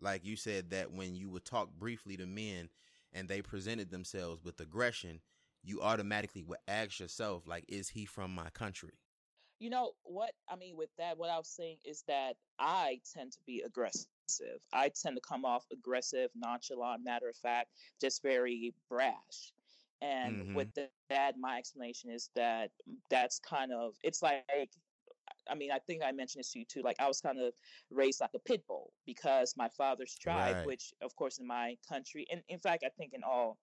Like 0.00 0.24
you 0.24 0.36
said 0.36 0.70
that 0.70 0.92
when 0.92 1.14
you 1.14 1.30
would 1.30 1.44
talk 1.44 1.72
briefly 1.72 2.16
to 2.16 2.26
men 2.26 2.70
and 3.12 3.28
they 3.28 3.42
presented 3.42 3.90
themselves 3.90 4.42
with 4.42 4.60
aggression, 4.60 5.20
you 5.62 5.82
automatically 5.82 6.42
would 6.42 6.58
ask 6.66 6.98
yourself, 7.00 7.46
like, 7.46 7.64
is 7.68 7.90
he 7.90 8.04
from 8.04 8.34
my 8.34 8.50
country? 8.50 8.98
You 9.58 9.70
know 9.70 9.92
what 10.02 10.34
I 10.48 10.56
mean 10.56 10.76
with 10.76 10.90
that? 10.98 11.18
What 11.18 11.30
I 11.30 11.38
was 11.38 11.48
saying 11.48 11.78
is 11.84 12.02
that 12.08 12.36
I 12.58 13.00
tend 13.12 13.32
to 13.32 13.38
be 13.46 13.60
aggressive. 13.60 14.60
I 14.72 14.88
tend 14.90 15.16
to 15.16 15.20
come 15.20 15.44
off 15.44 15.66
aggressive, 15.72 16.30
nonchalant, 16.34 17.04
matter 17.04 17.28
of 17.28 17.36
fact, 17.36 17.70
just 18.00 18.22
very 18.22 18.74
brash. 18.88 19.52
And 20.00 20.42
Mhm. 20.42 20.52
with 20.52 20.68
that, 21.08 21.38
my 21.38 21.58
explanation 21.58 22.10
is 22.10 22.30
that 22.34 22.72
that's 23.08 23.38
kind 23.38 23.72
of 23.72 23.94
it's 24.02 24.20
like 24.20 24.72
I 25.50 25.54
mean, 25.54 25.70
I 25.72 25.78
think 25.78 26.02
I 26.04 26.12
mentioned 26.12 26.40
this 26.40 26.52
to 26.52 26.60
you 26.60 26.64
too. 26.64 26.82
Like 26.82 26.96
I 27.00 27.08
was 27.08 27.20
kind 27.20 27.40
of 27.40 27.52
raised 27.90 28.20
like 28.20 28.30
a 28.34 28.38
pit 28.38 28.62
bull 28.66 28.92
because 29.06 29.54
my 29.56 29.68
father's 29.76 30.16
tribe, 30.16 30.56
Right. 30.56 30.66
which 30.66 30.92
of 31.02 31.14
course 31.16 31.38
in 31.38 31.46
my 31.46 31.76
country, 31.88 32.26
and 32.30 32.42
in 32.48 32.58
fact 32.58 32.84
I 32.86 32.90
think 32.96 33.12
in 33.14 33.22
all 33.22 33.58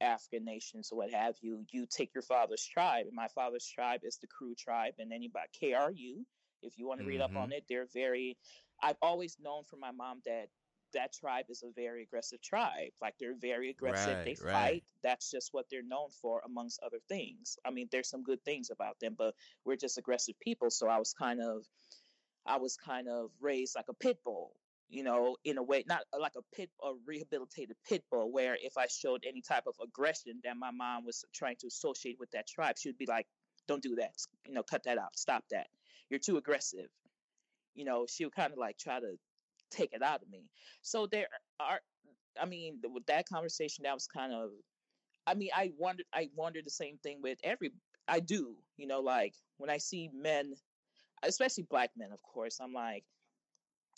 African 0.00 0.44
nations 0.44 0.90
or 0.92 0.98
what 0.98 1.10
have 1.10 1.34
you, 1.40 1.64
you 1.70 1.86
take 1.86 2.14
your 2.14 2.22
father's 2.22 2.64
tribe. 2.64 3.06
And 3.06 3.14
my 3.14 3.28
father's 3.28 3.66
tribe 3.66 4.00
is 4.04 4.18
the 4.18 4.26
Kru 4.26 4.54
tribe, 4.54 4.94
and 4.98 5.12
anybody 5.12 5.46
KRU. 5.62 6.24
If 6.62 6.76
you 6.76 6.88
want 6.88 7.00
to 7.00 7.06
read 7.06 7.20
up 7.20 7.30
on 7.36 7.44
mm-hmm. 7.44 7.52
it, 7.52 7.64
they're 7.68 7.86
very. 7.92 8.36
I've 8.82 8.96
always 9.02 9.36
known 9.40 9.64
from 9.64 9.80
my 9.80 9.90
mom 9.90 10.20
that 10.24 10.48
that 10.94 11.12
tribe 11.12 11.46
is 11.48 11.62
a 11.62 11.72
very 11.74 12.02
aggressive 12.02 12.40
tribe. 12.42 12.90
Like 13.00 13.14
they're 13.18 13.36
very 13.36 13.70
aggressive. 13.70 14.24
they 14.24 14.36
Right, 14.42 14.44
right. 14.44 14.52
fight. 14.52 14.84
That's 15.02 15.30
just 15.30 15.52
what 15.52 15.66
they're 15.70 15.82
known 15.82 16.10
for, 16.22 16.42
amongst 16.44 16.80
other 16.82 16.98
things. 17.08 17.58
I 17.64 17.70
mean, 17.70 17.88
there's 17.90 18.08
some 18.08 18.22
good 18.22 18.42
things 18.44 18.70
about 18.70 18.98
them, 19.00 19.14
but 19.16 19.34
we're 19.64 19.76
just 19.76 19.98
aggressive 19.98 20.38
people. 20.40 20.70
So 20.70 20.88
I 20.88 20.98
was 20.98 21.12
kind 21.12 21.40
of, 21.40 21.64
I 22.46 22.56
was 22.58 22.76
kind 22.76 23.08
of 23.08 23.30
raised 23.40 23.74
like 23.76 23.88
a 23.88 23.94
pit 23.94 24.18
bull, 24.24 24.52
you 24.88 25.02
know, 25.02 25.36
in 25.44 25.58
a 25.58 25.62
way, 25.62 25.84
not 25.86 26.02
like 26.18 26.32
a 26.36 26.42
pit, 26.56 26.70
a 26.82 26.92
rehabilitated 27.06 27.76
pit 27.86 28.04
bull, 28.10 28.32
where 28.32 28.56
if 28.60 28.76
I 28.78 28.86
showed 28.86 29.24
any 29.26 29.42
type 29.42 29.64
of 29.66 29.74
aggression 29.82 30.40
that 30.44 30.56
my 30.56 30.70
mom 30.70 31.04
was 31.04 31.24
trying 31.34 31.56
to 31.60 31.66
associate 31.66 32.16
with 32.18 32.30
that 32.32 32.46
tribe, 32.46 32.76
she 32.78 32.88
would 32.88 32.98
be 32.98 33.06
like, 33.06 33.26
"Don't 33.66 33.82
do 33.82 33.96
that, 33.96 34.14
you 34.46 34.54
know, 34.54 34.62
cut 34.62 34.84
that 34.84 34.98
out, 34.98 35.16
stop 35.16 35.44
that. 35.50 35.68
You're 36.08 36.20
too 36.20 36.38
aggressive." 36.38 36.88
You 37.74 37.84
know, 37.84 38.06
she 38.08 38.24
would 38.24 38.34
kind 38.34 38.52
of 38.52 38.58
like 38.58 38.78
try 38.78 38.98
to 38.98 39.18
take 39.70 39.92
it 39.92 40.02
out 40.02 40.22
of 40.22 40.30
me. 40.30 40.44
So 40.82 41.06
there 41.06 41.28
are, 41.60 41.80
I 42.40 42.46
mean, 42.46 42.80
with 42.92 43.06
that 43.06 43.28
conversation, 43.28 43.84
that 43.84 43.94
was 43.94 44.06
kind 44.06 44.32
of, 44.32 44.50
I 45.26 45.34
mean, 45.34 45.50
I 45.54 45.72
wondered, 45.78 46.06
I 46.14 46.28
wondered 46.34 46.64
the 46.66 46.70
same 46.70 46.98
thing 46.98 47.20
with 47.22 47.38
every, 47.44 47.72
I 48.06 48.20
do, 48.20 48.54
you 48.76 48.86
know, 48.86 49.00
like 49.00 49.34
when 49.58 49.70
I 49.70 49.78
see 49.78 50.10
men, 50.14 50.54
especially 51.22 51.66
black 51.68 51.90
men, 51.96 52.12
of 52.12 52.22
course, 52.22 52.58
I'm 52.60 52.72
like, 52.72 53.04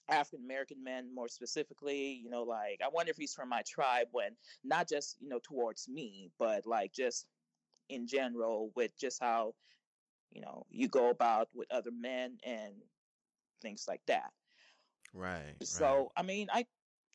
African 0.09 0.45
American 0.45 0.83
men 0.83 1.15
more 1.15 1.29
specifically, 1.29 2.21
you 2.23 2.31
know, 2.31 2.43
like 2.43 2.81
I 2.85 2.89
wonder 2.93 3.11
if 3.11 3.17
he's 3.17 3.35
from 3.35 3.49
my 3.49 3.63
tribe 3.67 4.09
when 4.11 4.31
not 4.65 4.89
just, 4.89 5.17
you 5.21 5.29
know, 5.29 5.39
towards 5.43 5.89
me, 5.89 6.31
but 6.39 6.67
like 6.67 6.93
just 6.93 7.27
in 7.89 8.07
general 8.07 8.73
with 8.75 8.91
just 8.99 9.23
how, 9.23 9.55
you 10.33 10.41
know, 10.41 10.67
you 10.69 10.89
go 10.89 11.11
about 11.11 11.49
with 11.55 11.69
other 11.73 11.91
men 11.93 12.39
and 12.45 12.75
things 13.63 13.85
like 13.87 14.01
that. 14.07 14.31
Right. 15.13 15.43
right. 15.43 15.55
So, 15.63 16.11
I 16.17 16.23
mean, 16.23 16.49
I, 16.53 16.67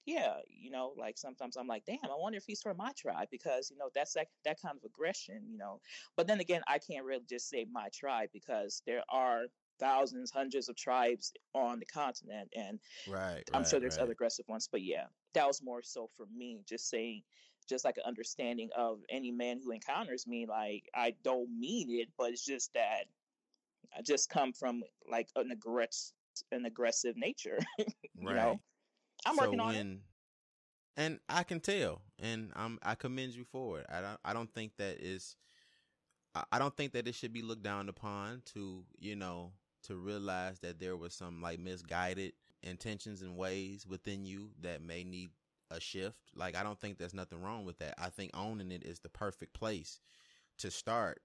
yeah, 0.06 0.36
you 0.48 0.70
know, 0.70 0.94
like 0.98 1.18
sometimes 1.18 1.56
I'm 1.56 1.68
like, 1.68 1.84
damn, 1.86 1.98
I 2.04 2.16
wonder 2.16 2.38
if 2.38 2.46
he's 2.46 2.62
from 2.62 2.78
my 2.78 2.92
tribe 2.98 3.28
because, 3.32 3.72
you 3.72 3.78
know, 3.78 3.90
that's 3.96 4.14
that, 4.14 4.28
that 4.44 4.62
kind 4.62 4.78
of 4.78 4.84
aggression, 4.84 5.42
you 5.50 5.58
know. 5.58 5.80
But 6.16 6.28
then 6.28 6.40
again, 6.40 6.62
I 6.68 6.78
can't 6.78 7.06
really 7.06 7.26
just 7.28 7.50
say 7.50 7.66
my 7.72 7.90
tribe 7.94 8.30
because 8.34 8.82
there 8.86 9.04
are 9.10 9.46
thousands, 9.80 10.32
hundreds 10.32 10.70
of 10.70 10.76
tribes 10.76 11.34
on 11.54 11.80
the 11.80 11.86
continent. 11.86 12.50
And 12.56 12.80
right. 13.08 13.44
I'm 13.54 13.62
right, 13.62 13.70
sure 13.70 13.80
there's 13.80 13.98
right. 13.98 14.04
other 14.04 14.12
aggressive 14.12 14.46
ones. 14.48 14.70
But 14.72 14.84
yeah, 14.84 15.06
that 15.34 15.48
was 15.48 15.62
more 15.64 15.82
so 15.82 16.10
for 16.16 16.28
me, 16.36 16.62
just 16.68 16.90
saying, 16.90 17.24
just 17.68 17.84
like 17.84 17.98
an 17.98 18.04
understanding 18.06 18.70
of 18.78 19.00
any 19.10 19.32
man 19.32 19.60
who 19.64 19.72
encounters 19.72 20.28
me. 20.28 20.46
Like, 20.48 20.84
I 20.94 21.16
don't 21.24 21.50
mean 21.50 21.90
it, 21.90 22.10
but 22.18 22.32
it's 22.32 22.46
just 22.46 22.74
that 22.74 23.06
I 23.98 24.02
just 24.02 24.30
come 24.30 24.54
from 24.54 24.84
like 25.10 25.30
an 25.36 25.52
aggressive, 25.52 26.15
an 26.52 26.66
aggressive 26.66 27.16
nature. 27.18 27.60
you 28.20 28.34
Right. 28.34 28.36
know, 28.36 28.60
I'm 29.26 29.38
so 29.38 29.38
working 29.38 29.60
on 29.60 29.76
it. 29.76 29.88
And 30.98 31.20
I 31.28 31.44
can 31.44 31.60
tell, 31.60 32.02
and 32.20 32.52
I'm 32.56 32.80
I 32.82 32.96
commend 32.96 33.34
you 33.34 33.44
for 33.46 33.80
it. 33.80 33.86
I 33.90 34.02
don't 34.02 34.20
I 34.24 34.34
don't 34.34 34.54
think 34.54 34.78
that 34.78 35.00
is, 35.02 35.36
I, 36.36 36.44
I 36.54 36.60
don't 36.60 36.76
think 36.76 36.94
that 36.94 37.08
it 37.08 37.16
should 37.16 37.34
be 37.34 37.42
looked 37.42 37.64
down 37.64 37.90
upon 37.90 38.42
to 38.54 38.84
you 39.00 39.16
know 39.16 39.52
to 39.84 39.96
realize 39.96 40.60
that 40.60 40.80
there 40.80 40.98
was 40.98 41.14
some 41.14 41.42
like 41.42 41.60
misguided 41.60 42.34
intentions 42.64 43.22
and 43.22 43.38
ways 43.38 43.86
within 43.88 44.26
you 44.26 44.52
that 44.62 44.82
may 44.82 45.04
need 45.04 45.32
a 45.72 45.80
shift. 45.80 46.18
Like 46.36 46.56
I 46.56 46.64
don't 46.64 46.80
think 46.80 46.98
there's 46.98 47.14
nothing 47.14 47.42
wrong 47.42 47.66
with 47.66 47.80
that. 47.80 47.96
I 47.98 48.10
think 48.10 48.32
owning 48.34 48.72
it 48.72 48.84
is 48.84 49.00
the 49.00 49.10
perfect 49.10 49.54
place 49.54 50.00
to 50.60 50.72
start 50.72 51.22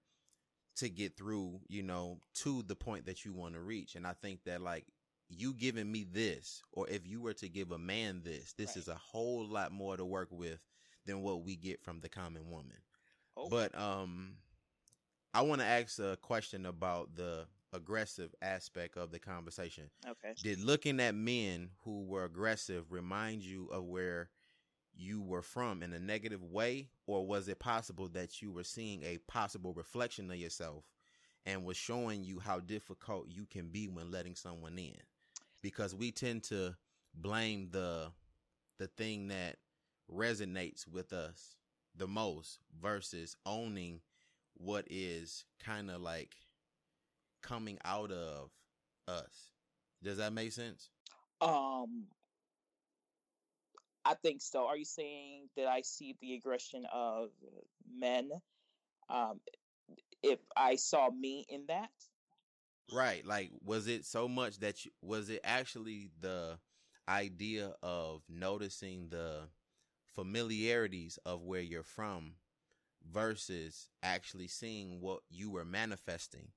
to 0.77 0.89
get 0.89 1.17
through, 1.17 1.59
you 1.67 1.83
know, 1.83 2.19
to 2.35 2.63
the 2.63 2.75
point 2.75 3.05
that 3.05 3.25
you 3.25 3.33
want 3.33 3.55
to 3.55 3.61
reach. 3.61 3.95
And 3.95 4.07
I 4.07 4.13
think 4.13 4.43
that 4.45 4.61
like 4.61 4.85
you 5.31 5.53
giving 5.53 5.91
me 5.91 6.03
this, 6.03 6.61
or 6.71 6.87
if 6.89 7.07
you 7.07 7.21
were 7.21 7.33
to 7.33 7.49
give 7.49 7.71
a 7.71 7.77
man 7.79 8.21
this, 8.23 8.53
this 8.53 8.75
Right. 8.75 8.77
is 8.77 8.87
a 8.87 8.95
whole 8.95 9.45
lot 9.47 9.71
more 9.71 9.97
to 9.97 10.05
work 10.05 10.29
with 10.31 10.59
than 11.05 11.21
what 11.21 11.43
we 11.43 11.55
get 11.55 11.81
from 11.83 11.99
the 12.01 12.09
common 12.09 12.49
woman. 12.49 12.77
Oh, 13.37 13.49
But 13.49 13.77
um 13.77 14.37
I 15.33 15.41
want 15.41 15.61
to 15.61 15.67
ask 15.67 15.99
a 15.99 16.17
question 16.21 16.65
about 16.65 17.15
the 17.15 17.47
aggressive 17.73 18.33
aspect 18.41 18.97
of 18.97 19.11
the 19.11 19.19
conversation. 19.19 19.89
okay. 20.07 20.35
Did 20.43 20.59
looking 20.59 20.99
at 20.99 21.15
men 21.15 21.71
who 21.83 22.03
were 22.03 22.25
aggressive 22.25 22.91
remind 22.91 23.43
you 23.43 23.67
of 23.67 23.85
where 23.85 24.29
you 24.93 25.21
were 25.21 25.41
from 25.41 25.83
in 25.83 25.93
a 25.93 25.99
negative 25.99 26.43
way, 26.43 26.89
or 27.07 27.25
was 27.25 27.47
it 27.47 27.59
possible 27.59 28.07
that 28.09 28.41
you 28.41 28.51
were 28.51 28.63
seeing 28.63 29.03
a 29.03 29.17
possible 29.19 29.73
reflection 29.73 30.29
of 30.31 30.37
yourself 30.37 30.85
and 31.45 31.63
was 31.65 31.77
showing 31.77 32.23
you 32.23 32.39
how 32.39 32.59
difficult 32.59 33.27
you 33.29 33.45
can 33.45 33.69
be 33.69 33.87
when 33.87 34.11
letting 34.11 34.35
someone 34.35 34.77
in? 34.77 34.97
Because 35.61 35.93
we 35.93 36.11
tend 36.11 36.43
to 36.45 36.75
blame 37.13 37.69
the 37.71 38.11
the 38.79 38.87
thing 38.87 39.27
that 39.27 39.57
resonates 40.11 40.87
with 40.87 41.13
us 41.13 41.55
the 41.95 42.07
most 42.07 42.59
versus 42.81 43.35
owning 43.45 44.01
what 44.55 44.85
is 44.89 45.45
kind 45.63 45.91
of 45.91 46.01
like 46.01 46.35
coming 47.41 47.77
out 47.85 48.11
of 48.11 48.49
us. 49.07 49.51
Does 50.03 50.17
that 50.17 50.33
make 50.33 50.51
sense? 50.51 50.89
Um, 51.41 52.05
I 54.05 54.15
think 54.15 54.41
so. 54.41 54.65
Are 54.65 54.77
you 54.77 54.85
saying 54.85 55.49
that 55.55 55.67
I 55.67 55.81
see 55.81 56.15
the 56.21 56.35
aggression 56.35 56.85
of 56.91 57.29
men? 57.93 58.31
Um, 59.09 59.39
if 60.23 60.39
I 60.55 60.75
saw 60.75 61.09
me 61.09 61.45
in 61.49 61.65
that, 61.67 61.89
Right. 62.91 63.25
Like, 63.25 63.51
was 63.63 63.87
it 63.87 64.05
so 64.05 64.27
much 64.27 64.59
that 64.59 64.85
you, 64.85 64.91
was 65.01 65.29
it 65.29 65.41
actually 65.43 66.09
the 66.19 66.59
idea 67.07 67.73
of 67.81 68.23
noticing 68.29 69.09
the 69.09 69.47
familiarities 70.05 71.17
of 71.25 71.43
where 71.43 71.61
you're 71.61 71.83
from 71.83 72.33
versus 73.11 73.89
actually 74.03 74.47
seeing 74.47 75.01
what 75.01 75.21
you 75.29 75.49
were 75.51 75.65
manifesting 75.65 76.49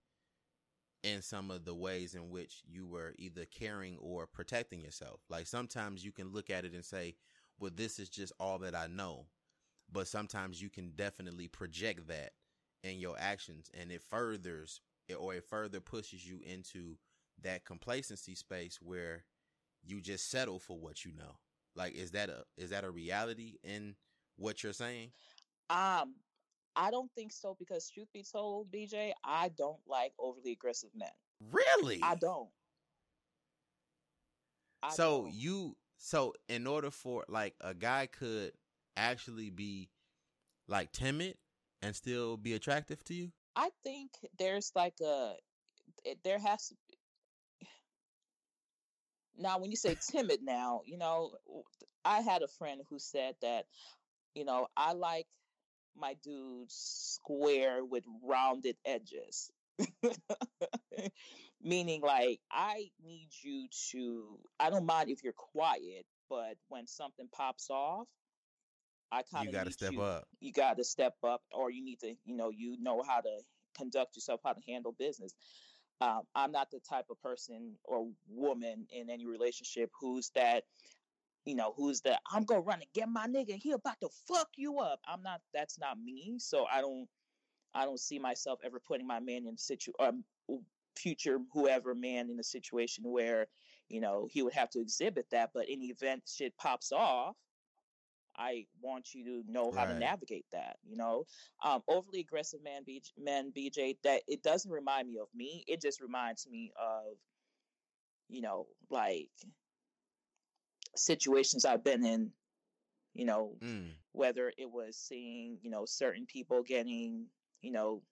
in 1.02 1.20
some 1.20 1.50
of 1.50 1.64
the 1.64 1.74
ways 1.74 2.14
in 2.14 2.30
which 2.30 2.62
you 2.66 2.86
were 2.86 3.14
either 3.18 3.44
caring 3.44 3.98
or 3.98 4.26
protecting 4.26 4.80
yourself. 4.80 5.20
Like 5.28 5.46
sometimes 5.46 6.04
you 6.04 6.12
can 6.12 6.32
look 6.32 6.50
at 6.50 6.64
it 6.64 6.72
and 6.72 6.84
say, 6.84 7.14
well, 7.58 7.70
this 7.74 7.98
is 7.98 8.08
just 8.08 8.32
all 8.40 8.58
that 8.60 8.74
I 8.74 8.86
know. 8.86 9.26
But 9.92 10.08
sometimes 10.08 10.62
you 10.62 10.70
can 10.70 10.92
definitely 10.96 11.48
project 11.48 12.08
that 12.08 12.32
in 12.84 12.98
your 12.98 13.16
actions 13.18 13.70
and 13.78 13.92
it 13.92 14.02
furthers 14.02 14.80
or 15.18 15.34
it 15.34 15.44
further 15.44 15.80
pushes 15.80 16.26
you 16.26 16.40
into 16.44 16.96
that 17.42 17.64
complacency 17.64 18.34
space 18.34 18.78
where 18.80 19.24
you 19.84 20.00
just 20.00 20.30
settle 20.30 20.58
for 20.58 20.78
what 20.78 21.04
you 21.04 21.12
know. 21.12 21.38
Like 21.76 21.94
is 21.94 22.12
that 22.12 22.30
a 22.30 22.44
is 22.56 22.70
that 22.70 22.84
a 22.84 22.90
reality 22.90 23.54
in 23.64 23.96
what 24.36 24.62
you're 24.62 24.72
saying? 24.72 25.10
Um 25.70 26.14
I 26.76 26.90
don't 26.90 27.10
think 27.14 27.32
so 27.32 27.54
because 27.58 27.88
truth 27.88 28.08
be 28.12 28.24
told, 28.24 28.70
BJ, 28.72 29.12
I 29.22 29.50
don't 29.56 29.78
like 29.86 30.12
overly 30.18 30.52
aggressive 30.52 30.90
men. 30.94 31.08
Really? 31.52 32.00
I 32.02 32.16
don't. 32.16 32.48
I 34.82 34.90
so 34.90 35.22
don't. 35.22 35.34
you 35.34 35.76
so 35.98 36.34
in 36.48 36.66
order 36.66 36.90
for 36.90 37.24
like 37.28 37.54
a 37.60 37.74
guy 37.74 38.06
could 38.06 38.52
actually 38.96 39.50
be 39.50 39.88
like 40.68 40.92
timid 40.92 41.36
and 41.82 41.94
still 41.94 42.36
be 42.36 42.54
attractive 42.54 43.02
to 43.04 43.14
you? 43.14 43.30
I 43.56 43.70
think 43.84 44.10
there's 44.38 44.72
like 44.74 44.94
a 45.00 45.34
there 46.24 46.38
has 46.38 46.68
to 46.68 46.74
be 46.88 46.96
now 49.36 49.58
when 49.58 49.70
you 49.70 49.76
say 49.76 49.96
timid 50.10 50.40
now, 50.42 50.82
you 50.86 50.98
know, 50.98 51.32
I 52.04 52.20
had 52.20 52.42
a 52.42 52.48
friend 52.48 52.82
who 52.88 52.98
said 52.98 53.34
that, 53.42 53.66
you 54.34 54.44
know, 54.44 54.68
I 54.76 54.92
like 54.92 55.26
my 55.96 56.14
dudes 56.22 56.74
square 56.74 57.84
with 57.84 58.04
rounded 58.22 58.76
edges. 58.84 59.50
Meaning, 61.62 62.02
like, 62.02 62.40
I 62.52 62.90
need 63.02 63.28
you 63.42 63.68
to, 63.92 64.38
I 64.60 64.70
don't 64.70 64.86
mind 64.86 65.10
if 65.10 65.24
you're 65.24 65.32
quiet, 65.32 66.04
but 66.28 66.56
when 66.68 66.86
something 66.86 67.28
pops 67.32 67.70
off, 67.70 68.06
I 69.14 69.22
kind 69.22 69.46
of 69.46 69.52
you 69.52 69.58
got 69.58 69.66
to 69.66 69.72
step 69.72 69.92
you, 69.92 70.02
up. 70.02 70.24
You 70.40 70.52
got 70.52 70.76
to 70.78 70.84
step 70.84 71.14
up, 71.22 71.42
or 71.52 71.70
you 71.70 71.84
need 71.84 72.00
to, 72.00 72.14
you 72.24 72.36
know, 72.36 72.50
you 72.50 72.76
know 72.80 73.02
how 73.06 73.20
to 73.20 73.38
conduct 73.76 74.16
yourself, 74.16 74.40
how 74.44 74.52
to 74.52 74.60
handle 74.66 74.94
business. 74.98 75.34
Um, 76.00 76.22
I'm 76.34 76.50
not 76.50 76.70
the 76.72 76.80
type 76.80 77.06
of 77.10 77.20
person 77.22 77.74
or 77.84 78.08
woman 78.28 78.86
in 78.90 79.08
any 79.08 79.26
relationship 79.26 79.90
who's 80.00 80.30
that 80.34 80.64
you 81.44 81.54
know, 81.54 81.74
who's 81.76 82.00
the 82.00 82.18
I'm 82.32 82.44
gonna 82.44 82.60
run 82.60 82.80
and 82.80 82.92
get 82.94 83.08
my 83.08 83.26
nigga, 83.26 83.54
he 83.54 83.72
about 83.72 84.00
to 84.00 84.08
fuck 84.26 84.48
you 84.56 84.80
up. 84.80 85.00
I'm 85.06 85.22
not 85.22 85.40
that's 85.52 85.78
not 85.78 85.98
me. 86.02 86.36
So 86.38 86.66
I 86.72 86.80
don't 86.80 87.06
I 87.74 87.84
don't 87.84 88.00
see 88.00 88.18
myself 88.18 88.60
ever 88.64 88.80
putting 88.80 89.06
my 89.06 89.20
man 89.20 89.46
in 89.46 89.54
a 89.54 89.58
situ 89.58 89.92
um, 90.00 90.24
future 90.96 91.38
whoever 91.52 91.94
man 91.94 92.30
in 92.30 92.38
a 92.38 92.44
situation 92.44 93.04
where, 93.04 93.46
you 93.88 94.00
know, 94.00 94.28
he 94.30 94.42
would 94.42 94.54
have 94.54 94.70
to 94.70 94.80
exhibit 94.80 95.26
that. 95.32 95.50
But 95.52 95.68
in 95.68 95.80
the 95.80 95.86
event 95.86 96.22
shit 96.26 96.56
pops 96.56 96.92
off, 96.92 97.36
I 98.36 98.66
want 98.80 99.14
you 99.14 99.24
to 99.24 99.52
know 99.52 99.70
how 99.70 99.84
right. 99.84 99.92
to 99.94 99.98
navigate 99.98 100.46
that. 100.52 100.76
You 100.84 100.96
know, 100.96 101.24
um, 101.64 101.82
overly 101.88 102.20
aggressive 102.20 102.60
man, 102.62 102.82
BJ, 102.88 103.10
men, 103.18 103.52
BJ. 103.56 103.96
That 104.04 104.22
it 104.26 104.42
doesn't 104.42 104.70
remind 104.70 105.08
me 105.08 105.18
of 105.18 105.28
me. 105.34 105.64
It 105.66 105.80
just 105.80 106.00
reminds 106.00 106.46
me 106.48 106.72
of, 106.80 107.16
you 108.28 108.42
know, 108.42 108.66
like 108.90 109.28
situations 110.96 111.64
I've 111.64 111.84
been 111.84 112.04
in, 112.04 112.30
you 113.14 113.24
know, 113.24 113.56
mm. 113.62 113.90
whether 114.12 114.52
it 114.56 114.70
was 114.70 114.96
seeing, 114.96 115.58
you 115.62 115.70
know, 115.70 115.84
certain 115.86 116.26
people 116.26 116.62
getting, 116.62 117.26
you 117.62 117.72
know, 117.72 118.02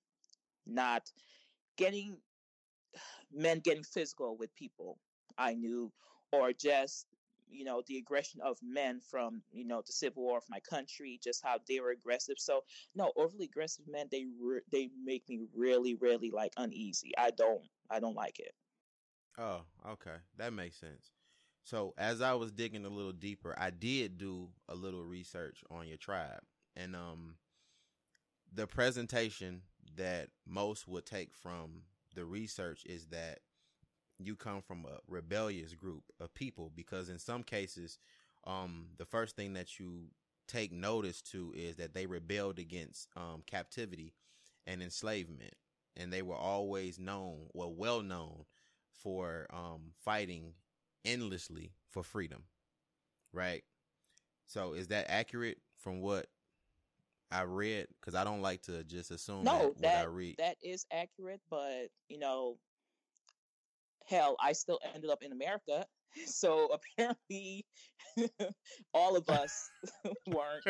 not 0.66 1.02
getting 1.76 2.16
men 3.32 3.60
getting 3.60 3.84
physical 3.84 4.36
with 4.36 4.54
people 4.54 4.98
I 5.38 5.54
knew, 5.54 5.92
or 6.32 6.52
just, 6.52 7.06
you 7.52 7.64
know, 7.64 7.82
the 7.86 7.98
aggression 7.98 8.40
of 8.40 8.58
men 8.62 9.00
from, 9.00 9.42
you 9.52 9.66
know, 9.66 9.82
the 9.86 9.92
civil 9.92 10.22
war 10.22 10.38
of 10.38 10.44
my 10.48 10.60
country, 10.60 11.20
just 11.22 11.42
how 11.44 11.58
they 11.68 11.80
were 11.80 11.90
aggressive. 11.90 12.36
So, 12.38 12.62
no, 12.94 13.12
overly 13.16 13.44
aggressive 13.44 13.84
men, 13.88 14.06
they 14.10 14.26
re- 14.40 14.60
they 14.70 14.90
make 15.04 15.28
me 15.28 15.40
really, 15.54 15.94
really 15.94 16.30
like 16.30 16.52
uneasy. 16.56 17.12
I 17.16 17.30
don't, 17.30 17.62
I 17.90 18.00
don't 18.00 18.16
like 18.16 18.38
it. 18.38 18.54
Oh, 19.38 19.62
okay, 19.88 20.16
that 20.36 20.52
makes 20.52 20.76
sense. 20.76 21.12
So 21.64 21.94
as 21.96 22.20
I 22.20 22.34
was 22.34 22.50
digging 22.50 22.84
a 22.84 22.90
little 22.90 23.12
deeper, 23.12 23.54
I 23.56 23.70
did 23.70 24.18
do 24.18 24.48
a 24.68 24.74
little 24.74 25.04
research 25.04 25.62
on 25.70 25.86
your 25.86 25.96
tribe, 25.96 26.42
and 26.74 26.96
um, 26.96 27.36
the 28.52 28.66
presentation 28.66 29.62
that 29.96 30.28
most 30.46 30.88
would 30.88 31.06
take 31.06 31.34
from 31.34 31.82
the 32.14 32.24
research 32.24 32.84
is 32.84 33.06
that 33.06 33.40
you 34.26 34.36
come 34.36 34.62
from 34.62 34.84
a 34.84 34.98
rebellious 35.08 35.74
group 35.74 36.04
of 36.20 36.34
people 36.34 36.70
because 36.74 37.08
in 37.08 37.18
some 37.18 37.42
cases, 37.42 37.98
um, 38.46 38.86
the 38.98 39.04
first 39.04 39.36
thing 39.36 39.52
that 39.54 39.78
you 39.78 40.06
take 40.48 40.72
notice 40.72 41.22
to 41.22 41.52
is 41.56 41.76
that 41.76 41.94
they 41.94 42.06
rebelled 42.06 42.58
against 42.58 43.08
um, 43.16 43.42
captivity 43.46 44.12
and 44.66 44.82
enslavement, 44.82 45.54
and 45.96 46.12
they 46.12 46.22
were 46.22 46.36
always 46.36 46.98
known, 46.98 47.46
well, 47.52 47.72
well 47.72 48.02
known 48.02 48.44
for 49.02 49.46
um, 49.52 49.92
fighting 50.04 50.54
endlessly 51.04 51.72
for 51.88 52.02
freedom, 52.02 52.44
right? 53.32 53.64
So 54.46 54.74
is 54.74 54.88
that 54.88 55.06
accurate 55.08 55.58
from 55.78 56.00
what 56.00 56.26
I 57.30 57.42
read? 57.42 57.88
Because 58.00 58.14
I 58.14 58.24
don't 58.24 58.42
like 58.42 58.62
to 58.62 58.84
just 58.84 59.10
assume 59.10 59.44
no, 59.44 59.74
that, 59.80 59.82
that 59.82 60.02
I 60.02 60.04
read. 60.04 60.36
That 60.38 60.56
is 60.62 60.84
accurate, 60.92 61.40
but 61.50 61.88
you 62.08 62.18
know, 62.18 62.56
hell, 64.08 64.36
I 64.40 64.52
still 64.52 64.78
ended 64.94 65.10
up 65.10 65.22
in 65.22 65.32
America. 65.32 65.86
So 66.26 66.68
apparently, 66.68 67.64
all 68.92 69.16
of 69.16 69.30
us 69.30 69.70
weren't. 70.26 70.62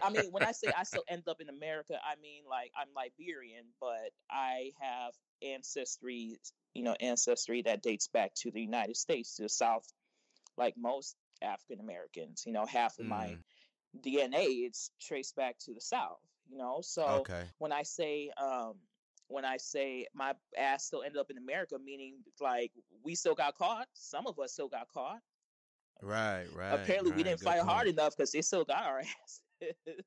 I 0.00 0.08
mean, 0.10 0.30
when 0.30 0.44
I 0.44 0.52
say 0.52 0.68
I 0.68 0.84
still 0.84 1.02
ended 1.08 1.26
up 1.26 1.40
in 1.40 1.48
America, 1.48 1.98
I 2.00 2.14
mean 2.22 2.44
like 2.48 2.70
I'm 2.80 2.86
Liberian, 2.94 3.64
but 3.80 4.12
I 4.30 4.70
have 4.80 5.12
ancestry 5.42 6.38
you 6.74 6.82
know, 6.82 6.94
ancestry 7.00 7.62
that 7.62 7.82
dates 7.82 8.08
back 8.08 8.34
to 8.34 8.50
the 8.50 8.60
United 8.60 8.96
States, 8.96 9.36
to 9.36 9.42
the 9.42 9.48
South, 9.48 9.86
like 10.58 10.74
most 10.76 11.16
African 11.40 11.80
Americans. 11.80 12.42
You 12.46 12.52
know, 12.52 12.66
half 12.66 12.98
of 12.98 13.06
mm. 13.06 13.10
my 13.10 13.36
DNA 14.04 14.66
it's 14.66 14.90
traced 15.00 15.36
back 15.36 15.56
to 15.60 15.72
the 15.72 15.80
South. 15.80 16.18
You 16.50 16.58
know, 16.58 16.80
so 16.82 17.04
okay. 17.20 17.44
when 17.58 17.72
I 17.72 17.84
say 17.84 18.30
um, 18.36 18.74
when 19.28 19.44
I 19.44 19.56
say 19.56 20.06
my 20.14 20.34
ass 20.58 20.84
still 20.84 21.02
ended 21.02 21.18
up 21.18 21.30
in 21.30 21.38
America, 21.38 21.76
meaning 21.82 22.16
like 22.40 22.72
we 23.02 23.14
still 23.14 23.34
got 23.34 23.56
caught. 23.56 23.86
Some 23.94 24.26
of 24.26 24.38
us 24.38 24.52
still 24.52 24.68
got 24.68 24.88
caught. 24.92 25.20
Right, 26.02 26.46
right. 26.54 26.74
Apparently, 26.74 27.10
right, 27.10 27.16
we 27.16 27.22
didn't 27.22 27.40
fight 27.40 27.60
point. 27.60 27.68
hard 27.68 27.86
enough 27.88 28.16
because 28.16 28.32
they 28.32 28.42
still 28.42 28.64
got 28.64 28.84
our 28.84 28.98
ass. 29.00 29.40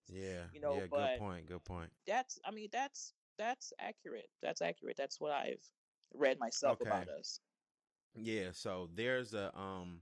yeah, 0.08 0.44
you 0.54 0.62
know. 0.62 0.76
Yeah, 0.76 0.86
but 0.90 1.08
good 1.12 1.20
point. 1.20 1.46
Good 1.48 1.66
point. 1.66 1.90
That's, 2.06 2.38
I 2.46 2.52
mean, 2.52 2.70
that's 2.72 3.14
that's 3.38 3.74
accurate. 3.80 4.30
That's 4.42 4.62
accurate. 4.62 4.96
That's 4.98 5.20
what 5.20 5.32
I've 5.32 5.64
read 6.14 6.40
myself 6.40 6.80
okay. 6.82 6.90
about 6.90 7.08
us. 7.10 7.40
Yeah, 8.16 8.50
so 8.52 8.90
there's 8.96 9.34
a 9.34 9.56
um 9.58 10.02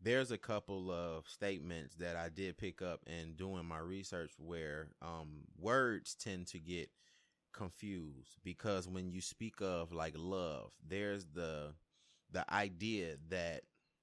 there's 0.00 0.30
a 0.30 0.38
couple 0.38 0.90
of 0.90 1.28
statements 1.28 1.96
that 1.96 2.16
I 2.16 2.28
did 2.28 2.56
pick 2.56 2.80
up 2.80 3.00
in 3.06 3.34
doing 3.34 3.66
my 3.66 3.78
research 3.78 4.32
where 4.38 4.88
um 5.02 5.44
words 5.58 6.14
tend 6.14 6.46
to 6.48 6.58
get 6.58 6.90
confused 7.52 8.38
because 8.44 8.88
when 8.88 9.10
you 9.10 9.20
speak 9.20 9.56
of 9.60 9.92
like 9.92 10.14
love, 10.16 10.72
there's 10.86 11.26
the 11.26 11.74
the 12.32 12.50
idea 12.52 13.16
that 13.28 13.62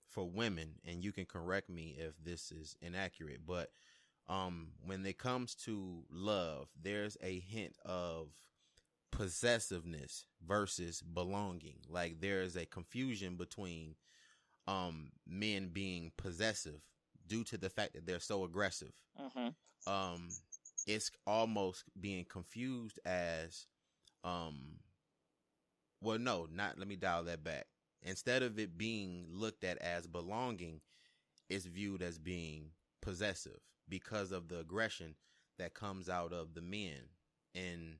for 0.09 0.29
women 0.29 0.75
and 0.85 1.03
you 1.03 1.11
can 1.11 1.25
correct 1.25 1.69
me 1.69 1.95
if 1.97 2.13
this 2.23 2.51
is 2.51 2.75
inaccurate, 2.81 3.45
but 3.45 3.71
um 4.27 4.69
when 4.85 5.05
it 5.05 5.17
comes 5.17 5.55
to 5.55 6.03
love, 6.11 6.67
there's 6.81 7.17
a 7.21 7.39
hint 7.39 7.75
of 7.85 8.29
possessiveness 9.11 10.25
versus 10.45 11.01
belonging. 11.01 11.79
Like 11.89 12.19
there 12.21 12.41
is 12.41 12.55
a 12.55 12.65
confusion 12.65 13.35
between 13.35 13.95
um 14.67 15.11
men 15.27 15.69
being 15.69 16.11
possessive 16.17 16.81
due 17.27 17.43
to 17.45 17.57
the 17.57 17.69
fact 17.69 17.93
that 17.93 18.05
they're 18.05 18.19
so 18.19 18.43
aggressive. 18.43 18.93
Mm-hmm. 19.19 19.91
Um 19.91 20.29
it's 20.87 21.11
almost 21.27 21.83
being 21.99 22.25
confused 22.25 22.99
as 23.05 23.67
um 24.23 24.79
well 26.01 26.17
no, 26.17 26.47
not 26.51 26.79
let 26.79 26.87
me 26.87 26.95
dial 26.95 27.23
that 27.25 27.43
back. 27.43 27.67
Instead 28.01 28.43
of 28.43 28.57
it 28.59 28.77
being 28.77 29.25
looked 29.31 29.63
at 29.63 29.77
as 29.79 30.07
belonging, 30.07 30.79
it's 31.49 31.65
viewed 31.65 32.01
as 32.01 32.17
being 32.17 32.71
possessive 33.01 33.59
because 33.89 34.31
of 34.31 34.47
the 34.47 34.59
aggression 34.59 35.15
that 35.57 35.73
comes 35.73 36.09
out 36.09 36.33
of 36.33 36.53
the 36.53 36.61
men 36.61 37.01
and 37.55 37.97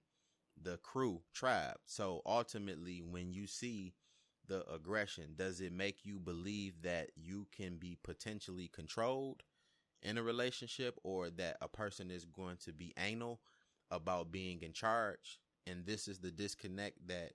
the 0.61 0.77
Kru 0.77 1.21
tribe. 1.33 1.77
So 1.85 2.21
ultimately, 2.25 3.01
when 3.01 3.33
you 3.33 3.47
see 3.47 3.93
the 4.47 4.65
aggression, 4.71 5.33
does 5.35 5.59
it 5.61 5.73
make 5.73 6.05
you 6.05 6.19
believe 6.19 6.81
that 6.83 7.09
you 7.15 7.47
can 7.55 7.77
be 7.77 7.97
potentially 8.03 8.69
controlled 8.71 9.43
in 10.01 10.17
a 10.17 10.23
relationship 10.23 10.97
or 11.03 11.29
that 11.31 11.57
a 11.61 11.67
person 11.67 12.11
is 12.11 12.25
going 12.25 12.57
to 12.65 12.73
be 12.73 12.93
anal 12.97 13.39
about 13.91 14.31
being 14.31 14.61
in 14.61 14.73
charge? 14.73 15.39
And 15.65 15.85
this 15.85 16.07
is 16.07 16.19
the 16.19 16.31
disconnect 16.31 17.07
that 17.07 17.33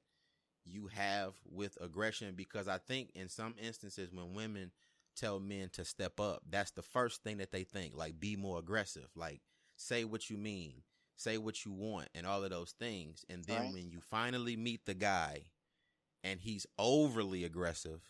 you 0.65 0.89
have 0.89 1.35
with 1.51 1.77
aggression 1.81 2.35
because 2.37 2.69
I 2.69 2.79
think 2.79 3.11
in 3.15 3.29
some 3.29 3.55
instances 3.61 4.13
when 4.13 4.35
women 4.35 4.71
tell 5.17 5.41
men 5.41 5.69
to 5.71 5.85
step 5.85 6.21
up, 6.21 6.43
that's 6.49 6.71
the 6.71 6.83
first 6.83 7.23
thing 7.23 7.39
that 7.39 7.51
they 7.53 7.65
think, 7.65 7.95
like 7.97 8.21
be 8.21 8.37
more 8.37 8.59
aggressive, 8.59 9.09
like 9.17 9.41
say 9.77 10.05
what 10.05 10.31
you 10.31 10.37
mean, 10.39 10.83
say 11.17 11.39
what 11.39 11.65
you 11.65 11.73
want 11.73 12.09
and 12.15 12.27
all 12.27 12.43
of 12.45 12.51
those 12.51 12.73
things. 12.73 13.25
And 13.29 13.45
then 13.45 13.59
Right. 13.61 13.73
when 13.73 13.91
you 13.91 14.01
finally 14.01 14.57
meet 14.57 14.87
the 14.87 14.95
guy 14.95 15.45
and 16.25 16.41
he's 16.41 16.67
overly 16.79 17.45
aggressive, 17.45 18.03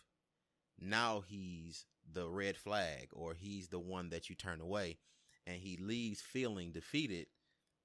now 0.79 1.23
he's 1.27 1.85
the 2.11 2.27
red 2.27 2.57
flag 2.57 3.09
or 3.13 3.33
he's 3.33 3.67
the 3.69 3.79
one 3.79 4.09
that 4.09 4.29
you 4.29 4.35
turn 4.35 4.61
away 4.61 4.97
and 5.45 5.57
he 5.57 5.77
leaves 5.77 6.21
feeling 6.21 6.71
defeated 6.71 7.27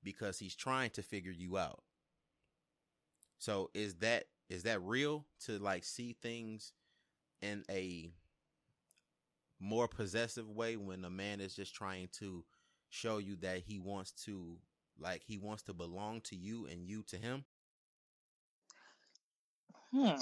because 0.02 0.38
he's 0.38 0.54
trying 0.54 0.90
to 0.90 1.02
figure 1.02 1.32
you 1.32 1.58
out. 1.58 1.82
So 3.38 3.70
is 3.74 3.96
that 3.96 4.24
is 4.48 4.62
that 4.64 4.82
real 4.82 5.26
to 5.46 5.58
like 5.58 5.84
see 5.84 6.16
things 6.20 6.72
in 7.42 7.64
a 7.70 8.12
more 9.60 9.88
possessive 9.88 10.48
way 10.48 10.76
when 10.76 11.04
a 11.04 11.10
man 11.10 11.40
is 11.40 11.54
just 11.54 11.74
trying 11.74 12.08
to 12.18 12.44
show 12.90 13.18
you 13.18 13.36
that 13.36 13.60
he 13.60 13.78
wants 13.78 14.12
to 14.12 14.56
like 14.98 15.22
he 15.24 15.38
wants 15.38 15.62
to 15.64 15.74
belong 15.74 16.20
to 16.22 16.36
you 16.36 16.66
and 16.66 16.86
you 16.86 17.02
to 17.04 17.16
him? 17.16 17.44
Hmm. 19.92 20.16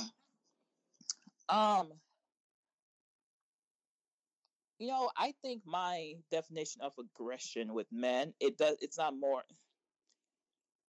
Um. 1.48 1.92
You 4.78 4.88
know, 4.88 5.10
I 5.16 5.32
think 5.42 5.62
my 5.64 6.14
definition 6.30 6.82
of 6.82 6.92
aggression 6.98 7.72
with 7.72 7.86
men, 7.90 8.34
it 8.40 8.58
does. 8.58 8.76
It's 8.80 8.98
not 8.98 9.14
more. 9.18 9.42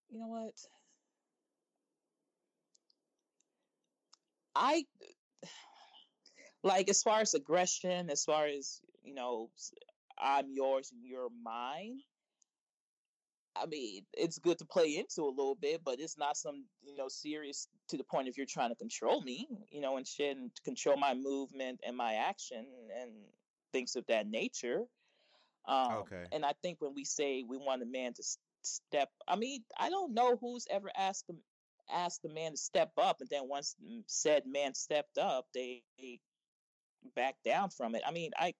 You 0.10 0.20
know 0.20 0.28
what? 0.28 0.54
I 4.56 4.84
like 6.64 6.90
as 6.90 7.02
far 7.02 7.22
as 7.22 7.34
aggression, 7.34 8.10
as 8.10 8.26
far 8.26 8.48
as 8.48 8.82
you 9.04 9.14
know, 9.14 9.50
I'm 10.20 10.48
yours 10.52 10.92
and 10.92 11.02
you're 11.06 11.30
mine. 11.44 12.00
I 13.56 13.66
mean, 13.66 14.04
it's 14.14 14.38
good 14.38 14.60
to 14.60 14.66
play 14.66 14.98
into 14.98 15.24
a 15.28 15.34
little 15.36 15.56
bit, 15.56 15.82
but 15.84 16.00
it's 16.00 16.18
not 16.18 16.38
some, 16.38 16.66
you 16.84 16.96
know, 16.96 17.08
serious 17.08 17.68
to 17.90 17.98
the 17.98 18.04
point 18.04 18.28
if 18.28 18.38
you're 18.38 18.46
trying 18.46 18.70
to 18.70 18.76
control 18.76 19.22
me, 19.24 19.48
you 19.72 19.82
know, 19.82 19.98
and 19.98 20.06
shit, 20.06 20.38
and 20.38 20.52
control 20.64 20.98
my 20.98 21.16
movement 21.16 21.80
and 21.86 21.98
my 21.98 22.14
action 22.16 22.66
and 23.02 23.12
things 23.74 23.96
of 23.96 24.06
that 24.08 24.28
nature. 24.28 24.84
Um, 25.68 26.04
Okay. 26.04 26.26
And 26.32 26.46
I 26.46 26.54
think 26.62 26.78
when 26.82 26.94
we 26.96 27.04
say 27.06 27.44
we 27.48 27.58
want 27.58 27.84
a 27.84 27.86
man 27.86 28.14
to 28.14 28.24
step, 28.64 29.10
I 29.28 29.36
mean, 29.36 29.64
I 29.78 29.90
don't 29.90 30.14
know 30.14 30.38
who's 30.38 30.68
ever 30.70 30.90
asked 30.98 31.28
them 31.28 31.38
asked 31.92 32.22
the 32.24 32.30
man 32.30 32.52
to 32.52 32.58
step 32.58 32.92
up, 32.98 33.22
and 33.22 33.30
then 33.30 33.48
once 33.48 33.76
mm, 33.84 34.04
said 34.08 34.44
man 34.46 34.74
stepped 34.74 35.18
up, 35.18 35.48
they, 35.54 35.84
they 36.00 36.20
back 37.16 37.36
down 37.46 37.70
from 37.70 37.96
it. 37.96 38.02
I 38.08 38.12
mean, 38.12 38.32
I. 38.38 38.54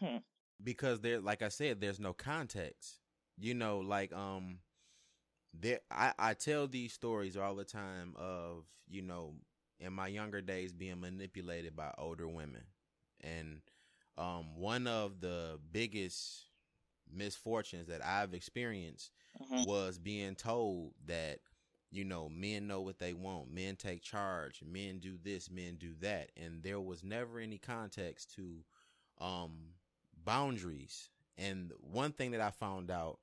Hmm. 0.00 0.18
because 0.62 1.00
there 1.00 1.20
like 1.20 1.42
i 1.42 1.48
said 1.48 1.80
there's 1.80 2.00
no 2.00 2.12
context 2.12 3.00
you 3.38 3.54
know 3.54 3.78
like 3.78 4.12
um 4.12 4.58
there 5.54 5.80
i 5.90 6.12
i 6.18 6.34
tell 6.34 6.66
these 6.66 6.92
stories 6.92 7.36
all 7.36 7.54
the 7.54 7.64
time 7.64 8.14
of 8.16 8.64
you 8.88 9.02
know 9.02 9.34
in 9.80 9.92
my 9.92 10.06
younger 10.08 10.40
days 10.40 10.72
being 10.72 11.00
manipulated 11.00 11.74
by 11.74 11.92
older 11.98 12.28
women 12.28 12.64
and 13.20 13.62
um 14.18 14.56
one 14.56 14.86
of 14.86 15.20
the 15.20 15.58
biggest 15.72 16.46
misfortunes 17.12 17.88
that 17.88 18.04
i've 18.04 18.34
experienced 18.34 19.10
mhm. 19.40 19.66
was 19.66 19.98
being 19.98 20.34
told 20.34 20.92
that 21.06 21.40
you 21.92 22.04
know 22.04 22.28
men 22.28 22.66
know 22.66 22.80
what 22.80 22.98
they 22.98 23.12
want. 23.12 23.52
Men 23.52 23.76
take 23.76 24.02
charge. 24.02 24.62
Men 24.66 24.98
do 24.98 25.18
this 25.22 25.50
men 25.50 25.76
do 25.78 25.92
that. 26.00 26.30
And 26.36 26.62
there 26.62 26.80
was 26.80 27.04
never 27.04 27.38
any 27.38 27.58
context 27.58 28.34
to 28.36 28.64
um 29.20 29.74
boundaries. 30.24 31.10
And 31.38 31.72
one 31.78 32.12
thing 32.12 32.32
that 32.32 32.40
i 32.40 32.50
found 32.50 32.90
out 32.90 33.18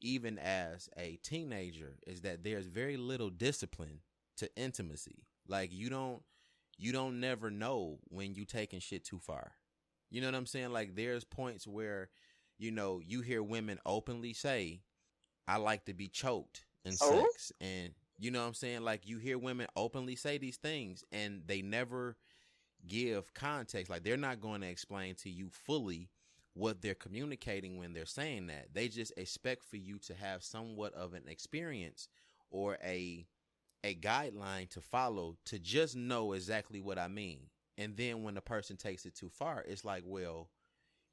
even 0.00 0.38
as 0.38 0.88
a 0.96 1.18
teenager 1.22 1.98
is 2.06 2.20
that 2.22 2.44
there's 2.44 2.66
very 2.66 2.96
little 2.96 3.30
discipline 3.30 4.00
to 4.36 4.50
intimacy. 4.56 5.24
Like 5.46 5.72
you 5.72 5.88
don't 5.88 6.22
you 6.76 6.92
don't 6.92 7.20
never 7.20 7.50
know 7.50 7.98
when 8.08 8.34
you 8.34 8.44
taking 8.44 8.80
shit 8.80 9.04
too 9.04 9.18
far 9.18 9.52
you 10.10 10.20
know 10.20 10.26
what 10.28 10.34
i'm 10.34 10.46
saying? 10.46 10.72
Like 10.72 10.94
there's 10.94 11.24
points 11.24 11.66
where 11.66 12.08
you 12.58 12.70
know 12.70 13.00
you 13.04 13.20
hear 13.20 13.42
women 13.42 13.78
openly 13.86 14.32
say 14.32 14.82
i 15.46 15.56
like 15.56 15.84
to 15.86 15.94
be 15.94 16.08
choked 16.08 16.64
in 16.84 16.94
Oh? 17.00 17.20
sex 17.20 17.52
and 17.60 17.90
you 18.18 18.30
know 18.30 18.40
what 18.40 18.48
i'm 18.48 18.54
saying? 18.54 18.82
Like 18.82 19.06
you 19.06 19.18
hear 19.18 19.38
women 19.38 19.66
openly 19.76 20.16
say 20.16 20.38
these 20.38 20.56
things 20.56 21.04
and 21.12 21.42
they 21.46 21.62
never 21.62 22.16
give 22.86 23.32
context. 23.34 23.90
Like 23.90 24.02
they're 24.04 24.16
not 24.16 24.40
going 24.40 24.60
to 24.62 24.68
explain 24.68 25.14
to 25.16 25.30
you 25.30 25.48
fully 25.50 26.10
what 26.54 26.80
they're 26.82 26.94
communicating 26.94 27.76
when 27.78 27.92
they're 27.92 28.06
saying 28.06 28.48
that. 28.48 28.68
They 28.72 28.88
just 28.88 29.12
expect 29.16 29.64
for 29.64 29.76
you 29.76 29.98
to 30.00 30.14
have 30.14 30.42
somewhat 30.42 30.94
of 30.94 31.14
an 31.14 31.24
experience 31.28 32.08
or 32.50 32.78
a 32.84 33.26
a 33.84 33.94
guideline 33.94 34.68
to 34.70 34.80
follow 34.80 35.36
to 35.44 35.58
just 35.58 35.94
know 35.94 36.32
exactly 36.32 36.80
what 36.80 36.98
i 36.98 37.06
mean 37.06 37.42
and 37.78 37.96
then 37.96 38.22
when 38.22 38.34
the 38.34 38.42
person 38.42 38.76
takes 38.76 39.06
it 39.06 39.14
too 39.14 39.30
far 39.30 39.64
it's 39.66 39.84
like 39.84 40.02
well 40.06 40.50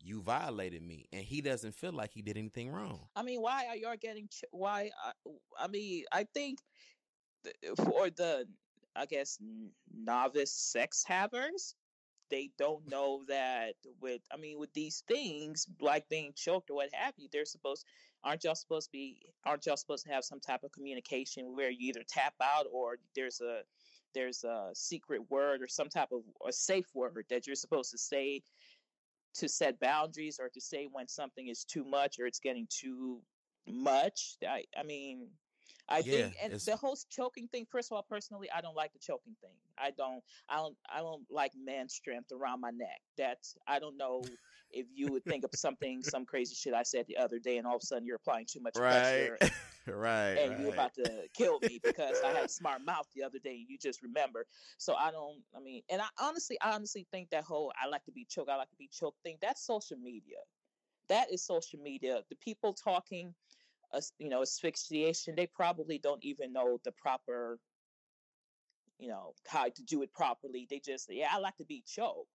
you 0.01 0.21
violated 0.21 0.83
me 0.83 1.07
and 1.13 1.23
he 1.23 1.41
doesn't 1.41 1.73
feel 1.73 1.91
like 1.93 2.11
he 2.13 2.21
did 2.21 2.37
anything 2.37 2.71
wrong 2.71 2.99
I 3.15 3.23
mean, 3.23 3.41
why 3.41 3.65
are 3.67 3.75
y'all 3.75 3.95
getting? 3.99 4.27
Ch- 4.27 4.45
why? 4.51 4.91
I, 5.03 5.11
I 5.59 5.67
mean, 5.67 6.03
I 6.11 6.25
think 6.33 6.59
th- 7.43 7.55
for 7.77 8.09
the, 8.09 8.47
I 8.95 9.05
guess, 9.05 9.39
novice 9.93 10.51
sex 10.53 11.03
havers, 11.07 11.75
they 12.29 12.51
don't 12.57 12.89
know 12.89 13.23
that 13.27 13.75
with. 14.01 14.21
I 14.33 14.37
mean, 14.37 14.59
with 14.59 14.73
these 14.73 15.03
things 15.07 15.67
like 15.81 16.09
being 16.09 16.33
choked 16.35 16.69
or 16.69 16.77
what 16.77 16.89
have 16.93 17.13
you, 17.17 17.27
they're 17.31 17.45
supposed. 17.45 17.85
Aren't 18.23 18.43
y'all 18.43 18.55
supposed 18.55 18.87
to 18.87 18.91
be? 18.91 19.21
Aren't 19.45 19.65
y'all 19.65 19.77
supposed 19.77 20.05
to 20.05 20.11
have 20.13 20.25
some 20.25 20.39
type 20.39 20.63
of 20.63 20.71
communication 20.71 21.55
where 21.55 21.69
you 21.69 21.89
either 21.89 22.03
tap 22.07 22.33
out 22.41 22.65
or 22.71 22.97
there's 23.15 23.41
a 23.41 23.61
there's 24.15 24.43
a 24.43 24.71
secret 24.73 25.21
word 25.29 25.61
or 25.61 25.67
some 25.67 25.89
type 25.89 26.09
of 26.11 26.21
a 26.47 26.51
safe 26.51 26.87
word 26.95 27.25
that 27.29 27.45
you're 27.45 27.55
supposed 27.55 27.91
to 27.91 27.97
say 27.99 28.41
to 29.35 29.47
set 29.49 29.79
boundaries 29.79 30.39
or 30.41 30.49
to 30.49 30.61
say 30.61 30.87
when 30.91 31.07
something 31.07 31.49
is 31.49 31.63
too 31.65 31.83
much 31.83 32.17
or 32.19 32.25
it's 32.25 32.39
getting 32.39 32.65
too 32.69 33.21
much. 33.67 34.37
I 34.47 34.63
I 34.79 34.83
mean, 34.83 35.27
I 35.89 35.97
Yeah, 35.99 36.03
think 36.03 36.35
and 36.41 36.53
it's- 36.53 36.65
the 36.65 36.75
whole 36.77 36.97
choking 37.09 37.47
thing. 37.49 37.65
First 37.69 37.91
of 37.91 37.95
all, 37.97 38.03
personally, 38.03 38.49
I 38.49 38.61
don't 38.61 38.75
like 38.75 38.93
the 38.93 38.99
choking 38.99 39.35
thing. 39.41 39.51
I 39.77 39.91
don't. 39.91 40.23
I 40.49 40.55
don't. 40.55 40.77
I 40.89 40.99
don't 40.99 41.29
like 41.29 41.51
man 41.55 41.89
strength 41.89 42.31
around 42.31 42.61
my 42.61 42.71
neck. 42.71 43.01
That's. 43.17 43.57
I 43.67 43.77
don't 43.79 43.97
know 43.97 44.23
if 44.71 44.87
you 44.93 45.11
would 45.11 45.23
think 45.25 45.43
of 45.43 45.51
something, 45.53 46.01
some 46.01 46.25
crazy 46.25 46.55
shit 46.55 46.73
I 46.73 46.83
said 46.83 47.05
the 47.07 47.17
other 47.17 47.39
day, 47.39 47.57
and 47.57 47.67
all 47.67 47.75
of 47.75 47.81
a 47.83 47.85
sudden 47.85 48.05
you're 48.05 48.15
applying 48.15 48.45
too 48.45 48.61
much 48.61 48.73
pressure. 48.73 49.37
right 49.93 50.37
And 50.37 50.51
right 50.51 50.59
you're 50.59 50.73
about 50.73 50.93
to 50.95 51.27
kill 51.33 51.59
me 51.61 51.79
because 51.83 52.21
I 52.23 52.29
had 52.31 52.45
a 52.45 52.49
smart 52.49 52.81
mouth 52.83 53.07
the 53.15 53.23
other 53.23 53.39
day. 53.39 53.55
and 53.55 53.69
You 53.69 53.77
just 53.77 54.01
remember. 54.01 54.45
So 54.77 54.95
I 54.95 55.11
don't. 55.11 55.43
I 55.55 55.59
mean, 55.59 55.83
and 55.89 56.01
I 56.01 56.07
honestly, 56.19 56.57
I 56.61 56.71
honestly 56.73 57.07
think 57.11 57.29
that 57.31 57.43
whole 57.43 57.71
"I 57.81 57.87
like 57.87 58.03
to 58.05 58.11
be 58.11 58.25
choked, 58.25 58.49
I 58.49 58.57
like 58.57 58.69
to 58.71 58.75
be 58.77 58.89
choked" 58.91 59.21
thing. 59.23 59.37
That's 59.41 59.65
social 59.65 59.97
media. 59.97 60.37
That 61.09 61.31
is 61.31 61.43
social 61.45 61.79
media. 61.79 62.23
The 62.29 62.35
people 62.37 62.73
talking, 62.73 63.35
as 63.93 64.11
you 64.19 64.29
know, 64.29 64.41
asphyxiation. 64.41 65.35
They 65.35 65.47
probably 65.47 65.99
don't 65.99 66.23
even 66.23 66.53
know 66.53 66.79
the 66.83 66.91
proper, 66.91 67.59
you 68.99 69.09
know, 69.09 69.33
how 69.47 69.69
to 69.69 69.83
do 69.83 70.01
it 70.01 70.13
properly. 70.13 70.67
They 70.69 70.79
just, 70.79 71.07
yeah, 71.13 71.29
I 71.31 71.37
like 71.39 71.57
to 71.57 71.65
be 71.65 71.83
choked. 71.85 72.29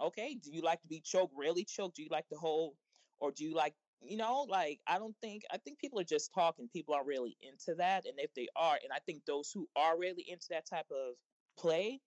Okay, 0.00 0.34
do 0.34 0.50
you 0.52 0.62
like 0.62 0.80
to 0.82 0.88
be 0.88 1.00
choked? 1.00 1.34
Really 1.36 1.64
choked? 1.64 1.96
Do 1.96 2.02
you 2.02 2.08
like 2.10 2.26
the 2.30 2.38
whole, 2.38 2.76
or 3.20 3.30
do 3.32 3.44
you 3.44 3.54
like 3.54 3.74
you 4.02 4.16
know 4.16 4.46
like 4.48 4.80
i 4.86 4.98
don't 4.98 5.16
think 5.20 5.42
i 5.52 5.58
think 5.58 5.78
people 5.78 6.00
are 6.00 6.04
just 6.04 6.32
talking 6.34 6.68
people 6.72 6.94
aren't 6.94 7.06
really 7.06 7.36
into 7.40 7.74
that 7.76 8.06
and 8.06 8.14
if 8.18 8.32
they 8.34 8.48
are 8.56 8.78
and 8.82 8.92
i 8.92 8.98
think 9.06 9.24
those 9.26 9.50
who 9.52 9.68
are 9.76 9.98
really 9.98 10.24
into 10.28 10.46
that 10.50 10.66
type 10.66 10.86
of 10.90 11.14
play 11.58 12.00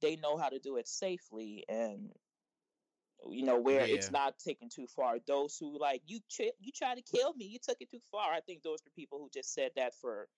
they 0.00 0.16
know 0.16 0.36
how 0.36 0.48
to 0.48 0.58
do 0.58 0.76
it 0.76 0.86
safely 0.86 1.64
and 1.68 2.10
you 3.30 3.44
know 3.44 3.58
where 3.58 3.84
it's 3.84 4.10
not 4.10 4.38
taken 4.38 4.68
too 4.68 4.86
far. 4.86 5.18
Those 5.26 5.56
who 5.58 5.78
like 5.78 6.02
you 6.06 6.20
ch- 6.28 6.52
you 6.60 6.72
try 6.74 6.94
to 6.94 7.02
kill 7.02 7.34
me 7.34 7.46
you 7.46 7.58
took 7.60 7.76
it 7.80 7.90
too 7.90 8.00
far. 8.10 8.32
I 8.32 8.40
think 8.40 8.62
those 8.62 8.78
are 8.86 8.90
people 8.96 9.18
who 9.18 9.28
just 9.32 9.52
said 9.52 9.72
that 9.76 9.94
for 10.00 10.28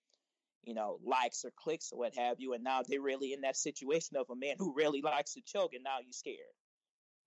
you 0.64 0.74
know 0.74 0.98
likes 1.04 1.44
or 1.44 1.52
clicks 1.56 1.92
or 1.92 1.98
what 1.98 2.14
have 2.16 2.40
you 2.40 2.54
and 2.54 2.64
now 2.64 2.82
they're 2.86 3.00
really 3.00 3.32
in 3.32 3.42
that 3.42 3.56
situation 3.56 4.16
of 4.16 4.30
a 4.30 4.36
man 4.36 4.56
who 4.58 4.74
really 4.74 5.02
likes 5.02 5.34
to 5.34 5.42
choke 5.42 5.74
and 5.74 5.84
now 5.84 5.98
you're 6.02 6.12
scared 6.12 6.38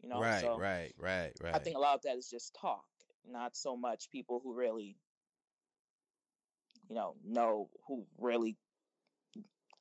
you 0.01 0.09
know? 0.09 0.21
Right 0.21 0.41
so 0.41 0.57
right 0.59 0.93
right 0.99 1.31
right. 1.41 1.55
I 1.55 1.59
think 1.59 1.77
a 1.77 1.79
lot 1.79 1.95
of 1.95 2.01
that 2.03 2.17
is 2.17 2.29
just 2.29 2.55
talk, 2.59 2.84
not 3.30 3.55
so 3.55 3.76
much 3.76 4.09
people 4.11 4.41
who 4.43 4.53
really, 4.53 4.97
you 6.89 6.95
know, 6.95 7.15
know 7.26 7.69
who 7.88 8.05
really 8.19 8.57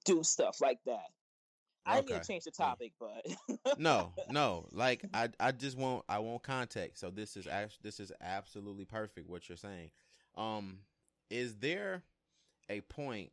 do 0.04 0.22
stuff 0.22 0.60
like 0.60 0.78
that. 0.86 1.06
I 1.84 2.00
didn't 2.00 2.22
to 2.22 2.26
change 2.26 2.44
the 2.44 2.50
topic, 2.52 2.92
but 3.00 3.26
no, 3.78 4.12
no. 4.30 4.68
Like 4.70 5.04
I, 5.12 5.30
I 5.40 5.52
just 5.52 5.76
won't 5.76 6.04
I 6.08 6.20
won't 6.20 6.42
context. 6.42 7.00
So 7.00 7.10
this 7.10 7.36
is 7.36 7.46
actually, 7.46 7.80
this 7.82 7.98
is 7.98 8.12
absolutely 8.20 8.84
perfect. 8.84 9.28
What 9.28 9.48
you're 9.48 9.56
saying. 9.56 9.90
Um, 10.36 10.78
is 11.28 11.56
there 11.56 12.04
a 12.68 12.80
point, 12.82 13.32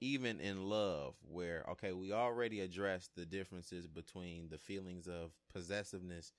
even 0.00 0.40
in 0.40 0.68
love, 0.68 1.14
where 1.30 1.64
okay, 1.72 1.92
we 1.92 2.12
already 2.12 2.60
addressed 2.60 3.14
the 3.16 3.26
differences 3.26 3.86
between 3.86 4.48
the 4.48 4.58
feelings 4.58 5.06
of 5.06 5.32
possessiveness 5.52 6.32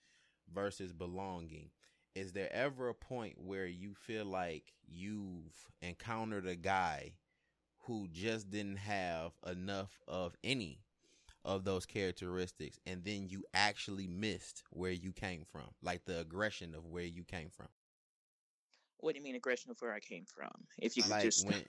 versus 0.53 0.93
belonging. 0.93 1.69
Is 2.15 2.33
there 2.33 2.51
ever 2.51 2.89
a 2.89 2.93
point 2.93 3.35
where 3.37 3.65
you 3.65 3.93
feel 3.93 4.25
like 4.25 4.73
you've 4.85 5.67
encountered 5.81 6.45
a 6.45 6.55
guy 6.55 7.13
who 7.85 8.07
just 8.11 8.49
didn't 8.49 8.77
have 8.77 9.31
enough 9.47 9.99
of 10.07 10.35
any 10.43 10.79
of 11.43 11.63
those 11.63 11.85
characteristics 11.85 12.77
and 12.85 13.03
then 13.03 13.27
you 13.27 13.43
actually 13.53 14.07
missed 14.07 14.63
where 14.69 14.91
you 14.91 15.11
came 15.11 15.43
from 15.51 15.65
like 15.81 16.05
the 16.05 16.19
aggression 16.19 16.75
of 16.75 16.85
where 16.85 17.03
you 17.03 17.23
came 17.23 17.49
from? 17.49 17.69
What 18.99 19.13
do 19.13 19.19
you 19.19 19.23
mean 19.23 19.35
aggression 19.35 19.71
of 19.71 19.77
where 19.79 19.93
i 19.93 19.99
came 19.99 20.25
from? 20.25 20.51
If 20.77 20.95
you 20.95 21.03
like 21.09 21.23
just 21.23 21.47
when 21.47 21.63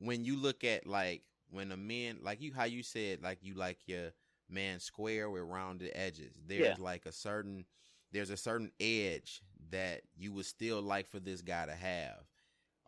when 0.00 0.24
you 0.24 0.36
look 0.36 0.64
at 0.64 0.86
like 0.86 1.22
when 1.50 1.72
a 1.72 1.76
man 1.76 2.18
like 2.22 2.40
you 2.40 2.52
how 2.52 2.64
you 2.64 2.82
said 2.82 3.22
like 3.22 3.38
you 3.40 3.54
like 3.54 3.78
your 3.86 4.10
man 4.50 4.80
square 4.80 5.30
with 5.30 5.42
rounded 5.42 5.92
edges. 5.94 6.32
There's 6.46 6.60
yeah. 6.60 6.74
like 6.78 7.06
a 7.06 7.12
certain 7.12 7.64
there's 8.12 8.30
a 8.30 8.36
certain 8.36 8.70
edge 8.80 9.42
that 9.70 10.02
you 10.16 10.32
would 10.32 10.46
still 10.46 10.82
like 10.82 11.08
for 11.08 11.20
this 11.20 11.42
guy 11.42 11.66
to 11.66 11.74
have. 11.74 12.24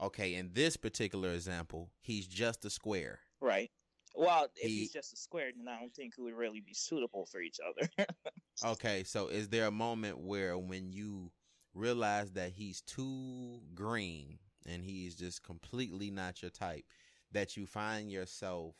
Okay 0.00 0.34
in 0.34 0.50
this 0.52 0.76
particular 0.76 1.32
example 1.32 1.90
he's 2.00 2.26
just 2.26 2.64
a 2.64 2.70
square. 2.70 3.20
Right. 3.40 3.70
Well, 4.14 4.46
if 4.56 4.70
he, 4.70 4.80
he's 4.80 4.92
just 4.92 5.12
a 5.12 5.16
square, 5.16 5.50
then 5.56 5.72
I 5.72 5.78
don't 5.80 5.94
think 5.94 6.14
he 6.16 6.22
would 6.22 6.34
really 6.34 6.60
be 6.60 6.74
suitable 6.74 7.26
for 7.26 7.40
each 7.40 7.58
other. 7.66 7.88
okay, 8.72 9.04
so 9.04 9.28
is 9.28 9.48
there 9.48 9.66
a 9.66 9.72
moment 9.72 10.18
where 10.18 10.58
when 10.58 10.92
you 10.92 11.30
realize 11.74 12.32
that 12.32 12.50
he's 12.50 12.82
too 12.82 13.60
green 13.74 14.38
and 14.66 14.84
he's 14.84 15.14
just 15.14 15.42
completely 15.42 16.10
not 16.10 16.42
your 16.42 16.50
type, 16.50 16.84
that 17.32 17.56
you 17.56 17.66
find 17.66 18.10
yourself 18.10 18.76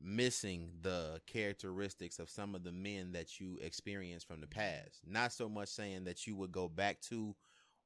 missing 0.00 0.70
the 0.82 1.20
characteristics 1.26 2.18
of 2.18 2.30
some 2.30 2.54
of 2.54 2.64
the 2.64 2.72
men 2.72 3.12
that 3.12 3.40
you 3.40 3.58
experienced 3.62 4.26
from 4.26 4.40
the 4.40 4.46
past? 4.46 5.00
Not 5.06 5.32
so 5.32 5.48
much 5.48 5.68
saying 5.68 6.04
that 6.04 6.26
you 6.26 6.36
would 6.36 6.52
go 6.52 6.68
back 6.68 7.00
to 7.02 7.34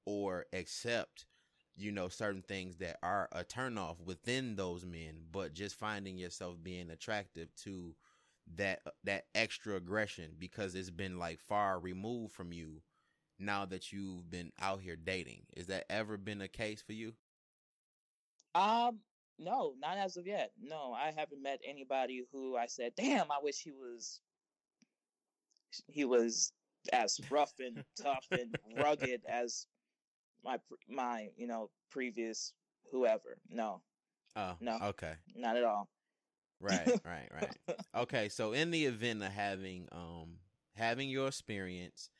or 0.06 0.46
accept 0.52 1.26
you 1.76 1.92
know 1.92 2.08
certain 2.08 2.42
things 2.42 2.76
that 2.76 2.98
are 3.02 3.28
a 3.32 3.44
turnoff 3.44 4.00
within 4.04 4.56
those 4.56 4.84
men 4.84 5.14
but 5.32 5.54
just 5.54 5.76
finding 5.76 6.18
yourself 6.18 6.56
being 6.62 6.90
attractive 6.90 7.48
to 7.54 7.94
that 8.56 8.80
that 9.04 9.26
extra 9.34 9.76
aggression 9.76 10.32
because 10.38 10.74
it's 10.74 10.90
been 10.90 11.18
like 11.18 11.38
far 11.40 11.78
removed 11.78 12.32
from 12.32 12.52
you 12.52 12.82
now 13.38 13.64
that 13.64 13.92
you've 13.92 14.30
been 14.30 14.52
out 14.60 14.80
here 14.80 14.96
dating 14.96 15.42
is 15.56 15.66
that 15.66 15.84
ever 15.88 16.16
been 16.16 16.42
a 16.42 16.48
case 16.48 16.82
for 16.82 16.92
you 16.92 17.12
um 18.54 18.98
no 19.40 19.74
not 19.80 19.96
as 19.96 20.16
of 20.16 20.26
yet 20.26 20.52
no 20.62 20.92
i 20.92 21.12
haven't 21.16 21.42
met 21.42 21.60
anybody 21.66 22.24
who 22.32 22.56
i 22.56 22.66
said 22.66 22.92
damn 22.96 23.30
i 23.30 23.38
wish 23.42 23.60
he 23.62 23.72
was 23.72 24.20
he 25.88 26.04
was 26.04 26.52
as 26.92 27.20
rough 27.30 27.52
and 27.58 27.84
tough 28.02 28.26
and 28.30 28.56
rugged 28.76 29.22
as 29.28 29.66
my 30.44 30.58
my 30.88 31.28
you 31.36 31.46
know 31.46 31.70
previous 31.90 32.52
whoever. 32.90 33.38
No. 33.48 33.80
Oh. 34.36 34.54
No. 34.60 34.78
Okay. 34.82 35.14
Not 35.34 35.56
at 35.56 35.64
all. 35.64 35.88
Right, 36.60 36.86
right, 37.06 37.28
right. 37.32 37.78
okay, 37.96 38.28
so 38.28 38.52
in 38.52 38.70
the 38.70 38.84
event 38.84 39.22
of 39.22 39.32
having 39.32 39.88
um 39.92 40.36
having 40.76 41.08
your 41.08 41.28
experience 41.28 42.10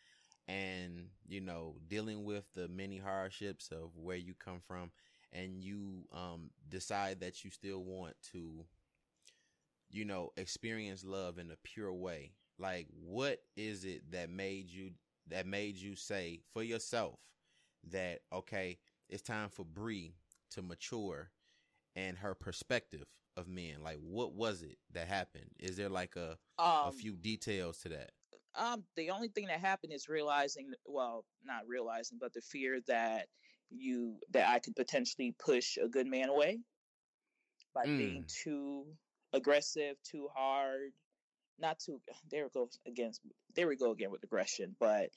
and 0.49 1.09
you 1.29 1.43
know 1.43 1.77
dealing 1.89 2.25
with 2.25 2.45
the 2.55 2.67
many 2.67 2.97
hardships 2.99 3.71
of 3.71 3.91
where 3.95 4.17
you 4.17 4.33
come 4.43 4.61
from 4.67 4.91
and 5.33 5.63
you 5.63 6.05
um 6.13 6.51
decide 6.69 7.21
that 7.21 7.45
you 7.45 7.51
still 7.51 7.83
want 7.83 8.15
to 8.33 8.65
you 9.91 10.05
know 10.05 10.31
experience 10.37 11.05
love 11.05 11.39
in 11.39 11.51
a 11.51 11.57
pure 11.63 11.93
way 11.93 12.33
like 12.59 12.87
what 12.93 13.41
is 13.57 13.85
it 13.85 14.03
that 14.11 14.31
made 14.31 14.69
you 14.69 14.91
that 15.29 15.47
made 15.47 15.77
you 15.77 15.97
say 15.97 16.41
for 16.53 16.63
yourself 16.63 17.19
that 17.89 18.21
okay, 18.33 18.79
it's 19.09 19.23
time 19.23 19.49
for 19.49 19.65
Bre 19.65 20.13
to 20.53 20.63
mature 20.63 21.31
and 21.97 22.19
her 22.19 22.35
perspective 22.35 23.05
of 23.37 23.49
men. 23.49 23.77
Like, 23.83 23.99
what 24.03 24.35
was 24.35 24.63
it 24.63 24.79
that 24.93 25.09
happened? 25.09 25.51
Is 25.59 25.77
there 25.77 25.89
like 25.89 26.17
a 26.17 26.33
um, 26.59 26.89
a 26.89 26.93
few 26.93 27.17
details 27.17 27.79
to 27.79 27.91
that? 27.91 28.11
Um, 28.57 28.83
the 28.97 29.11
only 29.11 29.29
thing 29.29 29.47
that 29.47 29.61
happened 29.61 29.93
is 29.93 30.09
realizing, 30.09 30.73
well, 30.85 31.25
not 31.45 31.63
realizing, 31.69 32.19
but 32.21 32.33
the 32.33 32.41
fear 32.41 32.81
that 32.89 33.27
you 33.71 34.17
that 34.31 34.49
I 34.49 34.59
could 34.59 34.77
potentially 34.77 35.35
push 35.45 35.77
a 35.77 35.89
good 35.89 36.07
man 36.07 36.29
away 36.29 36.59
by 37.75 37.87
mm. 37.87 37.99
being 37.99 38.25
too 38.43 38.85
aggressive, 39.33 39.97
too 40.05 40.29
hard, 40.35 40.93
not 41.59 41.79
too. 41.79 42.01
There 42.31 42.45
we 42.45 42.51
go 42.51 42.69
again. 42.87 43.13
There 43.55 43.69
we 43.69 43.77
go 43.77 43.93
again 43.93 44.11
with 44.11 44.23
aggression, 44.25 44.77
but 44.79 45.11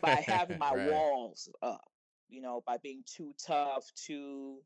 by 0.00 0.24
having 0.26 0.58
my 0.58 0.74
right. 0.74 0.90
walls 0.90 1.48
up, 1.62 1.84
you 2.28 2.40
know, 2.40 2.62
by 2.66 2.76
being 2.82 3.02
too 3.06 3.34
tough, 3.46 3.84
too, 3.94 4.58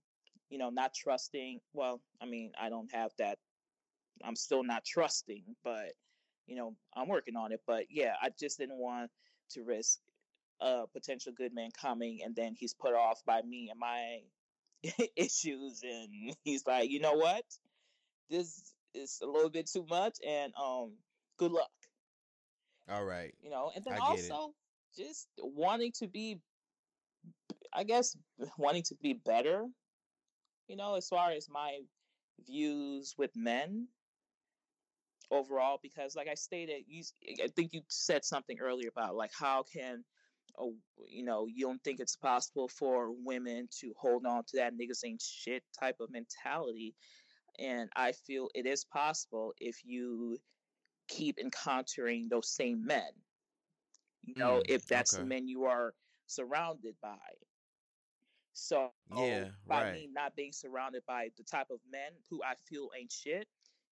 you 0.50 0.58
know, 0.58 0.70
not 0.70 0.92
trusting. 0.94 1.60
Well, 1.72 2.00
I 2.20 2.26
mean, 2.26 2.52
I 2.60 2.68
don't 2.68 2.92
have 2.92 3.10
that. 3.18 3.38
I'm 4.24 4.36
still 4.36 4.62
not 4.62 4.84
trusting, 4.84 5.44
but 5.64 5.92
you 6.46 6.56
know, 6.56 6.74
I'm 6.94 7.08
working 7.08 7.36
on 7.36 7.52
it. 7.52 7.60
But 7.66 7.86
yeah, 7.90 8.14
I 8.20 8.30
just 8.38 8.58
didn't 8.58 8.78
want 8.78 9.10
to 9.50 9.62
risk 9.62 9.98
a 10.62 10.84
potential 10.92 11.32
good 11.36 11.52
man 11.52 11.70
coming 11.78 12.20
and 12.24 12.34
then 12.36 12.54
he's 12.56 12.74
put 12.74 12.94
off 12.94 13.20
by 13.26 13.42
me 13.42 13.68
and 13.70 13.78
my 13.78 14.20
issues 15.16 15.82
and 15.82 16.34
he's 16.44 16.66
like, 16.66 16.90
you 16.90 17.00
know 17.00 17.14
what? 17.14 17.44
This 18.30 18.72
is 18.94 19.20
a 19.22 19.26
little 19.26 19.50
bit 19.50 19.68
too 19.68 19.84
much 19.88 20.18
and 20.26 20.52
um 20.62 20.92
good 21.38 21.52
luck. 21.52 21.70
All 22.88 23.04
right. 23.04 23.34
You 23.42 23.50
know, 23.50 23.70
and 23.74 23.84
then 23.84 23.98
also 24.00 24.54
it. 24.96 25.02
just 25.02 25.28
wanting 25.38 25.92
to 25.98 26.08
be 26.08 26.38
I 27.72 27.84
guess 27.84 28.16
wanting 28.58 28.82
to 28.84 28.94
be 29.02 29.14
better, 29.14 29.66
you 30.68 30.76
know, 30.76 30.94
as 30.94 31.08
far 31.08 31.32
as 31.32 31.48
my 31.50 31.80
views 32.46 33.14
with 33.18 33.30
men 33.36 33.88
overall 35.30 35.78
because 35.82 36.14
like 36.14 36.28
I 36.28 36.34
stated 36.34 36.84
you 36.86 37.02
I 37.42 37.48
think 37.48 37.72
you 37.72 37.80
said 37.88 38.24
something 38.24 38.58
earlier 38.60 38.88
about 38.88 39.14
like 39.14 39.30
how 39.32 39.64
can 39.72 40.04
oh, 40.58 40.74
you 41.08 41.24
know, 41.24 41.46
you 41.46 41.66
don't 41.66 41.82
think 41.82 42.00
it's 42.00 42.16
possible 42.16 42.68
for 42.68 43.10
women 43.24 43.68
to 43.80 43.92
hold 43.98 44.26
on 44.26 44.44
to 44.44 44.56
that 44.56 44.74
niggas 44.74 45.04
ain't 45.04 45.22
shit 45.22 45.62
type 45.78 45.96
of 46.00 46.10
mentality. 46.10 46.94
And 47.58 47.90
I 47.96 48.12
feel 48.12 48.48
it 48.54 48.66
is 48.66 48.84
possible 48.84 49.52
if 49.58 49.84
you 49.84 50.38
keep 51.08 51.38
encountering 51.38 52.28
those 52.28 52.48
same 52.48 52.84
men. 52.84 53.10
You 54.22 54.34
know, 54.36 54.58
mm, 54.58 54.62
if 54.68 54.86
that's 54.86 55.14
okay. 55.14 55.22
the 55.22 55.28
men 55.28 55.48
you 55.48 55.64
are 55.64 55.94
surrounded 56.26 56.94
by. 57.02 57.18
So 58.54 58.90
yeah, 59.16 59.46
by 59.66 59.84
right. 59.84 59.94
me 59.94 60.08
not 60.12 60.36
being 60.36 60.52
surrounded 60.52 61.02
by 61.06 61.28
the 61.36 61.42
type 61.42 61.70
of 61.70 61.80
men 61.90 62.12
who 62.30 62.42
I 62.42 62.54
feel 62.68 62.90
ain't 62.98 63.10
shit, 63.10 63.48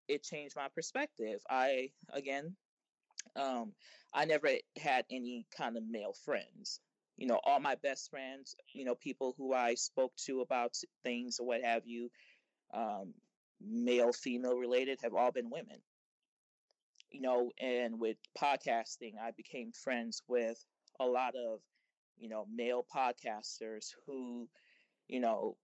it 0.07 0.23
changed 0.23 0.55
my 0.57 0.69
perspective. 0.75 1.41
I 1.49 1.91
again, 2.13 2.55
um, 3.37 3.73
I 4.13 4.25
never 4.25 4.49
had 4.77 5.05
any 5.11 5.47
kind 5.57 5.77
of 5.77 5.85
male 5.89 6.15
friends. 6.25 6.81
You 7.17 7.27
know, 7.27 7.41
all 7.45 7.61
my 7.61 7.75
best 7.75 8.11
friends, 8.11 8.55
you 8.73 8.85
know, 8.85 8.95
people 8.95 9.35
who 9.37 9.53
I 9.53 9.75
spoke 9.75 10.13
to 10.27 10.41
about 10.41 10.75
things 11.05 11.39
or 11.39 11.47
what 11.47 11.63
have 11.63 11.87
you, 11.87 12.11
um, 12.73 13.13
male, 13.61 14.13
female 14.13 14.57
related, 14.57 15.01
have 15.03 15.15
all 15.15 15.31
been 15.31 15.51
women. 15.51 15.81
You 17.11 17.21
know, 17.21 17.51
and 17.61 18.01
with 18.01 18.17
podcasting, 18.41 19.15
I 19.21 19.33
became 19.37 19.73
friends 19.73 20.23
with 20.29 20.65
a 20.99 21.05
lot 21.05 21.35
of 21.35 21.61
you 22.21 22.29
know, 22.29 22.47
male 22.55 22.87
podcasters 22.95 23.95
who, 24.07 24.47
you 25.09 25.21
know, 25.21 25.57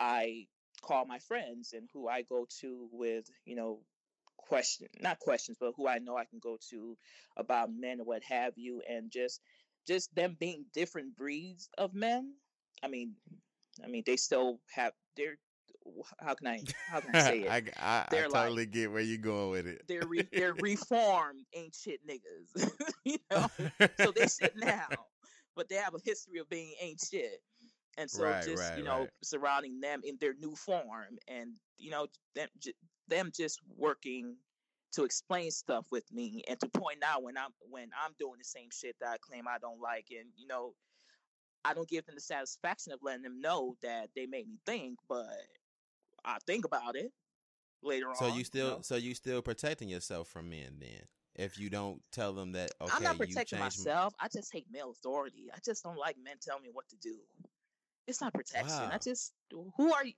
I 0.00 0.46
call 0.82 1.04
my 1.04 1.18
friends 1.18 1.72
and 1.72 1.88
who 1.92 2.08
I 2.08 2.22
go 2.22 2.46
to 2.60 2.88
with, 2.92 3.26
you 3.44 3.56
know, 3.56 3.80
question 4.48 4.88
not 5.00 5.18
questions, 5.18 5.56
but 5.60 5.72
who 5.76 5.88
I 5.88 5.98
know 5.98 6.16
I 6.16 6.24
can 6.24 6.38
go 6.38 6.58
to 6.70 6.96
about 7.36 7.70
men 7.72 8.00
or 8.00 8.04
what 8.04 8.22
have 8.24 8.54
you, 8.56 8.82
and 8.88 9.10
just 9.10 9.40
just 9.86 10.14
them 10.14 10.36
being 10.38 10.64
different 10.74 11.16
breeds 11.16 11.68
of 11.78 11.94
men. 11.94 12.32
I 12.82 12.88
mean, 12.88 13.14
I 13.84 13.88
mean 13.88 14.02
they 14.06 14.16
still 14.16 14.60
have 14.74 14.92
they're 15.16 15.36
how 16.18 16.34
can 16.34 16.48
I 16.48 16.60
how 16.90 17.00
can 17.00 17.14
I 17.14 17.20
say 17.20 17.40
it? 17.42 17.50
I, 17.50 17.62
I, 17.80 18.04
I 18.10 18.22
totally 18.22 18.62
like, 18.62 18.72
get 18.72 18.90
where 18.90 19.02
you're 19.02 19.18
going 19.18 19.50
with 19.50 19.66
it. 19.66 19.82
They're 19.86 20.06
re, 20.06 20.26
they're 20.32 20.54
reformed 20.54 21.44
ancient 21.54 22.00
niggas, 22.08 22.70
you 23.04 23.18
know. 23.30 23.46
so 23.98 24.12
they 24.12 24.26
sit 24.26 24.56
now 24.56 24.88
but 25.56 25.68
they 25.68 25.76
have 25.76 25.94
a 25.94 25.98
history 26.04 26.38
of 26.38 26.48
being 26.48 26.74
ancient. 26.80 27.40
And 27.98 28.10
so 28.10 28.24
right, 28.24 28.44
just, 28.44 28.62
right, 28.62 28.78
you 28.78 28.84
know, 28.84 29.00
right. 29.00 29.10
surrounding 29.24 29.80
them 29.80 30.02
in 30.04 30.18
their 30.20 30.34
new 30.38 30.54
form 30.54 31.18
and, 31.26 31.54
you 31.78 31.90
know, 31.90 32.06
them, 32.34 32.48
them 33.08 33.30
just 33.34 33.60
working 33.76 34.36
to 34.92 35.04
explain 35.04 35.50
stuff 35.50 35.86
with 35.90 36.10
me 36.12 36.42
and 36.48 36.58
to 36.60 36.68
point 36.68 37.02
out 37.04 37.22
when 37.22 37.36
I'm 37.36 37.50
when 37.70 37.90
I'm 38.02 38.12
doing 38.18 38.36
the 38.38 38.44
same 38.44 38.68
shit 38.72 38.96
that 39.00 39.08
I 39.08 39.16
claim 39.18 39.46
I 39.48 39.58
don't 39.58 39.80
like 39.80 40.06
and 40.10 40.28
you 40.36 40.46
know 40.46 40.72
I 41.66 41.74
don't 41.74 41.88
give 41.88 42.06
them 42.06 42.14
the 42.14 42.20
satisfaction 42.20 42.92
of 42.92 43.00
letting 43.02 43.22
them 43.22 43.40
know 43.40 43.74
that 43.82 44.10
they 44.14 44.26
made 44.26 44.46
me 44.46 44.58
think, 44.66 44.98
but 45.08 45.26
I 46.24 46.38
think 46.46 46.64
about 46.64 46.94
it 46.94 47.10
later 47.82 48.06
So 48.14 48.26
on. 48.26 48.30
So 48.30 48.36
you 48.36 48.44
still, 48.44 48.68
know? 48.68 48.78
so 48.82 48.94
you 48.94 49.14
still 49.14 49.42
protecting 49.42 49.88
yourself 49.88 50.28
from 50.28 50.48
men 50.50 50.76
then? 50.78 51.02
If 51.34 51.58
you 51.58 51.68
don't 51.68 52.00
tell 52.12 52.32
them 52.32 52.52
that, 52.52 52.70
okay, 52.80 52.92
I'm 52.94 53.02
not 53.02 53.18
protecting 53.18 53.58
myself. 53.58 54.14
I 54.18 54.28
just 54.28 54.52
hate 54.52 54.66
male 54.72 54.90
authority. 54.90 55.50
I 55.52 55.58
just 55.64 55.82
don't 55.82 55.98
like 55.98 56.16
men 56.22 56.36
telling 56.40 56.62
me 56.62 56.70
what 56.72 56.88
to 56.88 56.96
do. 56.96 57.16
It's 58.06 58.20
not 58.20 58.32
protection. 58.32 58.88
I 58.90 58.98
just 58.98 59.32
who 59.50 59.92
are 59.92 60.04
you? 60.04 60.14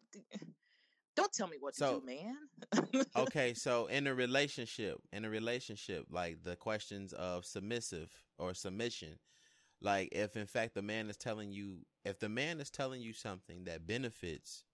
Don't 1.19 1.33
tell 1.33 1.49
me 1.49 1.57
what 1.59 1.75
to 1.75 1.79
So- 1.79 2.01
do, 2.01 2.07
man. 2.07 3.05
okay, 3.16 3.53
so 3.55 3.87
in 3.87 4.07
a 4.07 4.14
relationship, 4.14 4.99
in 5.12 5.25
a 5.25 5.31
relationship, 5.31 6.07
like 6.11 6.43
the 6.45 6.57
questions 6.57 7.12
of 7.12 7.45
submissive 7.45 8.11
or 8.39 8.55
submission, 8.55 9.19
like 9.81 10.11
if 10.12 10.37
in 10.37 10.47
fact 10.47 10.75
the 10.75 10.83
man 10.83 11.11
is 11.11 11.16
telling 11.16 11.51
you, 11.53 11.79
if 12.05 12.19
the 12.21 12.29
man 12.29 12.61
is 12.61 12.71
telling 12.71 13.01
you 13.03 13.12
something 13.12 13.64
that 13.64 13.87
benefits 13.87 14.64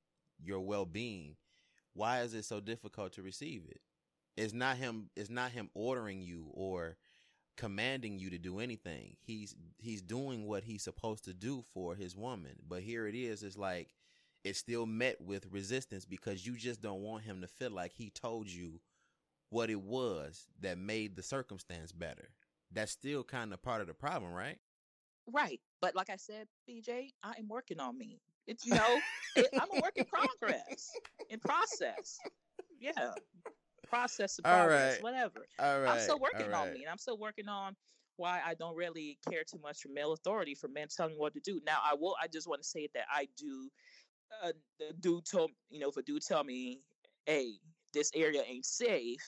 your 0.42 0.60
well 0.60 0.84
being, 0.84 1.36
why 1.94 2.20
is 2.20 2.34
it 2.34 2.44
so 2.44 2.60
difficult 2.60 3.12
to 3.14 3.22
receive 3.22 3.62
it? 3.68 3.80
It's 4.36 4.52
not 4.52 4.76
him. 4.76 5.10
It's 5.16 5.30
not 5.30 5.52
him 5.52 5.70
ordering 5.74 6.20
you 6.20 6.48
or 6.52 6.96
commanding 7.56 8.18
you 8.18 8.30
to 8.30 8.38
do 8.38 8.58
anything. 8.58 9.16
He's 9.22 9.54
he's 9.78 10.02
doing 10.02 10.46
what 10.46 10.64
he's 10.64 10.82
supposed 10.82 11.24
to 11.24 11.32
do 11.34 11.64
for 11.72 11.94
his 11.94 12.16
woman. 12.16 12.56
But 12.68 12.82
here 12.82 13.06
it 13.06 13.14
is. 13.14 13.42
It's 13.44 13.56
like 13.56 13.94
it's 14.44 14.58
still 14.58 14.86
met 14.86 15.20
with 15.20 15.46
resistance 15.50 16.04
because 16.04 16.46
you 16.46 16.56
just 16.56 16.82
don't 16.82 17.00
want 17.00 17.24
him 17.24 17.40
to 17.40 17.48
feel 17.48 17.70
like 17.70 17.92
he 17.92 18.10
told 18.10 18.46
you 18.48 18.80
what 19.50 19.70
it 19.70 19.80
was 19.80 20.46
that 20.60 20.78
made 20.78 21.16
the 21.16 21.22
circumstance 21.22 21.92
better. 21.92 22.28
That's 22.70 22.92
still 22.92 23.24
kind 23.24 23.52
of 23.52 23.62
part 23.62 23.80
of 23.80 23.86
the 23.86 23.94
problem, 23.94 24.32
right? 24.32 24.58
right, 25.32 25.60
but 25.80 25.94
like 25.94 26.10
I 26.10 26.16
said, 26.16 26.46
BJ, 26.68 27.10
I 27.22 27.34
am 27.38 27.48
working 27.48 27.80
on 27.80 27.96
me. 27.96 28.20
It's 28.46 28.66
you 28.66 28.74
know, 28.74 28.98
it, 29.36 29.46
I'm 29.54 29.68
a 29.76 29.80
work 29.80 29.96
in 29.96 30.04
progress, 30.04 30.90
in 31.30 31.38
process. 31.40 32.18
Yeah, 32.80 33.12
process 33.88 34.38
of 34.38 34.44
progress, 34.44 34.94
right. 34.94 35.02
whatever. 35.02 35.46
All 35.58 35.80
right. 35.80 35.92
I'm 35.92 36.00
still 36.00 36.18
working 36.18 36.52
all 36.52 36.66
on 36.66 36.72
me, 36.72 36.82
and 36.82 36.90
I'm 36.90 36.98
still 36.98 37.16
working 37.16 37.48
on 37.48 37.74
why 38.16 38.40
I 38.44 38.54
don't 38.54 38.76
really 38.76 39.18
care 39.28 39.42
too 39.50 39.58
much 39.62 39.80
for 39.80 39.88
male 39.88 40.12
authority 40.12 40.54
for 40.54 40.68
men 40.68 40.88
telling 40.94 41.14
me 41.14 41.18
what 41.18 41.34
to 41.34 41.40
do. 41.40 41.60
Now, 41.66 41.78
I 41.82 41.94
will. 41.94 42.16
I 42.22 42.26
just 42.28 42.48
want 42.48 42.62
to 42.62 42.68
say 42.68 42.88
that 42.94 43.04
I 43.10 43.28
do. 43.36 43.70
Uh, 44.42 44.52
the 44.78 44.92
dude 45.00 45.24
told 45.24 45.50
you 45.70 45.78
know 45.80 45.88
if 45.88 45.96
a 45.96 46.02
dude 46.02 46.22
tell 46.22 46.44
me, 46.44 46.82
"Hey, 47.26 47.60
this 47.92 48.10
area 48.14 48.42
ain't 48.46 48.66
safe. 48.66 49.22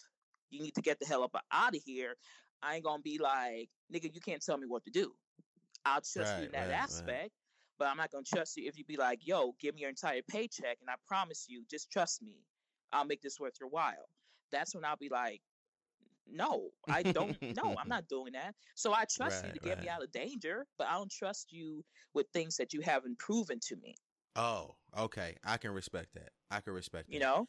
You 0.51 0.63
need 0.63 0.75
to 0.75 0.83
get 0.83 0.99
the 0.99 1.07
hell 1.07 1.23
up 1.23 1.35
out 1.53 1.75
of 1.75 1.83
here." 1.83 2.17
I 2.63 2.77
ain't 2.77 2.85
gonna 2.85 3.03
be 3.03 3.19
like, 3.19 3.71
"Nigga, 3.93 4.13
you 4.15 4.21
can't 4.21 4.43
tell 4.45 4.59
me 4.59 4.67
what 4.67 4.85
to 4.85 4.91
do." 4.91 5.15
I'll 5.85 6.01
trust 6.01 6.37
you 6.39 6.47
in 6.47 6.53
that 6.53 6.69
right, 6.69 6.69
right. 6.69 6.81
aspect. 6.81 7.33
But 7.79 7.89
I'm 7.89 7.97
not 7.97 8.11
gonna 8.11 8.25
trust 8.25 8.57
you 8.57 8.67
if 8.69 8.77
you 8.77 8.85
be 8.85 8.97
like, 8.97 9.27
"Yo, 9.27 9.53
give 9.61 9.75
me 9.75 9.83
your 9.83 9.91
entire 9.91 10.23
paycheck," 10.23 10.79
and 10.81 10.91
I 10.91 10.95
promise 11.07 11.47
you, 11.49 11.65
just 11.71 11.91
trust 11.91 12.23
me, 12.23 12.45
I'll 12.93 13.05
make 13.05 13.23
this 13.23 13.39
worth 13.39 13.55
your 13.61 13.69
while. 13.69 14.09
That's 14.51 14.75
when 14.75 14.85
I'll 14.85 14.97
be 14.97 15.09
like, 15.09 15.43
no, 16.29 16.71
I 16.89 17.03
don't. 17.05 17.37
no, 17.57 17.77
I'm 17.79 17.89
not 17.89 18.09
doing 18.09 18.33
that. 18.33 18.55
So 18.75 18.93
I 18.93 19.05
trust 19.05 19.45
you 19.45 19.53
to 19.53 19.59
get 19.61 19.81
me 19.81 19.89
out 19.89 20.03
of 20.03 20.11
danger, 20.13 20.67
but 20.79 20.89
I 20.89 20.93
don't 20.93 21.11
trust 21.11 21.53
you 21.53 21.85
with 22.15 22.27
things 22.33 22.57
that 22.57 22.73
you 22.73 22.81
haven't 22.81 23.19
proven 23.19 23.61
to 23.69 23.77
me. 23.77 23.95
Oh, 24.35 24.75
okay. 24.97 25.37
I 25.45 25.57
can 25.57 25.73
respect 25.73 26.15
that. 26.15 26.31
I 26.51 26.61
can 26.61 26.73
respect 26.73 27.11
You 27.11 27.19
that. 27.21 27.25
know? 27.25 27.49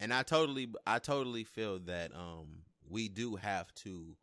and 0.00 0.12
I 0.14 0.22
totally 0.22 0.68
I 0.86 0.98
totally 0.98 1.44
feel 1.44 1.78
that 1.80 2.14
um 2.14 2.62
we 2.88 3.08
do 3.08 3.36
have 3.36 3.72
to 3.74 4.16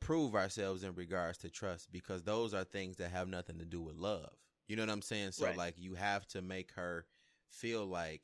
prove 0.00 0.34
ourselves 0.34 0.84
in 0.84 0.94
regards 0.94 1.38
to 1.38 1.50
trust 1.50 1.90
because 1.90 2.22
those 2.22 2.54
are 2.54 2.64
things 2.64 2.96
that 2.98 3.10
have 3.10 3.28
nothing 3.28 3.58
to 3.58 3.64
do 3.64 3.80
with 3.80 3.96
love. 3.96 4.30
You 4.68 4.76
know 4.76 4.82
what 4.82 4.90
I'm 4.90 5.02
saying? 5.02 5.32
So 5.32 5.46
Right. 5.46 5.56
like 5.56 5.74
you 5.78 5.94
have 5.94 6.26
to 6.28 6.42
make 6.42 6.72
her 6.72 7.06
feel 7.48 7.84
like 7.86 8.22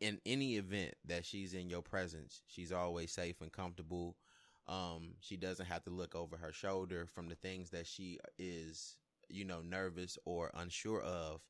in 0.00 0.20
any 0.26 0.56
event 0.56 0.94
that 1.06 1.24
she's 1.24 1.54
in 1.54 1.68
your 1.70 1.82
presence, 1.82 2.42
she's 2.46 2.72
always 2.72 3.12
safe 3.12 3.40
and 3.40 3.52
comfortable. 3.52 4.16
Um 4.68 5.14
she 5.20 5.36
doesn't 5.36 5.66
have 5.66 5.82
to 5.84 5.90
look 5.90 6.14
over 6.14 6.36
her 6.36 6.52
shoulder 6.52 7.06
from 7.06 7.28
the 7.28 7.34
things 7.34 7.70
that 7.70 7.86
she 7.86 8.18
is, 8.38 8.96
you 9.28 9.44
know, 9.44 9.60
nervous 9.62 10.16
or 10.24 10.50
unsure 10.54 11.02
of 11.02 11.40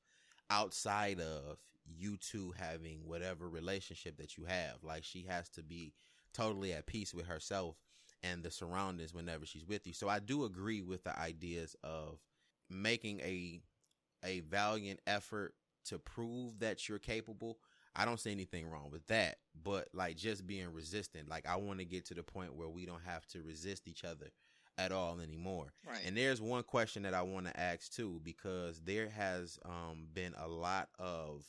outside 0.51 1.21
of 1.21 1.59
you 1.87 2.17
two 2.17 2.53
having 2.59 3.01
whatever 3.07 3.49
relationship 3.49 4.17
that 4.19 4.37
you 4.37 4.45
have. 4.45 4.83
Like 4.83 5.05
she 5.05 5.25
has 5.29 5.49
to 5.51 5.63
be 5.63 5.95
totally 6.33 6.73
at 6.73 6.87
peace 6.87 7.15
with 7.15 7.27
herself 7.27 7.77
and 8.23 8.43
the 8.43 8.51
surroundings 8.51 9.15
whenever 9.15 9.47
she's 9.47 9.67
with 9.67 9.87
you. 9.87 9.93
So 9.93 10.09
I 10.09 10.19
do 10.19 10.45
agree 10.45 10.83
with 10.83 11.05
the 11.05 11.19
ideas 11.19 11.77
of 11.83 12.19
making 12.69 13.21
a 13.21 13.61
a 14.25 14.41
valiant 14.41 15.01
effort 15.07 15.55
to 15.87 15.99
prove 15.99 16.59
that 16.61 16.89
you're 16.89 16.99
capable. 16.99 17.59
I 17.97 18.05
don't 18.05 18.21
see 18.21 18.31
anything 18.31 18.69
wrong 18.69 18.91
with 18.91 19.07
that, 19.09 19.39
but 19.65 19.89
like 19.93 20.17
just 20.17 20.47
being 20.47 20.73
resistant. 20.73 21.29
Like 21.29 21.49
I 21.49 21.57
want 21.57 21.79
to 21.81 21.85
get 21.85 22.05
to 22.07 22.15
the 22.15 22.23
point 22.23 22.55
where 22.55 22.69
we 22.69 22.87
don't 22.87 23.05
have 23.05 23.27
to 23.29 23.43
resist 23.43 23.89
each 23.89 24.05
other 24.05 24.31
at 24.81 24.93
all 24.93 25.21
anymore. 25.21 25.73
Right. 25.87 26.01
And 26.07 26.17
there's 26.17 26.41
one 26.41 26.63
question 26.63 27.03
that 27.03 27.15
I 27.15 27.23
want 27.23 27.47
to 27.47 27.61
ask 27.61 27.93
too, 27.93 28.21
because 28.25 28.81
there 28.81 29.09
has 29.11 29.59
um, 29.65 30.09
been 30.13 30.35
a 30.39 30.49
lot 30.49 30.89
of, 30.99 31.45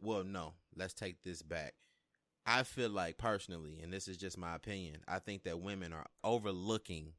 well, 0.00 0.22
no, 0.22 0.54
let's 0.76 0.94
take 0.94 1.22
this 1.22 1.42
back. 1.42 1.74
I 2.46 2.62
feel 2.62 2.90
like 2.90 3.18
personally, 3.18 3.80
and 3.82 3.92
this 3.92 4.06
is 4.06 4.16
just 4.16 4.38
my 4.38 4.54
opinion, 4.54 4.98
I 5.08 5.18
think 5.18 5.44
that 5.44 5.60
women 5.60 5.92
are 5.92 6.06
overlooking 6.22 7.14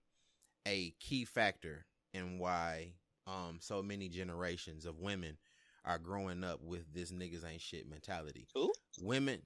a 0.65 0.93
key 0.99 1.25
factor 1.25 1.85
in 2.13 2.39
why 2.39 2.93
um, 3.27 3.57
so 3.59 3.83
many 3.83 4.07
generations 4.07 4.85
of 4.85 4.99
women 4.99 5.37
are 5.83 5.99
growing 5.99 6.43
up 6.43 6.61
with 6.63 6.93
this 6.93 7.11
niggas 7.11 7.45
ain't 7.45 7.61
shit 7.61 7.89
mentality. 7.89 8.47
Who? 8.53 8.71
Women, 9.01 9.41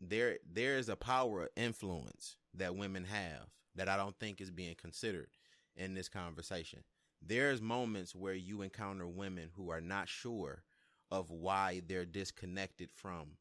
there 0.00 0.38
there 0.50 0.78
is 0.78 0.88
a 0.88 0.96
power 0.96 1.42
of 1.42 1.48
influence 1.56 2.36
that 2.54 2.76
women 2.76 3.04
have 3.04 3.48
that 3.78 3.88
I 3.88 3.96
don't 3.96 4.18
think 4.18 4.40
is 4.40 4.50
being 4.50 4.74
considered 4.74 5.28
in 5.76 5.94
this 5.94 6.08
conversation. 6.08 6.80
There's 7.20 7.60
moments 7.60 8.14
where 8.14 8.34
you 8.34 8.62
encounter 8.62 9.06
women 9.06 9.50
who 9.56 9.70
are 9.70 9.80
not 9.80 10.08
sure 10.08 10.62
of 11.10 11.30
why 11.30 11.82
they're 11.86 12.04
disconnected 12.04 12.90
from 12.92 13.36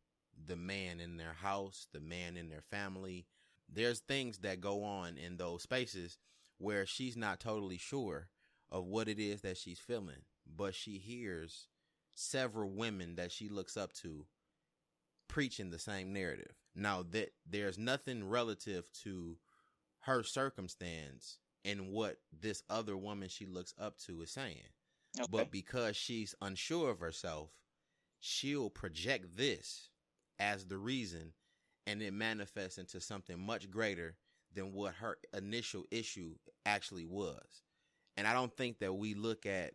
the 0.47 0.55
man 0.55 0.99
in 0.99 1.17
their 1.17 1.33
house, 1.33 1.88
the 1.91 1.99
man 1.99 2.38
in 2.38 2.49
their 2.49 2.61
family. 2.61 3.25
There's 3.71 3.99
things 3.99 4.39
that 4.39 4.61
go 4.61 4.83
on 4.83 5.17
in 5.17 5.38
those 5.38 5.63
spaces 5.63 6.17
where 6.57 6.85
she's 6.85 7.17
not 7.17 7.39
totally 7.39 7.77
sure 7.77 8.29
of 8.71 8.85
what 8.85 9.07
it 9.07 9.19
is 9.19 9.41
that 9.41 9.57
she's 9.57 9.79
feeling, 9.79 10.23
but 10.55 10.73
she 10.73 10.97
hears 10.97 11.67
several 12.13 12.69
women 12.69 13.15
that 13.15 13.31
she 13.31 13.49
looks 13.49 13.77
up 13.77 13.93
to 13.93 14.25
preaching 15.27 15.69
the 15.69 15.79
same 15.79 16.13
narrative. 16.13 16.53
Now 16.75 17.03
that 17.11 17.33
there's 17.49 17.77
nothing 17.77 18.27
relative 18.27 18.91
to 19.03 19.38
her 20.07 20.23
circumstance 20.23 21.39
and 21.65 21.89
what 21.91 22.17
this 22.33 22.63
other 22.69 22.97
woman 22.97 23.29
she 23.29 23.45
looks 23.45 23.73
up 23.79 23.97
to 23.99 24.21
is 24.23 24.31
saying. 24.31 24.63
Okay. 25.19 25.27
But 25.29 25.51
because 25.51 25.97
she's 25.97 26.35
unsure 26.41 26.89
of 26.91 26.99
herself, 26.99 27.51
she'll 28.19 28.69
project 28.69 29.35
this 29.37 29.89
as 30.39 30.65
the 30.65 30.77
reason 30.77 31.33
and 31.87 32.01
it 32.01 32.13
manifests 32.13 32.77
into 32.79 33.01
something 33.01 33.39
much 33.39 33.69
greater 33.69 34.17
than 34.53 34.73
what 34.73 34.95
her 34.95 35.17
initial 35.33 35.85
issue 35.91 36.35
actually 36.65 37.05
was. 37.05 37.63
And 38.17 38.27
I 38.27 38.33
don't 38.33 38.55
think 38.55 38.79
that 38.79 38.93
we 38.93 39.15
look 39.15 39.45
at 39.45 39.73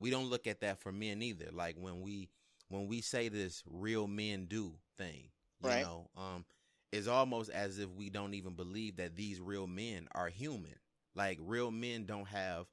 we 0.00 0.10
don't 0.10 0.30
look 0.30 0.46
at 0.46 0.60
that 0.60 0.80
for 0.80 0.92
men 0.92 1.22
either. 1.22 1.50
Like 1.52 1.76
when 1.78 2.00
we 2.02 2.30
when 2.68 2.88
we 2.88 3.02
say 3.02 3.28
this 3.28 3.62
real 3.66 4.06
men 4.08 4.46
do 4.46 4.74
thing, 4.98 5.30
you 5.62 5.68
Right. 5.68 5.82
know, 5.82 6.10
um 6.16 6.44
it's 6.94 7.08
almost 7.08 7.50
as 7.50 7.80
if 7.80 7.90
we 7.90 8.08
don't 8.08 8.34
even 8.34 8.52
believe 8.52 8.96
that 8.96 9.16
these 9.16 9.40
real 9.40 9.66
men 9.66 10.06
are 10.12 10.28
human. 10.28 10.76
Like 11.16 11.38
real 11.40 11.72
men 11.72 12.06
don't 12.06 12.28
have 12.28 12.66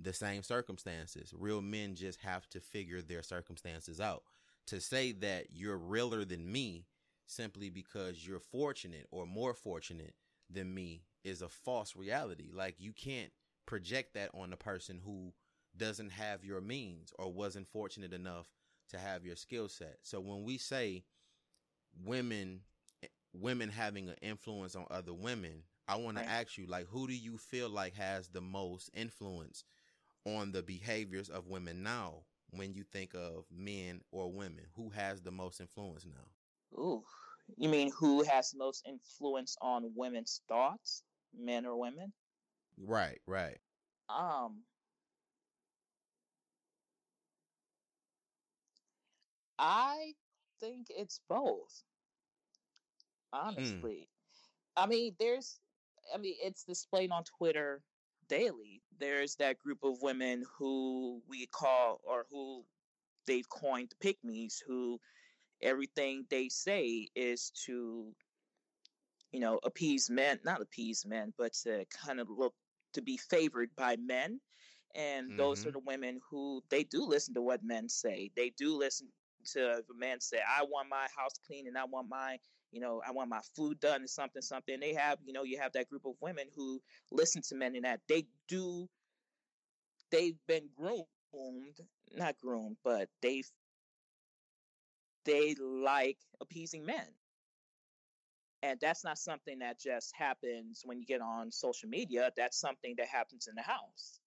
the 0.00 0.12
same 0.12 0.42
circumstances. 0.42 1.32
Real 1.36 1.62
men 1.62 1.94
just 1.94 2.18
have 2.20 2.48
to 2.50 2.60
figure 2.60 3.00
their 3.00 3.22
circumstances 3.22 4.00
out. 4.00 4.24
To 4.66 4.80
say 4.80 5.12
that 5.12 5.46
you're 5.52 5.78
realer 5.78 6.24
than 6.24 6.50
me 6.50 6.86
simply 7.26 7.70
because 7.70 8.26
you're 8.26 8.40
fortunate 8.40 9.06
or 9.12 9.26
more 9.26 9.54
fortunate 9.54 10.14
than 10.50 10.74
me 10.74 11.04
is 11.22 11.40
a 11.40 11.48
false 11.48 11.94
reality. 11.94 12.50
Like 12.52 12.74
you 12.80 12.92
can't 12.92 13.30
project 13.64 14.14
that 14.14 14.30
on 14.34 14.50
the 14.50 14.56
person 14.56 15.00
who 15.04 15.32
doesn't 15.76 16.10
have 16.10 16.44
your 16.44 16.60
means 16.60 17.12
or 17.16 17.32
wasn't 17.32 17.68
fortunate 17.68 18.12
enough 18.12 18.48
to 18.90 18.98
have 18.98 19.24
your 19.24 19.36
skill 19.36 19.68
set. 19.68 19.98
So 20.02 20.18
when 20.18 20.42
we 20.42 20.58
say 20.58 21.04
women 22.04 22.62
women 23.32 23.70
having 23.70 24.08
an 24.08 24.16
influence 24.22 24.74
on 24.76 24.86
other 24.90 25.14
women, 25.14 25.64
I 25.88 25.96
want 25.96 26.16
Right. 26.16 26.26
to 26.26 26.28
ask 26.28 26.56
you 26.58 26.66
like 26.66 26.86
who 26.88 27.06
do 27.06 27.14
you 27.14 27.38
feel 27.38 27.68
like 27.70 27.94
has 27.94 28.28
the 28.28 28.40
most 28.40 28.90
influence 28.94 29.64
on 30.24 30.52
the 30.52 30.62
behaviors 30.62 31.28
of 31.30 31.46
women 31.46 31.82
now 31.82 32.24
when 32.50 32.74
you 32.74 32.84
think 32.84 33.14
of 33.14 33.50
men 33.50 34.02
or 34.10 34.32
women? 34.32 34.66
Who 34.76 34.90
has 34.90 35.22
the 35.22 35.32
most 35.32 35.60
influence 35.60 36.04
now? 36.06 36.30
Ooh, 36.72 37.04
You 37.56 37.68
mean 37.68 37.92
who 37.92 38.22
has 38.22 38.50
the 38.50 38.58
most 38.58 38.86
influence 38.86 39.56
on 39.60 39.94
women's 39.94 40.40
thoughts, 40.48 41.04
men 41.32 41.66
or 41.66 41.76
women? 41.76 42.14
Right, 42.78 43.20
right. 43.26 43.58
Um, 44.08 44.64
I 49.58 50.16
think 50.58 50.88
it's 50.90 51.20
both. 51.28 51.84
Hmm. 53.56 53.80
Honestly, 53.80 54.10
I 54.76 54.86
mean, 54.86 55.16
there's, 55.18 55.60
I 56.14 56.18
mean, 56.18 56.36
it's 56.40 56.64
displayed 56.64 57.10
on 57.10 57.24
Twitter 57.24 57.84
daily. 58.28 58.82
There's 58.96 59.36
that 59.36 59.58
group 59.58 59.84
of 59.84 60.02
women 60.02 60.44
who 60.58 61.22
we 61.26 61.46
call, 61.46 62.00
or 62.04 62.26
who 62.30 62.66
they've 63.26 63.48
coined 63.48 63.94
the 64.00 64.16
me's, 64.22 64.60
who 64.66 65.00
everything 65.62 66.26
they 66.30 66.48
say 66.48 67.08
is 67.14 67.50
to, 67.66 68.14
you 69.32 69.40
know, 69.40 69.58
appease 69.62 70.10
men, 70.10 70.40
not 70.44 70.60
appease 70.62 71.04
men, 71.06 71.34
but 71.36 71.52
to 71.54 71.84
kind 71.86 72.20
of 72.20 72.28
look 72.30 72.54
to 72.92 73.02
be 73.02 73.16
favored 73.16 73.74
by 73.76 73.96
men. 73.96 74.40
And 74.94 75.34
those 75.36 75.64
Mm-hmm. 75.64 75.66
are 75.66 75.72
the 75.72 75.78
women 75.80 76.20
who 76.30 76.62
they 76.70 76.84
do 76.84 77.04
listen 77.04 77.34
to 77.34 77.42
what 77.42 77.62
men 77.62 77.88
say. 77.88 78.30
They 78.34 78.50
do 78.50 78.76
listen 78.76 79.12
to 79.46 79.78
if 79.78 79.90
a 79.90 79.94
man 79.94 80.20
say, 80.20 80.40
I 80.46 80.64
want 80.64 80.88
my 80.88 81.08
house 81.16 81.38
clean 81.38 81.66
and 81.66 81.76
I 81.78 81.84
want 81.84 82.08
my, 82.08 82.40
you 82.70 82.80
know, 82.80 83.02
I 83.06 83.12
want 83.12 83.30
my 83.30 83.40
food 83.56 83.80
done 83.80 84.00
and 84.00 84.10
something, 84.10 84.42
something. 84.42 84.78
They 84.80 84.94
have, 84.94 85.18
you 85.24 85.32
know, 85.32 85.44
you 85.44 85.58
have 85.58 85.72
that 85.72 85.88
group 85.88 86.04
of 86.04 86.14
women 86.20 86.46
who 86.54 86.80
listen 87.10 87.42
to 87.48 87.54
men 87.54 87.74
and 87.76 87.84
that 87.84 88.00
they 88.08 88.26
do, 88.48 88.88
they've 90.10 90.38
been 90.46 90.68
groomed, 90.76 91.06
not 92.14 92.36
groomed, 92.38 92.76
but 92.84 93.08
they've, 93.22 93.48
they 95.24 95.54
like 95.54 96.18
appeasing 96.40 96.84
men. 96.84 97.06
And 98.62 98.78
that's 98.80 99.04
not 99.04 99.18
something 99.18 99.60
that 99.60 99.78
just 99.80 100.14
happens 100.16 100.82
when 100.84 100.98
you 100.98 101.06
get 101.06 101.20
on 101.20 101.52
social 101.52 101.88
media. 101.88 102.30
That's 102.36 102.58
something 102.58 102.94
that 102.98 103.06
happens 103.06 103.46
in 103.46 103.54
the 103.54 103.62
house. 103.62 104.18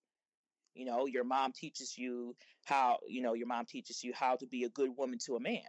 You 0.73 0.85
know, 0.85 1.05
your 1.05 1.25
mom 1.25 1.51
teaches 1.51 1.97
you 1.97 2.35
how, 2.65 2.99
you 3.07 3.21
know, 3.21 3.33
your 3.33 3.47
mom 3.47 3.65
teaches 3.65 4.03
you 4.03 4.13
how 4.15 4.37
to 4.37 4.47
be 4.47 4.63
a 4.63 4.69
good 4.69 4.91
woman 4.97 5.19
to 5.25 5.35
a 5.35 5.39
man. 5.39 5.59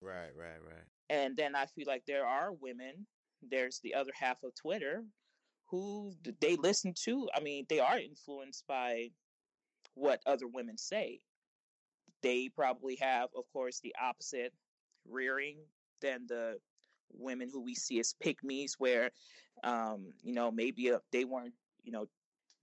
Right, 0.00 0.30
right, 0.36 0.62
right. 0.64 0.84
And 1.12 1.36
then 1.36 1.54
I 1.54 1.66
feel 1.66 1.84
like 1.86 2.04
there 2.06 2.24
are 2.24 2.52
women, 2.52 3.06
there's 3.42 3.80
the 3.80 3.92
other 3.92 4.12
half 4.18 4.42
of 4.42 4.54
Twitter 4.54 5.04
who 5.66 6.14
they 6.40 6.56
listen 6.56 6.94
to. 7.04 7.28
I 7.34 7.40
mean, 7.40 7.66
they 7.68 7.80
are 7.80 7.98
influenced 7.98 8.66
by 8.66 9.10
what 9.94 10.20
other 10.24 10.46
women 10.46 10.78
say. 10.78 11.20
They 12.22 12.48
probably 12.48 12.96
have, 12.96 13.28
of 13.36 13.44
course, 13.52 13.80
the 13.80 13.94
opposite 14.00 14.54
rearing 15.06 15.58
than 16.00 16.26
the 16.28 16.56
women 17.12 17.50
who 17.52 17.60
we 17.62 17.74
see 17.74 18.00
as 18.00 18.14
pick-mes, 18.22 18.76
where, 18.78 19.10
um, 19.64 20.14
you 20.22 20.32
know, 20.32 20.50
maybe 20.50 20.92
uh, 20.92 20.98
they 21.10 21.26
weren't, 21.26 21.52
you 21.82 21.92
know, 21.92 22.06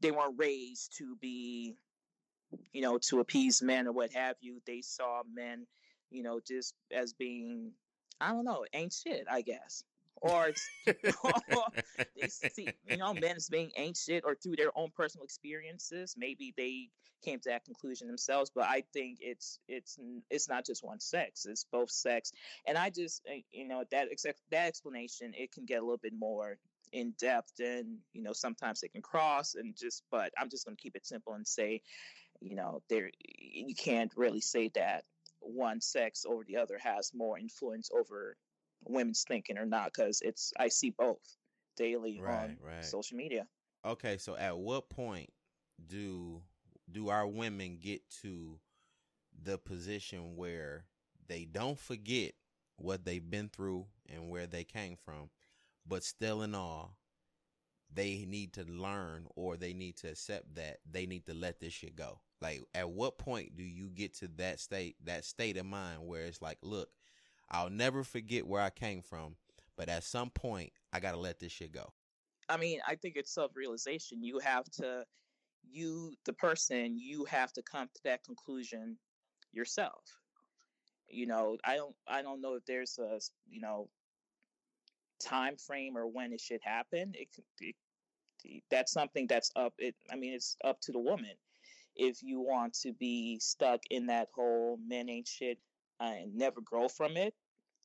they 0.02 0.10
weren't 0.10 0.40
raised 0.40 0.98
to 0.98 1.16
be, 1.22 1.76
you 2.74 2.82
know, 2.82 2.98
to 3.10 3.20
appease 3.20 3.62
men 3.62 3.86
or 3.88 3.92
what 3.92 4.12
have 4.14 4.38
you. 4.42 4.60
They 4.66 4.82
saw 4.82 5.22
men, 5.32 5.68
you 6.10 6.24
know, 6.24 6.40
just 6.46 6.74
as 6.92 7.14
being, 7.14 7.74
I 8.22 8.30
don't 8.30 8.46
know, 8.46 8.66
ain't 8.74 8.94
shit, 8.94 9.26
I 9.30 9.42
guess. 9.42 9.84
Or 10.22 10.52
see, 12.28 12.70
you 12.90 12.98
know, 12.98 13.14
men 13.14 13.38
as 13.38 13.50
being 13.50 13.72
ain't 13.78 13.98
shit 13.98 14.24
or 14.26 14.36
through 14.36 14.58
their 14.58 14.78
own 14.78 14.92
personal 14.96 15.24
experiences, 15.24 16.16
maybe 16.18 16.54
they 16.58 16.90
came 17.24 17.40
to 17.40 17.50
that 17.50 17.66
conclusion 17.66 18.08
themselves. 18.08 18.52
But 18.54 18.66
I 18.66 18.84
think 18.94 19.20
it's 19.22 19.60
it's 19.68 19.98
it's 20.30 20.50
not 20.50 20.66
just 20.66 20.84
one 20.84 21.00
sex; 21.00 21.46
it's 21.46 21.64
both 21.64 21.90
sex. 21.90 22.32
And 22.68 22.78
I 22.78 22.90
just, 22.90 23.22
uh, 23.30 23.40
you 23.52 23.68
know, 23.68 23.84
that 23.92 24.10
that 24.52 24.68
explanation 24.68 25.34
it 25.38 25.52
can 25.52 25.66
get 25.66 25.80
a 25.80 25.82
little 25.82 25.98
bit 25.98 26.14
more 26.18 26.58
in 26.92 27.14
depth, 27.20 27.60
and 27.60 28.00
you 28.14 28.22
know, 28.22 28.34
sometimes 28.34 28.84
it 28.84 28.92
can 28.92 29.02
cross 29.02 29.56
and 29.56 29.76
just. 29.76 30.04
But 30.12 30.34
I'm 30.38 30.50
just 30.50 30.66
going 30.66 30.76
to 30.76 30.82
keep 30.82 30.96
it 30.96 31.06
simple 31.06 31.34
and 31.34 31.48
say, 31.48 31.82
you 32.42 32.56
know, 32.56 32.82
there 32.90 33.10
you 33.40 33.76
can't 33.76 34.12
really 34.16 34.42
say 34.42 34.70
that 34.76 35.04
one 35.42 35.82
sex 35.82 36.26
over 36.28 36.44
the 36.44 36.58
other 36.58 36.78
has 36.78 37.12
more 37.14 37.38
influence 37.38 37.90
over 37.92 38.36
women's 38.86 39.24
thinking 39.28 39.58
or 39.58 39.66
not 39.66 39.92
because 39.94 40.22
it's 40.22 40.54
I 40.58 40.70
see 40.70 40.92
both 40.92 41.20
daily 41.78 42.22
Right, 42.22 42.34
on 42.34 42.58
right. 42.66 42.84
social 42.86 43.18
media. 43.18 43.46
Okay, 43.86 44.18
so 44.18 44.36
at 44.36 44.58
what 44.58 44.90
point 44.90 45.30
do 45.88 46.42
do 46.92 47.10
our 47.10 47.28
women 47.28 47.78
get 47.82 48.02
to 48.22 48.60
the 49.44 49.58
position 49.58 50.36
where 50.36 50.86
they 51.28 51.46
don't 51.46 51.80
forget 51.80 52.34
what 52.78 53.06
they've 53.06 53.30
been 53.30 53.50
through 53.50 53.86
and 54.10 54.30
where 54.30 54.48
they 54.48 54.64
came 54.64 54.96
from, 54.96 55.30
but 55.88 56.04
still 56.04 56.42
in 56.42 56.56
all, 56.56 56.98
they 57.94 58.26
need 58.28 58.54
to 58.54 58.64
learn 58.64 59.28
or 59.36 59.58
they 59.58 59.74
need 59.74 59.98
to 59.98 60.10
accept 60.10 60.56
that 60.56 60.80
they 60.90 61.06
need 61.06 61.26
to 61.26 61.34
let 61.34 61.60
this 61.60 61.74
shit 61.74 61.96
go. 61.96 62.20
Like 62.42 62.64
at 62.74 62.90
what 62.90 63.18
point 63.18 63.56
do 63.58 63.64
you 63.64 63.90
get 63.90 64.16
to 64.18 64.28
that 64.38 64.60
state 64.60 64.96
that 65.06 65.26
state 65.26 65.58
of 65.58 65.66
mind 65.66 66.00
where 66.06 66.24
it's 66.24 66.42
like, 66.42 66.58
look, 66.62 66.90
I'll 67.50 67.70
never 67.70 68.04
forget 68.04 68.48
where 68.48 68.62
I 68.62 68.70
came 68.70 69.02
from, 69.02 69.36
but 69.78 69.90
at 69.90 70.04
some 70.04 70.30
point 70.30 70.72
I 70.94 71.00
gotta 71.00 71.18
let 71.18 71.40
this 71.40 71.52
shit 71.52 71.72
go. 71.72 71.92
I 72.50 72.58
mean, 72.58 72.80
I 72.88 72.96
think 72.96 73.16
it's 73.16 73.34
self 73.34 73.52
realization. 73.56 74.24
You 74.24 74.40
have 74.40 74.66
to, 74.72 75.04
you, 75.70 76.14
the 76.26 76.34
person, 76.34 76.98
you 76.98 77.26
have 77.26 77.54
to 77.54 77.62
come 77.62 77.88
to 77.94 78.02
that 78.06 78.24
conclusion 78.24 78.98
yourself. 79.52 80.04
You 81.08 81.28
know, 81.28 81.58
I 81.64 81.76
don't, 81.76 81.96
I 82.08 82.22
don't 82.22 82.42
know 82.42 82.56
if 82.56 82.66
there's 82.66 82.98
a, 83.00 83.20
you 83.48 83.62
know, 83.62 83.90
time 85.20 85.58
frame 85.58 85.98
or 85.98 86.08
when 86.08 86.34
it 86.34 86.42
should 86.42 86.62
happen. 86.64 87.14
It, 87.16 87.30
it 87.60 87.76
that's 88.72 88.92
something 88.92 89.28
that's 89.28 89.52
up. 89.56 89.74
It, 89.78 89.96
I 90.12 90.16
mean, 90.16 90.34
it's 90.34 90.56
up 90.64 90.80
to 90.82 90.92
the 90.92 91.00
woman. 91.00 91.34
If 91.96 92.24
you 92.24 92.40
want 92.40 92.74
to 92.82 92.94
be 92.94 93.40
stuck 93.40 93.82
in 93.90 94.08
that 94.08 94.30
whole 94.34 94.80
men 94.86 95.10
ain't 95.10 95.28
shit 95.28 95.60
and 96.00 96.36
never 96.36 96.62
grow 96.62 96.88
from 96.88 97.18
it, 97.18 97.34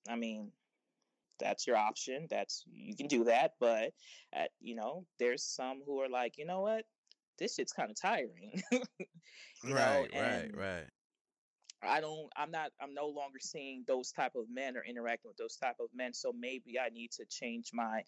I 0.09 0.17
mean, 0.17 0.53
that's 1.41 1.67
your 1.67 1.77
option. 1.77 2.27
That's 2.31 2.65
you 2.73 2.95
can 2.95 3.09
do 3.09 3.25
that, 3.25 3.55
but 3.59 3.93
at, 4.33 4.51
you 4.61 4.77
know, 4.77 5.05
there's 5.19 5.43
some 5.43 5.83
who 5.85 6.01
are 6.01 6.09
like, 6.09 6.39
you 6.39 6.47
know 6.47 6.61
what, 6.61 6.85
this 7.39 7.57
shit's 7.57 7.73
kind 7.73 7.91
of 7.91 8.01
tiring. 8.01 8.63
You 9.63 9.73
know, 9.73 9.81
right, 9.81 10.11
right, 10.15 10.51
right. 10.55 10.85
I 11.83 12.01
don't. 12.01 12.29
I'm 12.37 12.51
not. 12.51 12.71
I'm 12.81 12.93
no 12.93 13.07
longer 13.07 13.39
seeing 13.41 13.85
those 13.87 14.13
type 14.13 14.33
of 14.37 14.45
men 14.51 14.77
or 14.77 14.85
interacting 14.85 15.29
with 15.29 15.39
those 15.39 15.57
type 15.57 15.77
of 15.81 15.89
men. 15.95 16.13
So 16.13 16.33
maybe 16.39 16.79
I 16.79 16.91
need 16.91 17.13
to 17.13 17.25
change 17.31 17.71
my, 17.73 18.03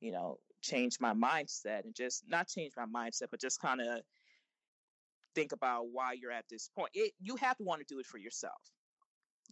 you 0.00 0.10
know, 0.10 0.38
change 0.62 0.98
my 1.00 1.12
mindset 1.14 1.84
and 1.84 1.94
just 1.94 2.24
not 2.28 2.48
change 2.48 2.72
my 2.76 2.86
mindset, 2.86 3.28
but 3.30 3.40
just 3.40 3.60
kind 3.60 3.80
of 3.80 4.00
think 5.34 5.52
about 5.52 5.86
why 5.90 6.12
you're 6.12 6.32
at 6.32 6.44
this 6.48 6.70
point. 6.76 6.90
It 6.94 7.12
you 7.20 7.36
have 7.36 7.56
to 7.58 7.64
want 7.64 7.80
to 7.80 7.94
do 7.94 8.00
it 8.00 8.06
for 8.06 8.18
yourself. 8.18 8.60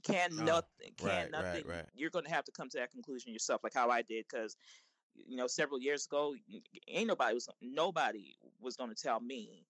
Can 0.04 0.30
Oh, 0.38 0.44
nothing. 0.44 0.94
Can 0.96 1.08
right, 1.08 1.22
right, 1.22 1.30
nothing. 1.30 1.66
right. 1.66 1.86
You're 1.94 2.10
going 2.10 2.24
to 2.24 2.30
have 2.30 2.44
to 2.44 2.52
come 2.52 2.68
to 2.70 2.78
that 2.78 2.92
conclusion 2.92 3.32
yourself, 3.32 3.62
like 3.64 3.74
how 3.74 3.90
I 3.90 4.02
did, 4.02 4.24
because 4.30 4.56
you 5.14 5.36
know, 5.36 5.46
several 5.46 5.80
years 5.80 6.06
ago, 6.06 6.34
ain't 6.86 7.08
nobody 7.08 7.34
was 7.34 7.48
nobody 7.60 8.36
was 8.60 8.76
going 8.76 8.90
to 8.90 8.96
tell 8.96 9.20
me, 9.20 9.66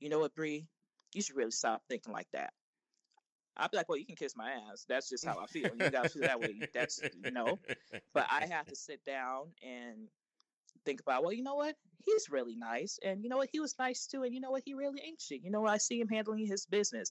you 0.00 0.08
know 0.08 0.20
what, 0.20 0.34
Bre, 0.34 0.64
you 1.12 1.22
should 1.22 1.36
really 1.36 1.50
stop 1.50 1.82
thinking 1.88 2.12
like 2.12 2.28
that. 2.32 2.52
I'd 3.56 3.70
be 3.70 3.76
like, 3.76 3.88
well, 3.88 3.98
you 3.98 4.06
can 4.06 4.16
kiss 4.16 4.34
my 4.34 4.50
ass. 4.50 4.86
That's 4.88 5.10
just 5.10 5.26
how 5.26 5.38
I 5.38 5.46
feel. 5.46 5.70
You 5.78 5.90
got 5.90 6.04
to 6.04 6.08
feel 6.08 6.22
that 6.22 6.40
way. 6.40 6.54
That's 6.72 7.02
you 7.22 7.32
know. 7.32 7.58
But 8.14 8.26
I 8.30 8.46
have 8.46 8.66
to 8.66 8.76
sit 8.76 9.04
down 9.04 9.48
and 9.62 10.08
think 10.84 11.00
about, 11.00 11.22
well, 11.22 11.32
you 11.32 11.42
know 11.42 11.54
what? 11.54 11.74
He's 12.04 12.28
really 12.30 12.56
nice, 12.56 12.98
and 13.04 13.22
you 13.22 13.28
know 13.28 13.36
what? 13.36 13.48
He 13.52 13.60
was 13.60 13.74
nice 13.78 14.06
too, 14.06 14.24
and 14.24 14.34
you 14.34 14.40
know 14.40 14.50
what? 14.50 14.62
He 14.64 14.74
really 14.74 15.00
ain't 15.04 15.20
shit. 15.20 15.42
You 15.42 15.50
know, 15.50 15.60
what? 15.60 15.72
I 15.72 15.78
see 15.78 16.00
him 16.00 16.08
handling 16.08 16.46
his 16.46 16.66
business. 16.66 17.10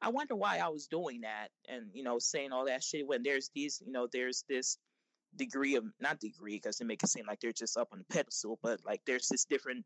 I 0.00 0.10
wonder 0.10 0.36
why 0.36 0.58
I 0.58 0.68
was 0.68 0.86
doing 0.86 1.22
that, 1.22 1.48
and 1.68 1.86
you 1.92 2.02
know, 2.02 2.18
saying 2.18 2.52
all 2.52 2.66
that 2.66 2.84
shit 2.84 3.06
when 3.06 3.22
there's 3.22 3.50
these, 3.54 3.82
you 3.84 3.92
know, 3.92 4.06
there's 4.12 4.44
this 4.48 4.78
degree 5.36 5.76
of 5.76 5.84
not 6.00 6.20
degree 6.20 6.56
because 6.56 6.80
it 6.80 6.86
makes 6.86 7.04
it 7.04 7.08
seem 7.10 7.26
like 7.26 7.40
they're 7.40 7.52
just 7.52 7.76
up 7.76 7.88
on 7.92 7.98
the 7.98 8.14
pedestal, 8.14 8.58
but 8.62 8.80
like 8.84 9.00
there's 9.06 9.28
this 9.28 9.44
different, 9.44 9.84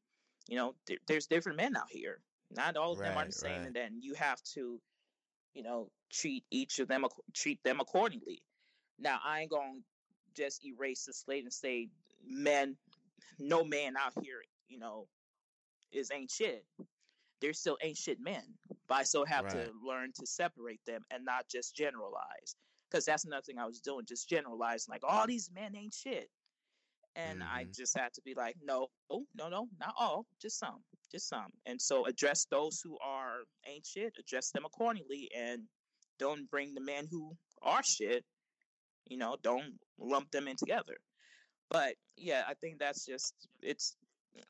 you 0.49 0.57
know, 0.57 0.75
there, 0.87 0.99
there's 1.07 1.27
different 1.27 1.59
men 1.59 1.77
out 1.77 1.91
here. 1.91 2.21
Not 2.51 2.77
all 2.77 2.93
of 2.93 2.99
them 2.99 3.17
are 3.17 3.25
the 3.25 3.33
same, 3.33 3.59
right. 3.59 3.67
and 3.67 3.75
then 3.75 3.99
you 4.01 4.15
have 4.15 4.43
to, 4.55 4.79
you 5.55 5.63
know, 5.63 5.89
treat 6.11 6.45
each 6.51 6.79
of 6.79 6.89
them 6.89 7.05
ac- 7.05 7.23
treat 7.33 7.63
them 7.63 7.81
accordingly. 7.81 8.43
Now 8.99 9.19
I 9.25 9.41
ain't 9.41 9.51
gonna 9.51 9.81
just 10.35 10.65
erase 10.65 11.05
the 11.05 11.13
slate 11.13 11.45
and 11.45 11.53
say 11.53 11.89
men, 12.27 12.77
no 13.39 13.65
man 13.65 13.97
out 13.97 14.13
here, 14.23 14.43
you 14.69 14.79
know, 14.79 15.09
is 15.93 16.11
ain't 16.13 16.31
shit. 16.31 16.67
They're 17.41 17.55
still 17.55 17.79
ain't 17.83 17.99
shit 17.99 18.21
men, 18.21 18.45
but 18.89 18.97
I 18.97 19.05
still 19.05 19.27
have 19.27 19.47
Right. 19.47 19.53
to 19.53 19.73
learn 19.85 20.13
to 20.21 20.27
separate 20.27 20.81
them 20.87 21.05
and 21.11 21.25
not 21.25 21.49
just 21.49 21.77
generalize. 21.77 22.57
Because 22.91 23.07
that's 23.07 23.25
another 23.27 23.43
thing 23.43 23.59
I 23.59 23.67
was 23.67 23.81
doing, 23.81 24.07
just 24.07 24.29
generalizing, 24.29 24.93
like 24.93 25.05
all 25.05 25.27
these 25.27 25.51
men 25.53 25.77
ain't 25.77 25.95
shit. 25.95 26.31
And 27.17 27.43
I 27.43 27.65
Mhm. 27.65 27.75
just 27.75 27.99
had 27.99 28.13
to 28.15 28.23
be 28.23 28.35
like, 28.35 28.57
no, 28.63 28.89
oh, 29.11 29.27
no, 29.37 29.49
no, 29.49 29.69
not 29.81 29.95
all, 29.99 30.27
just 30.41 30.59
some, 30.59 30.85
just 31.13 31.29
some. 31.29 31.53
And 31.67 31.81
so 31.81 32.07
address 32.07 32.47
those 32.51 32.81
who 32.83 32.99
are 33.01 33.45
ain't 33.67 33.87
shit, 33.87 34.15
address 34.19 34.51
them 34.53 34.65
accordingly, 34.67 35.31
and 35.37 35.69
don't 36.19 36.51
bring 36.51 36.75
the 36.75 36.81
men 36.83 37.09
who 37.11 37.37
are 37.63 37.83
shit 37.85 38.25
You 39.07 39.19
know, 39.19 39.37
don't 39.43 39.81
lump 39.99 40.31
them 40.33 40.49
in 40.49 40.57
together. 40.57 40.97
But 41.73 41.95
yeah, 42.17 42.45
I 42.47 42.55
think 42.55 42.79
that's 42.79 43.07
just 43.07 43.35
it's 43.63 43.97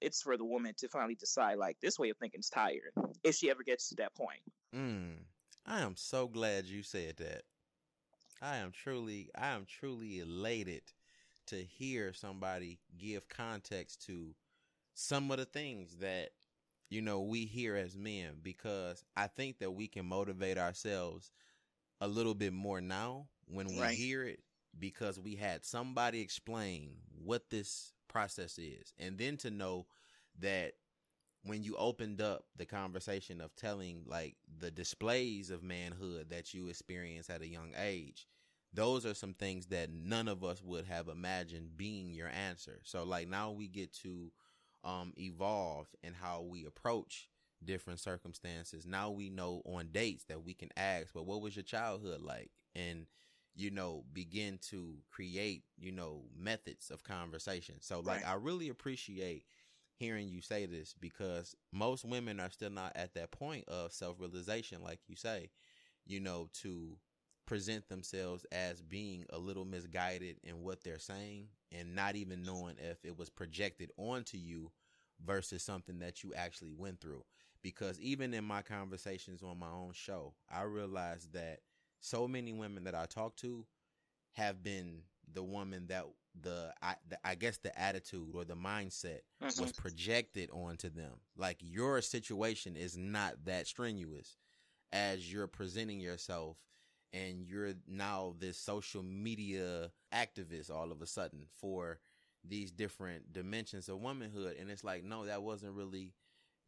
it's 0.01 0.23
for 0.23 0.37
the 0.37 0.45
woman 0.45 0.75
to 0.79 0.89
finally 0.89 1.15
decide 1.15 1.59
like 1.59 1.77
this 1.81 1.99
way 1.99 2.11
of 2.11 2.17
thinking 2.19 2.41
is 2.41 2.51
tired 2.51 2.93
if 3.25 3.37
she 3.37 3.51
ever 3.51 3.63
gets 3.63 3.89
to 3.91 3.97
that 3.97 4.15
point. 4.15 4.41
Mm, 4.75 5.19
I 5.67 5.81
am 5.81 5.97
so 5.97 6.27
glad 6.27 6.65
you 6.67 6.83
said 6.83 7.17
that. 7.19 7.43
I 8.41 8.57
am 8.57 8.73
truly, 8.73 9.31
I 9.37 9.49
am 9.49 9.67
truly 9.67 10.21
elated 10.21 10.83
to 11.47 11.57
hear 11.57 12.13
somebody 12.13 12.79
give 12.99 13.29
context 13.29 14.05
to 14.07 14.35
some 14.95 15.31
of 15.31 15.39
the 15.39 15.45
things 15.45 15.97
that 15.99 16.31
you 16.91 17.03
know 17.03 17.21
we 17.23 17.47
hear 17.47 17.77
as 17.77 17.97
men 17.97 18.39
because 18.43 19.05
I 19.17 19.29
think 19.29 19.59
that 19.59 19.73
we 19.73 19.89
can 19.89 20.07
motivate 20.07 20.59
ourselves 20.59 21.31
a 22.01 22.09
little 22.09 22.35
bit 22.35 22.53
more 22.53 22.81
now 22.81 23.29
when 23.47 23.75
we 23.75 23.75
Right. 23.79 23.97
hear 23.97 24.25
it 24.25 24.41
because 24.79 25.19
we 25.19 25.37
had 25.37 25.65
somebody 25.65 26.21
explain 26.21 26.97
what 27.25 27.51
this 27.51 27.93
process 28.09 28.59
is. 28.59 28.93
And 28.99 29.19
then 29.19 29.37
to 29.39 29.51
know 29.51 29.87
that 30.41 30.75
when 31.45 31.63
you 31.63 31.77
opened 31.77 32.21
up 32.21 32.45
the 32.57 32.67
conversation 32.67 33.41
of 33.41 33.55
telling 33.57 34.05
like 34.07 34.37
the 34.59 34.71
displays 34.71 35.51
of 35.51 35.63
manhood 35.63 36.31
that 36.31 36.55
you 36.55 36.69
experience 36.69 37.29
at 37.31 37.43
a 37.43 37.49
young 37.49 37.73
age 37.81 38.27
those 38.75 39.05
are 39.05 39.15
some 39.15 39.35
things 39.35 39.67
that 39.67 39.91
none 39.93 40.29
of 40.29 40.43
us 40.43 40.63
would 40.63 40.87
have 40.87 41.09
imagined 41.09 41.77
being 41.77 42.15
your 42.15 42.29
answer. 42.29 42.81
So 42.85 43.05
like 43.05 43.29
now 43.29 43.51
we 43.51 43.69
get 43.69 43.93
to 43.99 44.33
um 44.85 45.13
evolve 45.19 45.89
in 46.03 46.15
how 46.15 46.43
we 46.43 46.65
approach 46.65 47.29
different 47.63 48.01
circumstances. 48.01 48.87
Now 48.87 49.11
we 49.11 49.29
know 49.29 49.63
on 49.67 49.89
dates 49.93 50.25
that 50.25 50.43
we 50.43 50.55
can 50.55 50.71
ask 50.77 51.15
well 51.15 51.25
what 51.25 51.43
was 51.43 51.55
your 51.55 51.65
childhood 51.65 52.23
like? 52.23 52.51
And 52.75 53.07
you 53.55 53.71
know 53.71 54.05
begin 54.13 54.59
to 54.59 54.95
create 55.11 55.65
you 55.79 55.93
know 55.93 56.23
methods 56.37 56.91
of 56.91 57.03
conversation 57.05 57.77
so 57.81 58.01
like 58.01 58.23
Right. 58.23 58.29
i 58.29 58.35
really 58.35 58.69
appreciate 58.69 59.45
hearing 59.99 60.29
you 60.29 60.41
say 60.41 60.67
this 60.67 60.95
because 60.99 61.55
most 61.73 62.05
women 62.05 62.41
are 62.41 62.51
still 62.51 62.71
not 62.71 62.93
at 62.97 63.15
that 63.15 63.31
point 63.31 63.65
of 63.69 63.93
self-realization 63.93 64.83
like 64.83 65.01
you 65.07 65.17
say 65.17 65.51
you 66.07 66.21
know 66.21 66.49
to 66.53 66.97
present 67.47 67.89
themselves 67.89 68.47
as 68.53 68.81
being 68.81 69.25
a 69.31 69.39
little 69.39 69.65
misguided 69.65 70.37
in 70.45 70.63
what 70.63 70.83
they're 70.83 70.99
saying 70.99 71.49
and 71.73 71.95
not 71.95 72.17
even 72.17 72.43
knowing 72.43 72.77
if 72.79 73.05
it 73.05 73.19
was 73.19 73.29
projected 73.29 73.91
onto 73.97 74.39
you 74.39 74.71
versus 75.25 75.63
something 75.63 75.99
that 75.99 76.23
you 76.25 76.33
actually 76.35 76.73
went 76.73 77.01
through 77.01 77.23
because 77.63 78.01
even 78.01 78.33
in 78.35 78.45
my 78.45 78.63
conversations 78.63 79.43
on 79.43 79.59
my 79.59 79.69
own 79.69 79.93
show 79.93 80.33
i 80.51 80.63
realized 80.63 81.33
that 81.33 81.61
so 82.03 82.29
many 82.29 82.53
women 82.53 82.85
that 82.85 82.95
i 82.95 83.07
talk 83.07 83.35
to 83.37 83.65
have 84.33 84.63
been 84.63 85.03
the 85.33 85.43
woman 85.43 85.87
that 85.87 86.05
the 86.43 86.73
I, 86.83 86.95
the, 87.09 87.19
I 87.27 87.35
guess 87.35 87.59
the 87.59 87.79
attitude 87.79 88.35
or 88.35 88.45
the 88.45 88.55
mindset 88.57 89.21
Mhm. 89.43 89.61
was 89.61 89.73
projected 89.73 90.49
onto 90.51 90.89
them. 90.89 91.21
Like 91.37 91.59
your 91.61 92.01
situation 92.01 92.75
is 92.77 92.97
not 92.97 93.45
that 93.45 93.67
strenuous 93.67 94.39
as 94.93 95.31
you're 95.31 95.47
presenting 95.47 96.01
yourself 96.01 96.57
and 97.13 97.45
you're 97.47 97.75
now 97.87 98.35
this 98.39 98.57
social 98.57 99.03
media 99.03 99.91
activist 100.15 100.71
all 100.71 100.91
of 100.91 101.03
a 101.03 101.07
sudden 101.07 101.47
for 101.61 102.01
these 102.45 102.71
different 102.73 103.31
dimensions 103.33 103.89
of 103.91 104.01
womanhood 104.01 104.57
and 104.59 104.71
it's 104.71 104.85
like 104.85 105.05
no 105.05 105.27
that 105.27 105.43
wasn't 105.43 105.73
really 105.75 106.15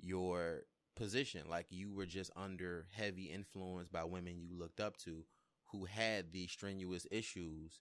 your 0.01 0.65
position. 0.95 1.43
Like 1.49 1.67
you 1.71 1.93
were 1.93 2.07
just 2.07 2.31
under 2.37 2.87
heavy 2.93 3.25
influence 3.25 3.89
by 3.89 4.05
women 4.05 4.39
you 4.39 4.49
looked 4.59 4.81
up 4.81 4.97
to 4.99 5.25
who 5.67 5.85
had 5.85 6.33
these 6.33 6.51
strenuous 6.51 7.07
issues 7.11 7.81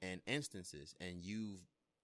and 0.00 0.20
instances 0.26 0.94
and 1.00 1.22
you've 1.22 1.60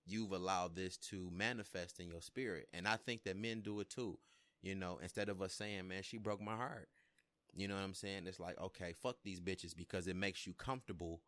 you've 0.07 0.33
allowed 0.33 0.75
this 0.75 0.97
to 0.97 1.31
manifest 1.33 2.01
in 2.01 2.09
your 2.09 2.21
spirit. 2.21 2.69
And 2.73 2.87
i 2.89 2.97
think 2.97 3.25
that 3.25 3.37
men 3.37 3.61
do 3.61 3.81
it 3.81 3.91
too. 3.91 4.19
You 4.63 4.75
know 4.75 4.99
instead 5.03 5.29
of 5.29 5.41
us 5.43 5.53
saying 5.53 5.89
man 5.89 6.03
she 6.03 6.19
broke 6.19 6.41
my 6.41 6.57
heart 6.57 6.89
you 7.55 7.67
know 7.69 7.75
what 7.75 7.85
i'm 7.85 7.95
saying? 7.95 8.27
It's 8.27 8.41
like 8.41 8.61
okay 8.61 8.93
fuck 9.03 9.17
these 9.23 9.41
bitches 9.41 9.77
because 9.77 10.07
it 10.07 10.17
makes 10.17 10.47
you 10.47 10.53
comfortable 10.55 11.21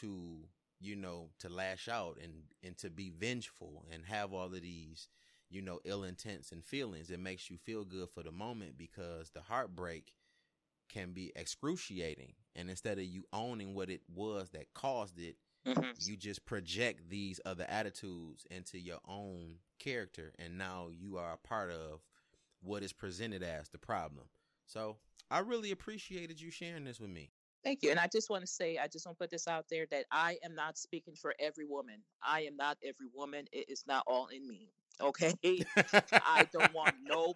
to 0.00 0.38
you 0.80 0.96
know 0.96 1.30
to 1.38 1.48
lash 1.48 1.88
out 1.88 2.18
and 2.22 2.32
and 2.62 2.76
to 2.78 2.90
be 2.90 3.10
vengeful 3.10 3.84
and 3.92 4.04
have 4.06 4.32
all 4.32 4.46
of 4.46 4.62
these 4.62 5.08
you 5.52 5.62
know 5.62 5.80
ill 5.84 6.04
intents 6.04 6.52
and 6.52 6.64
feelings 6.64 7.10
it 7.10 7.20
makes 7.20 7.50
you 7.50 7.56
feel 7.58 7.84
good 7.84 8.08
for 8.10 8.22
the 8.22 8.32
moment 8.32 8.76
because 8.78 9.30
the 9.30 9.40
heartbreak 9.40 10.12
can 10.88 11.12
be 11.12 11.32
excruciating 11.36 12.34
and 12.56 12.68
instead 12.70 12.98
of 12.98 13.04
you 13.04 13.24
owning 13.32 13.74
what 13.74 13.90
it 13.90 14.02
was 14.14 14.50
that 14.50 14.72
caused 14.74 15.18
it 15.18 15.36
Mhm. 15.66 16.06
you 16.06 16.16
just 16.16 16.44
project 16.44 17.08
these 17.08 17.40
other 17.44 17.64
attitudes 17.68 18.46
into 18.50 18.78
your 18.78 18.98
own 19.06 19.56
character 19.78 20.32
and 20.38 20.58
now 20.58 20.88
you 20.90 21.16
are 21.16 21.32
a 21.34 21.48
part 21.48 21.70
of 21.70 22.00
what 22.62 22.82
is 22.82 22.92
presented 22.92 23.42
as 23.42 23.68
the 23.68 23.78
problem 23.78 24.26
so 24.66 24.96
i 25.30 25.38
really 25.38 25.70
appreciated 25.70 26.40
you 26.40 26.50
sharing 26.50 26.84
this 26.84 27.00
with 27.00 27.10
me 27.10 27.30
Thank 27.64 27.82
you. 27.82 27.90
And 27.90 27.98
I 28.00 28.08
just 28.12 28.28
want 28.28 28.42
to 28.42 28.46
say, 28.46 28.78
I 28.78 28.88
just 28.88 29.06
want 29.06 29.18
to 29.18 29.22
put 29.22 29.30
this 29.30 29.46
out 29.46 29.66
there 29.70 29.86
that 29.90 30.06
I 30.10 30.36
am 30.44 30.54
not 30.54 30.76
speaking 30.76 31.14
for 31.14 31.34
every 31.38 31.64
woman. 31.64 32.02
I 32.22 32.40
am 32.42 32.56
not 32.56 32.76
every 32.82 33.06
woman. 33.14 33.46
It 33.52 33.70
is 33.70 33.84
not 33.86 34.02
all 34.06 34.26
in 34.28 34.46
me. 34.46 34.68
Okay. 35.02 35.34
I 36.12 36.46
don't 36.52 36.72
want 36.72 36.94
no 37.04 37.34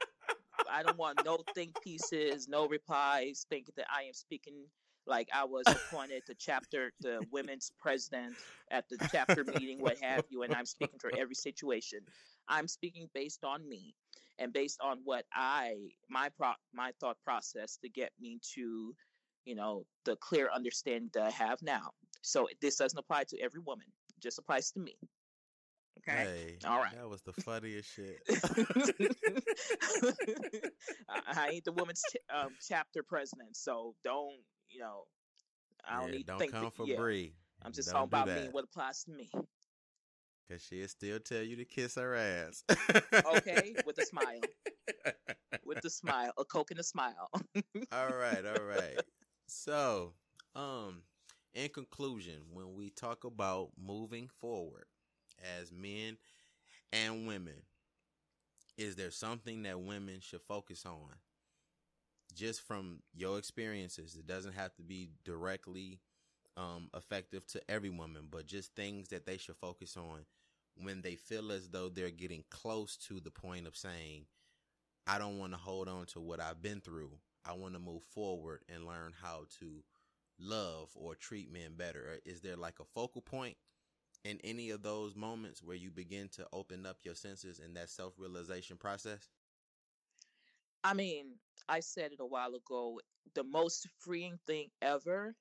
I 0.70 0.82
don't 0.82 0.98
want 0.98 1.24
no 1.24 1.38
think 1.54 1.80
pieces, 1.82 2.48
no 2.48 2.66
replies, 2.68 3.46
thinking 3.48 3.74
that 3.76 3.86
I 3.94 4.04
am 4.04 4.14
speaking 4.14 4.66
like 5.06 5.28
I 5.32 5.44
was 5.44 5.64
appointed 5.68 6.22
the 6.26 6.34
chapter, 6.34 6.92
the 7.00 7.24
women's 7.30 7.70
president 7.78 8.34
at 8.70 8.88
the 8.88 8.98
chapter 9.12 9.44
meeting, 9.44 9.80
what 9.80 9.98
have 10.02 10.24
you, 10.28 10.42
and 10.42 10.54
I'm 10.54 10.66
speaking 10.66 10.98
for 10.98 11.10
every 11.16 11.34
situation. 11.34 12.00
I'm 12.48 12.66
speaking 12.66 13.08
based 13.14 13.44
on 13.44 13.68
me 13.68 13.94
and 14.38 14.52
based 14.52 14.80
on 14.82 14.98
what 15.04 15.24
I 15.32 15.74
my 16.08 16.28
pro 16.36 16.52
my 16.72 16.92
thought 17.00 17.18
process 17.24 17.78
to 17.82 17.88
get 17.88 18.12
me 18.20 18.40
to, 18.54 18.94
you 19.44 19.54
know, 19.54 19.84
the 20.04 20.16
clear 20.16 20.50
understanding 20.52 21.10
that 21.14 21.22
I 21.22 21.30
have 21.30 21.62
now. 21.62 21.92
So 22.22 22.48
this 22.60 22.76
doesn't 22.76 22.98
apply 22.98 23.24
to 23.28 23.40
every 23.40 23.60
woman; 23.60 23.86
it 24.16 24.22
just 24.22 24.38
applies 24.38 24.72
to 24.72 24.80
me. 24.80 24.96
Okay. 26.08 26.24
hey 26.24 26.58
All 26.68 26.80
right. 26.80 26.94
that 26.94 27.08
was 27.08 27.22
the 27.22 27.32
funniest 27.32 27.92
shit 27.92 28.20
I, 31.08 31.20
I 31.26 31.48
ain't 31.50 31.64
the 31.64 31.72
women's 31.72 32.02
ch- 32.02 32.16
um, 32.34 32.50
chapter 32.66 33.02
president, 33.02 33.56
so 33.56 33.94
don't 34.04 34.36
you 34.68 34.80
know? 34.80 35.04
I 35.88 36.00
don't 36.00 36.10
Yeah, 36.10 36.16
need 36.18 36.26
don't 36.26 36.38
think 36.38 36.52
come 36.52 36.64
that- 36.64 36.74
for 36.76 36.86
yeah, 36.86 36.96
Bre. 36.96 37.12
I'm 37.62 37.72
just 37.72 37.88
Don't 37.88 38.10
talking 38.10 38.22
about 38.22 38.28
me, 38.28 38.48
what 38.52 38.64
applies 38.64 39.04
to 39.04 39.10
me. 39.12 39.30
Cause 40.48 40.62
she'll 40.62 40.86
still 40.88 41.18
tell 41.18 41.42
you 41.42 41.56
to 41.56 41.64
kiss 41.64 41.96
her 41.96 42.14
ass. 42.14 42.62
Okay, 43.26 43.74
with 43.84 43.98
a 43.98 44.06
smile, 44.06 44.40
with 45.64 45.80
the 45.80 45.90
smile, 45.90 46.30
a 46.38 46.44
coke 46.44 46.70
and 46.70 46.78
a 46.78 46.84
smile. 46.84 47.28
all 47.92 48.14
right, 48.14 48.44
all 48.46 48.62
right. 48.62 49.00
So, 49.48 50.12
um, 50.54 51.02
in 51.54 51.68
conclusion, 51.70 52.42
when 52.52 52.74
we 52.74 52.90
talk 52.90 53.24
about 53.24 53.70
moving 53.80 54.28
forward 54.40 54.84
as 55.58 55.72
men 55.72 56.16
and 56.92 57.26
women, 57.26 57.62
is 58.76 58.96
there 58.96 59.10
something 59.10 59.62
that 59.62 59.80
women 59.80 60.20
should 60.20 60.42
focus 60.42 60.84
on? 60.84 61.14
Just 62.34 62.60
from 62.66 63.00
your 63.14 63.38
experiences, 63.38 64.16
it 64.16 64.26
doesn't 64.26 64.54
have 64.54 64.74
to 64.74 64.82
be 64.82 65.10
directly 65.24 66.00
um, 66.56 66.90
effective 66.94 67.46
to 67.48 67.70
every 67.70 67.90
woman, 67.90 68.28
but 68.30 68.46
just 68.46 68.74
things 68.74 69.08
that 69.08 69.26
they 69.26 69.38
should 69.38 69.56
focus 69.56 69.96
on 69.96 70.24
when 70.82 71.00
they 71.00 71.14
feel 71.14 71.52
as 71.52 71.68
though 71.68 71.88
they're 71.88 72.10
getting 72.10 72.44
close 72.50 72.96
to 72.96 73.20
the 73.20 73.30
point 73.30 73.66
of 73.66 73.76
saying, 73.76 74.26
I 75.06 75.18
don't 75.18 75.38
want 75.38 75.52
to 75.52 75.58
hold 75.58 75.88
on 75.88 76.06
to 76.06 76.20
what 76.20 76.40
I've 76.40 76.60
been 76.60 76.80
through. 76.80 77.12
I 77.44 77.52
want 77.52 77.74
to 77.74 77.80
move 77.80 78.02
forward 78.02 78.62
and 78.68 78.86
learn 78.86 79.12
how 79.22 79.44
to 79.60 79.84
love 80.38 80.90
or 80.94 81.14
treat 81.14 81.50
men 81.50 81.74
better. 81.76 82.18
Is 82.24 82.40
there 82.40 82.56
like 82.56 82.80
a 82.80 82.84
focal 82.84 83.22
point 83.22 83.56
in 84.26 84.40
any 84.42 84.70
of 84.70 84.82
those 84.82 85.14
moments 85.14 85.62
where 85.62 85.76
you 85.76 85.90
begin 85.90 86.28
to 86.30 86.46
open 86.52 86.84
up 86.84 86.98
your 87.04 87.14
senses 87.14 87.60
in 87.60 87.74
that 87.74 87.90
self 87.90 88.14
realization 88.18 88.76
process? 88.76 89.30
I 90.82 90.94
mean, 90.94 91.34
I 91.68 91.80
said 91.80 92.12
it 92.12 92.20
a 92.20 92.26
while 92.26 92.54
ago. 92.54 93.00
The 93.34 93.44
most 93.44 93.88
freeing 93.98 94.38
thing 94.46 94.68
ever 94.82 95.34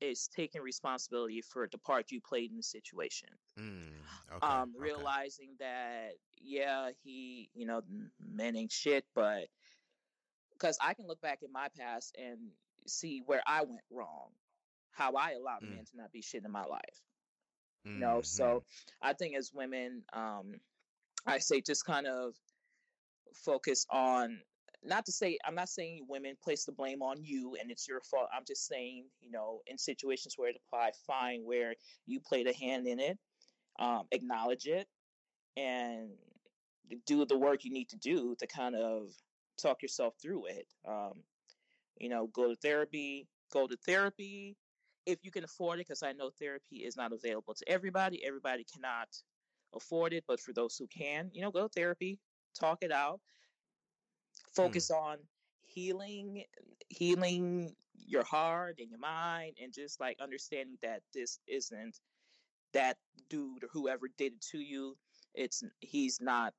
is 0.00 0.28
taking 0.28 0.62
responsibility 0.62 1.42
for 1.42 1.68
the 1.70 1.78
part 1.78 2.10
you 2.10 2.20
played 2.20 2.50
in 2.50 2.56
the 2.58 2.62
situation. 2.62 3.28
Mm, 3.58 3.92
okay, 4.34 4.46
um, 4.46 4.70
okay. 4.70 4.78
realizing 4.78 5.56
that 5.58 6.12
yeah, 6.42 6.90
he, 7.02 7.48
you 7.54 7.66
know, 7.66 7.82
men 8.20 8.56
ain't 8.56 8.72
shit, 8.72 9.04
but 9.14 9.48
because 10.52 10.78
I 10.80 10.94
can 10.94 11.06
look 11.06 11.20
back 11.20 11.40
in 11.42 11.52
my 11.52 11.68
past 11.78 12.14
and 12.18 12.38
see 12.86 13.22
where 13.26 13.42
I 13.46 13.62
went 13.62 13.82
wrong, 13.90 14.30
how 14.92 15.12
I 15.14 15.32
allowed 15.32 15.62
Mm. 15.62 15.76
men 15.76 15.84
to 15.86 15.96
not 15.96 16.12
be 16.12 16.22
shit 16.22 16.44
in 16.44 16.50
my 16.50 16.64
life. 16.64 17.02
You 17.94 18.00
know, 18.00 18.18
Mhm. 18.18 18.26
so 18.26 18.64
I 19.00 19.12
think 19.14 19.36
as 19.36 19.52
women, 19.52 20.04
um, 20.12 20.60
I 21.26 21.38
say 21.38 21.60
just 21.60 21.84
kind 21.84 22.06
of 22.06 22.34
focus 23.34 23.86
on 23.90 24.42
not 24.82 25.04
to 25.06 25.12
say 25.12 25.38
I'm 25.44 25.54
not 25.54 25.68
saying 25.68 26.06
women 26.08 26.36
place 26.36 26.64
the 26.64 26.72
blame 26.72 27.02
on 27.02 27.22
you 27.24 27.56
and 27.56 27.70
it's 27.70 27.88
your 27.88 28.00
fault. 28.02 28.28
I'm 28.32 28.44
just 28.46 28.66
saying, 28.66 29.10
you 29.20 29.30
know, 29.30 29.62
in 29.66 29.78
situations 29.78 30.34
where 30.36 30.50
it 30.50 30.56
apply, 30.56 30.92
fine, 31.06 31.44
where 31.44 31.74
you 32.06 32.20
played 32.20 32.46
a 32.46 32.52
hand 32.54 32.86
in 32.86 33.00
it, 33.00 33.18
um, 33.78 34.06
acknowledge 34.12 34.66
it, 34.66 34.88
and 35.56 36.10
do 37.04 37.24
the 37.24 37.38
work 37.38 37.64
you 37.64 37.72
need 37.72 37.88
to 37.88 37.96
do 37.96 38.36
to 38.36 38.46
kind 38.46 38.76
of 38.76 39.08
talk 39.56 39.82
yourself 39.82 40.14
through 40.20 40.46
it. 40.46 40.66
Um, 40.84 41.24
you 41.98 42.08
know, 42.08 42.26
go 42.28 42.48
to 42.48 42.56
therapy, 42.56 43.26
go 43.50 43.66
to 43.66 43.76
therapy 43.76 44.56
if 45.06 45.24
you 45.24 45.30
can 45.30 45.44
afford 45.44 45.80
it, 45.80 45.86
because 45.86 46.02
I 46.02 46.12
know 46.12 46.30
therapy 46.30 46.84
is 46.84 46.96
not 46.96 47.12
available 47.12 47.54
to 47.54 47.68
everybody. 47.68 48.24
Everybody 48.24 48.64
cannot 48.64 49.22
afford 49.74 50.12
it, 50.14 50.24
but 50.26 50.40
for 50.40 50.52
those 50.52 50.76
who 50.76 50.88
can, 50.88 51.30
you 51.32 51.42
know, 51.42 51.52
go 51.52 51.68
to 51.68 51.68
therapy, 51.68 52.20
talk 52.54 52.82
it 52.82 52.92
out, 52.92 53.22
Hmm. 54.60 54.82
focus 54.82 54.90
on 54.90 55.28
healing, 55.62 56.46
healing 56.88 57.76
your 57.94 58.24
heart 58.24 58.80
and 58.80 58.90
your 58.90 59.00
mind, 59.00 59.58
and 59.60 59.72
just 59.72 60.00
like 60.00 60.20
understanding 60.20 60.78
that 60.82 61.02
this 61.12 61.40
isn't 61.46 62.00
that 62.72 62.98
dude 63.28 63.64
or 63.64 63.68
whoever 63.68 64.08
did 64.08 64.34
it 64.34 64.42
to 64.42 64.60
you. 64.60 64.98
It's 65.34 65.62
he's 65.80 66.20
not 66.20 66.54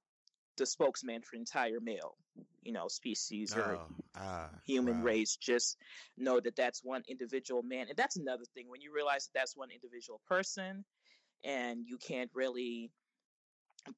the 0.57 0.65
spokesman 0.65 1.23
for 1.23 1.35
entire 1.37 1.79
male, 1.79 2.17
you 2.63 2.71
know, 2.73 2.87
species 2.87 3.55
or 3.55 3.79
Oh, 3.79 3.91
ah, 4.15 4.49
human 4.65 4.99
wow. 4.99 5.01
race. 5.01 5.35
Just 5.37 5.77
know 6.17 6.39
that 6.39 6.55
that's 6.55 6.83
one 6.83 7.03
individual 7.07 7.63
man, 7.63 7.87
and 7.89 7.97
that's 7.97 8.17
another 8.17 8.45
thing 8.53 8.69
when 8.69 8.81
you 8.81 8.93
realize 8.93 9.25
that 9.25 9.39
that's 9.39 9.55
one 9.57 9.69
individual 9.71 10.21
person, 10.27 10.83
and 11.43 11.85
you 11.87 11.97
can't 11.97 12.31
really 12.33 12.91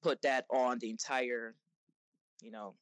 put 0.01 0.21
that 0.21 0.45
on 0.49 0.79
the 0.79 0.89
entire, 0.89 1.55
you 2.41 2.51
know. 2.51 2.75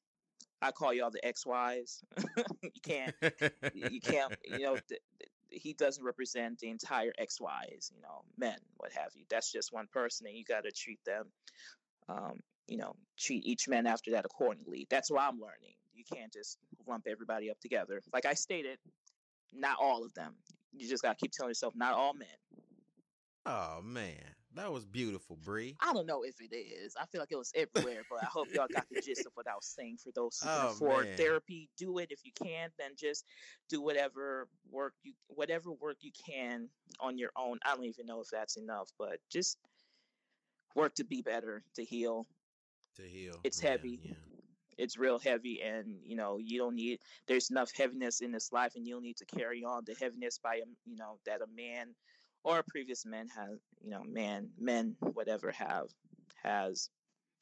I 0.62 0.72
call 0.72 0.93
y'all 0.93 1.12
the 1.12 1.26
XYs. 1.26 2.03
you 2.62 2.82
can't 2.84 3.14
you 3.74 4.01
can't 4.01 4.32
you 4.45 4.64
know 4.66 4.78
th- 4.88 5.01
th- 5.20 5.32
he 5.49 5.74
doesn't 5.74 6.03
represent 6.03 6.60
the 6.60 6.70
entire 6.70 7.12
xy's 7.20 7.91
you 7.95 8.01
know 8.01 8.24
men 8.38 8.58
what 8.78 8.91
have 8.93 9.12
you 9.16 9.24
that's 9.30 9.51
just 9.51 9.72
one 9.74 9.88
person 9.91 10.28
and 10.28 10.36
you 10.36 10.43
got 10.43 10.64
to 10.64 10.72
treat 10.72 10.99
them 11.05 11.26
um 12.10 12.39
you 12.68 12.78
know 12.78 12.95
treat 13.18 13.45
each 13.45 13.68
man 13.68 13.88
after 13.88 14.11
that 14.11 14.26
accordingly. 14.26 14.88
That's 14.89 15.09
what 15.11 15.22
i'm 15.22 15.39
learning. 15.39 15.76
You 15.93 16.03
can't 16.13 16.32
just 16.32 16.57
lump 16.88 17.05
everybody 17.09 17.49
up 17.49 17.59
together. 17.59 18.01
Like 18.13 18.26
i 18.26 18.34
stated 18.34 18.78
not 19.53 19.78
all 19.82 20.03
of 20.05 20.13
them. 20.13 20.34
You 20.74 20.88
just 20.89 21.01
got 21.03 21.18
to 21.18 21.24
keep 21.24 21.32
telling 21.32 21.49
yourself 21.51 21.74
not 21.76 21.93
all 21.93 22.13
men. 22.13 22.28
Oh 23.45 23.80
man, 23.82 24.22
that 24.55 24.72
was 24.74 24.86
beautiful, 24.86 25.38
Bre. 25.41 25.70
i 25.80 25.93
don't 25.93 26.05
know 26.05 26.24
if 26.24 26.36
it 26.41 26.53
is. 26.53 26.95
I 26.99 27.05
feel 27.05 27.22
like 27.22 27.32
it 27.32 27.38
was 27.38 27.53
everywhere 27.55 28.01
but 28.09 28.20
i 28.22 28.26
hope 28.26 28.47
y'all 28.53 28.68
got 28.74 28.86
the 28.89 28.99
gist 29.01 29.26
of 29.26 29.32
what 29.36 29.47
i 29.47 29.53
was 29.55 29.65
saying 29.65 29.97
for 30.03 30.11
those 30.13 30.38
who 30.41 30.49
Oh, 30.49 30.72
afford 30.72 31.05
man. 31.05 31.18
therapy 31.18 31.70
do 31.78 31.97
it 31.99 32.11
if 32.11 32.20
you 32.26 32.32
can 32.43 32.70
then 32.78 32.91
just 32.97 33.24
do 33.70 33.82
whatever 33.82 34.47
work 34.70 34.93
you 35.03 35.13
whatever 35.28 35.72
work 35.72 35.95
you 36.01 36.11
can 36.30 36.68
on 36.99 37.18
your 37.18 37.32
own. 37.38 37.59
I 37.65 37.76
don't 37.76 37.86
even 37.86 38.05
know 38.05 38.20
if 38.22 38.28
that's 38.32 38.57
enough 38.57 38.89
but 38.99 39.20
just 39.32 39.57
work 40.76 40.95
to 40.95 41.05
be 41.05 41.22
better 41.22 41.63
to 41.76 41.84
heal 41.86 42.28
To 42.97 43.03
heal, 43.03 43.41
It's 43.43 43.61
Yeah, 43.61 43.69
heavy. 43.69 43.99
Yeah. 44.03 44.13
it's 44.77 44.97
real 44.97 45.19
heavy 45.19 45.61
and 45.61 45.99
you 46.03 46.15
know 46.15 46.37
you 46.37 46.57
don't 46.59 46.75
need 46.75 46.99
there's 47.27 47.49
enough 47.51 47.71
heaviness 47.75 48.21
in 48.21 48.31
this 48.31 48.51
life 48.51 48.73
and 48.75 48.87
you 48.87 48.93
don't 48.93 49.03
need 49.03 49.17
to 49.17 49.25
carry 49.25 49.63
on 49.63 49.83
the 49.85 49.95
heaviness 49.99 50.39
by 50.39 50.61
um, 50.61 50.75
you 50.85 50.95
know 50.97 51.19
that 51.25 51.41
a 51.41 51.47
man 51.47 51.95
or 52.43 52.59
a 52.59 52.63
previous 52.63 53.05
man 53.05 53.27
has 53.29 53.59
you 53.83 53.89
know 53.89 54.03
man 54.03 54.49
men 54.57 54.95
whatever 54.99 55.51
have 55.51 55.87
has 56.43 56.89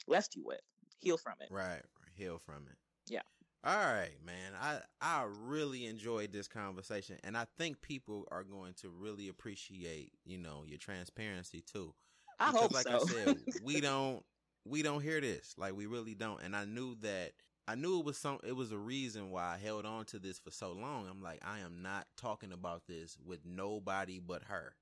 left 0.07 0.35
you 0.35 0.43
with 0.45 0.61
heal 0.99 1.17
from 1.17 1.35
it 1.41 1.51
Right, 1.51 1.83
heal 2.15 2.39
from 2.39 2.67
it. 2.67 2.77
Yeah. 3.07 3.21
All 3.63 3.75
right, 3.77 4.15
man. 4.23 4.53
I 4.59 4.81
I 5.01 5.23
really 5.27 5.85
enjoyed 5.85 6.31
this 6.31 6.47
conversation, 6.47 7.17
and 7.23 7.37
I 7.37 7.45
think 7.57 7.81
people 7.81 8.27
are 8.31 8.43
going 8.43 8.73
to 8.75 8.89
really 8.89 9.27
appreciate, 9.29 10.13
you 10.25 10.37
know, 10.37 10.63
your 10.65 10.77
transparency 10.77 11.61
too. 11.61 11.93
i 12.39 12.51
Because 12.51 12.59
hope 12.59 12.71
like 12.71 12.89
so 12.89 12.91
I 12.91 12.97
said, 12.99 13.41
we 13.57 13.79
don't 13.81 14.23
we 14.65 14.81
don't 14.81 15.01
hear 15.01 15.21
this. 15.21 15.55
Like 15.57 15.75
we 15.75 15.85
really 15.85 16.15
don't. 16.15 16.41
And 16.41 16.55
I 16.55 16.65
knew 16.65 16.95
that 17.01 17.33
I 17.67 17.75
knew 17.75 17.99
it 17.99 18.05
was 18.05 18.17
some 18.17 18.39
it 18.43 18.55
was 18.55 18.71
a 18.71 18.77
reason 18.77 19.31
why 19.31 19.53
I 19.55 19.57
held 19.63 19.85
on 19.85 20.05
to 20.05 20.19
this 20.19 20.39
for 20.39 20.51
so 20.51 20.71
long. 20.73 21.07
I'm 21.09 21.21
like, 21.21 21.39
I 21.43 21.59
am 21.59 21.81
not 21.81 22.07
talking 22.17 22.51
about 22.51 22.87
this 22.87 23.17
with 23.25 23.45
nobody 23.45 24.19
but 24.19 24.43
her. 24.43 24.75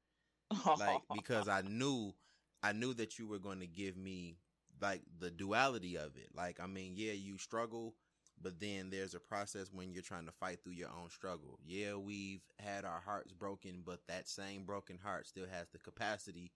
Like 0.77 1.01
because 1.13 1.47
I 1.47 1.61
knew 1.61 2.13
I 2.61 2.71
knew 2.73 2.93
that 2.95 3.19
you 3.19 3.27
were 3.27 3.39
going 3.39 3.59
to 3.59 3.67
give 3.67 3.97
me 3.97 4.37
like 4.81 5.01
the 5.19 5.29
duality 5.29 5.97
of 5.97 6.15
it. 6.15 6.29
Like 6.35 6.59
I 6.59 6.67
mean, 6.67 6.93
yeah, 6.95 7.13
you 7.13 7.37
struggle, 7.37 7.95
but 8.41 8.59
then 8.59 8.89
there's 8.89 9.15
a 9.15 9.19
process 9.19 9.71
when 9.71 9.93
you're 9.93 10.01
trying 10.03 10.25
to 10.25 10.31
fight 10.31 10.59
through 10.63 10.73
your 10.73 10.89
own 10.89 11.09
struggle. 11.09 11.59
Yeah, 11.65 11.95
we've 11.95 12.41
had 12.59 12.85
our 12.85 13.01
hearts 13.05 13.33
broken, 13.33 13.83
but 13.85 13.99
that 14.07 14.27
same 14.27 14.65
broken 14.65 14.97
heart 15.01 15.27
still 15.27 15.47
has 15.51 15.67
the 15.69 15.79
capacity 15.79 16.51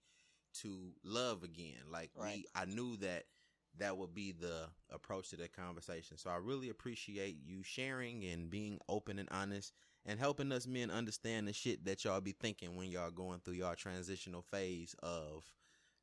to 0.54 0.92
love 1.04 1.42
again. 1.42 1.90
Like 1.90 2.10
Right. 2.16 2.36
we, 2.36 2.46
I 2.54 2.64
knew 2.64 2.96
that 2.98 3.24
that 3.78 3.96
would 3.96 4.14
be 4.14 4.32
the 4.32 4.68
approach 4.90 5.30
to 5.30 5.36
the 5.36 5.48
conversation. 5.48 6.16
So 6.16 6.30
I 6.30 6.36
really 6.36 6.68
appreciate 6.68 7.36
you 7.44 7.62
sharing 7.62 8.24
and 8.24 8.50
being 8.50 8.78
open 8.88 9.18
and 9.18 9.28
honest 9.30 9.72
and 10.04 10.18
helping 10.18 10.50
us 10.52 10.66
men 10.66 10.90
understand 10.90 11.46
the 11.46 11.52
shit 11.52 11.84
that 11.84 12.04
y'all 12.04 12.20
be 12.20 12.32
thinking 12.32 12.76
when 12.76 12.90
y'all 12.90 13.10
going 13.10 13.40
through 13.40 13.54
y'all 13.54 13.74
transitional 13.74 14.42
phase 14.42 14.94
of 15.02 15.44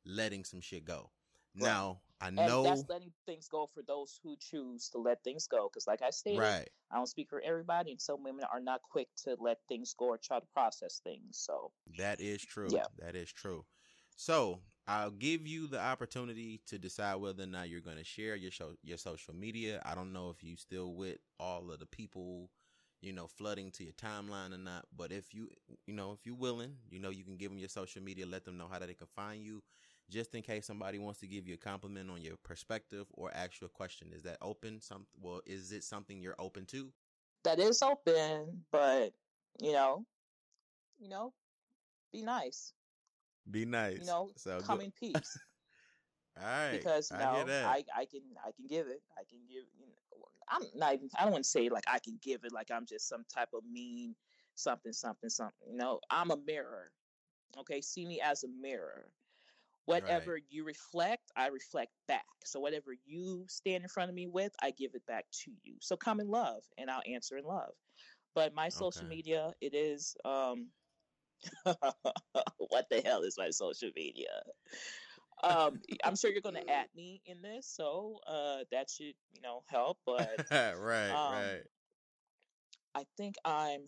letting 0.04 0.44
some 0.44 0.60
shit 0.60 0.84
go. 0.84 1.10
Right. 1.54 1.68
Now, 1.68 2.00
I 2.20 2.28
and 2.28 2.36
know 2.36 2.62
that's 2.62 2.84
letting 2.88 3.12
things 3.26 3.48
go 3.48 3.68
for 3.74 3.82
those 3.82 4.18
who 4.22 4.36
choose 4.38 4.88
to 4.90 4.98
let 4.98 5.22
things 5.22 5.46
go 5.46 5.68
because 5.70 5.86
like 5.86 6.00
i 6.00 6.08
stated 6.10 6.40
right. 6.40 6.68
i 6.90 6.96
don't 6.96 7.06
speak 7.08 7.28
for 7.28 7.42
everybody 7.44 7.90
and 7.90 8.00
some 8.00 8.22
women 8.22 8.46
are 8.50 8.60
not 8.60 8.80
quick 8.90 9.08
to 9.24 9.36
let 9.38 9.58
things 9.68 9.94
go 9.98 10.06
or 10.06 10.18
try 10.18 10.38
to 10.40 10.46
process 10.54 11.00
things 11.04 11.36
so 11.36 11.70
That 11.98 12.20
is 12.20 12.42
true. 12.42 12.70
Yeah. 12.72 12.84
That 12.98 13.16
is 13.16 13.30
true. 13.32 13.64
So 14.16 14.60
I'll 14.86 15.10
give 15.10 15.46
you 15.46 15.66
the 15.66 15.80
opportunity 15.80 16.60
to 16.66 16.78
decide 16.78 17.16
whether 17.16 17.44
or 17.44 17.46
not 17.46 17.68
you're 17.68 17.80
going 17.80 17.98
to 17.98 18.04
share 18.04 18.36
your 18.36 18.50
show, 18.50 18.72
your 18.82 18.98
social 18.98 19.34
media. 19.34 19.82
I 19.84 19.94
don't 19.94 20.12
know 20.12 20.30
if 20.30 20.42
you 20.42 20.56
still 20.56 20.94
with 20.94 21.18
all 21.38 21.70
of 21.70 21.80
the 21.80 21.86
people, 21.86 22.50
you 23.02 23.12
know, 23.12 23.26
flooding 23.26 23.70
to 23.72 23.84
your 23.84 23.92
timeline 23.94 24.54
or 24.54 24.58
not. 24.58 24.86
But 24.96 25.12
if 25.12 25.34
you, 25.34 25.48
you 25.86 25.94
know, 25.94 26.12
if 26.12 26.26
you're 26.26 26.36
willing, 26.36 26.76
you 26.90 26.98
know, 27.00 27.10
you 27.10 27.24
can 27.24 27.36
give 27.36 27.50
them 27.50 27.58
your 27.58 27.68
social 27.68 28.02
media, 28.02 28.26
let 28.26 28.44
them 28.44 28.56
know 28.56 28.68
how 28.70 28.78
that 28.78 28.88
they 28.88 28.94
can 28.94 29.08
find 29.14 29.42
you, 29.44 29.62
just 30.10 30.34
in 30.34 30.42
case 30.42 30.66
somebody 30.66 30.98
wants 30.98 31.20
to 31.20 31.26
give 31.26 31.46
you 31.46 31.54
a 31.54 31.58
compliment 31.58 32.10
on 32.10 32.22
your 32.22 32.36
perspective 32.42 33.06
or 33.12 33.30
ask 33.34 33.60
you 33.60 33.66
a 33.66 33.70
question. 33.70 34.08
Is 34.14 34.22
that 34.22 34.38
open? 34.40 34.80
Some 34.80 35.06
well, 35.20 35.40
is 35.46 35.72
it 35.72 35.84
something 35.84 36.20
you're 36.20 36.36
open 36.38 36.64
to? 36.66 36.92
that 37.44 37.60
is 37.60 37.80
open 37.82 38.64
but 38.72 39.12
you 39.60 39.72
know 39.72 40.04
you 40.98 41.08
know 41.08 41.32
be 42.12 42.22
nice 42.22 42.72
Be 43.50 43.64
nice. 43.64 43.98
you 43.98 44.06
know 44.06 44.34
so 44.36 44.62
come 44.64 44.80
good. 44.80 44.80
in 44.80 44.92
peace 44.92 45.42
All 46.36 46.42
right. 46.44 46.88
because 46.90 47.12
you 47.12 47.18
I 47.18 47.26
know. 47.26 47.52
I, 47.62 47.84
I 47.94 48.04
can 48.06 48.22
I 48.44 48.52
can 48.52 48.66
give 48.66 48.86
it. 48.86 49.02
I 49.16 49.22
can 49.28 49.40
give. 49.48 49.64
You 49.78 49.86
know, 49.86 50.24
I'm 50.48 50.62
not 50.74 50.94
even. 50.94 51.08
I 51.18 51.22
don't 51.22 51.32
want 51.32 51.44
to 51.44 51.50
say 51.50 51.68
like 51.68 51.84
I 51.88 51.98
can 51.98 52.18
give 52.22 52.44
it 52.44 52.52
like 52.52 52.70
I'm 52.70 52.86
just 52.86 53.08
some 53.08 53.24
type 53.32 53.50
of 53.54 53.64
mean 53.64 54.14
something 54.54 54.92
something 54.92 55.30
something. 55.30 55.68
You 55.70 55.76
know, 55.76 56.00
I'm 56.10 56.30
a 56.30 56.36
mirror. 56.36 56.92
Okay, 57.58 57.80
see 57.80 58.06
me 58.06 58.20
as 58.20 58.44
a 58.44 58.48
mirror. 58.48 59.12
Whatever 59.86 60.38
you 60.48 60.64
reflect, 60.64 61.30
I 61.36 61.48
reflect 61.48 61.92
back. 62.08 62.24
So 62.44 62.60
whatever 62.60 62.92
you 63.04 63.44
stand 63.48 63.82
in 63.84 63.88
front 63.88 64.08
of 64.10 64.14
me 64.14 64.26
with, 64.26 64.52
I 64.62 64.70
give 64.70 64.94
it 64.94 65.06
back 65.06 65.26
to 65.44 65.52
you. 65.62 65.76
So 65.80 65.96
come 65.96 66.20
in 66.20 66.28
love, 66.28 66.62
and 66.78 66.90
I'll 66.90 67.02
answer 67.06 67.36
in 67.36 67.44
love. 67.44 67.72
But 68.34 68.54
my 68.54 68.68
social 68.68 69.06
Okay. 69.06 69.08
media, 69.08 69.52
it 69.60 69.74
is 69.74 70.16
um, 70.24 70.68
what 72.58 72.86
the 72.90 73.00
hell 73.04 73.22
is 73.22 73.36
my 73.38 73.50
social 73.50 73.90
media? 73.96 74.28
um 75.42 75.80
i'm 76.04 76.16
sure 76.16 76.30
you're 76.30 76.40
going 76.40 76.54
to 76.54 76.70
add 76.70 76.86
me 76.96 77.20
in 77.26 77.42
this 77.42 77.66
so 77.66 78.18
uh 78.26 78.58
that 78.72 78.88
should 78.88 79.14
you 79.32 79.40
know 79.42 79.62
help 79.66 79.98
but 80.06 80.40
right, 80.50 81.10
um, 81.10 81.32
right. 81.32 81.62
i 82.94 83.04
think 83.18 83.34
i'm 83.44 83.80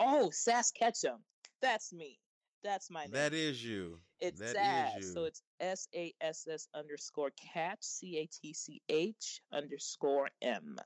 oh 0.00 0.30
sass 0.30 0.70
ketchum 0.70 1.18
that's 1.62 1.92
me 1.92 2.18
that's 2.62 2.90
my 2.90 3.04
name 3.04 3.12
That 3.12 3.32
is 3.34 3.64
you. 3.64 3.98
it's 4.20 4.40
that 4.40 4.50
is 4.50 4.54
sass 4.54 4.92
so 5.14 5.20
you. 5.20 5.26
it's 5.26 5.42
s-a-s-s 5.60 6.68
underscore 6.74 7.30
catch 7.52 7.78
c-a-t-c-h 7.82 9.40
underscore 9.52 10.28
m 10.42 10.76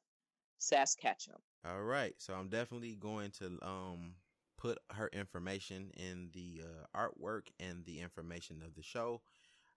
sass 0.58 0.94
ketchum 0.94 1.36
All 1.64 1.82
right. 1.82 2.14
So 2.18 2.34
I'm 2.34 2.48
definitely 2.48 2.94
going 2.96 3.30
to 3.38 3.58
um 3.62 4.14
put 4.58 4.78
her 4.90 5.08
information 5.12 5.90
in 5.96 6.28
the 6.34 6.62
uh, 6.62 6.98
artwork 6.98 7.46
and 7.58 7.84
the 7.84 8.00
information 8.00 8.62
of 8.62 8.74
the 8.74 8.82
show. 8.82 9.22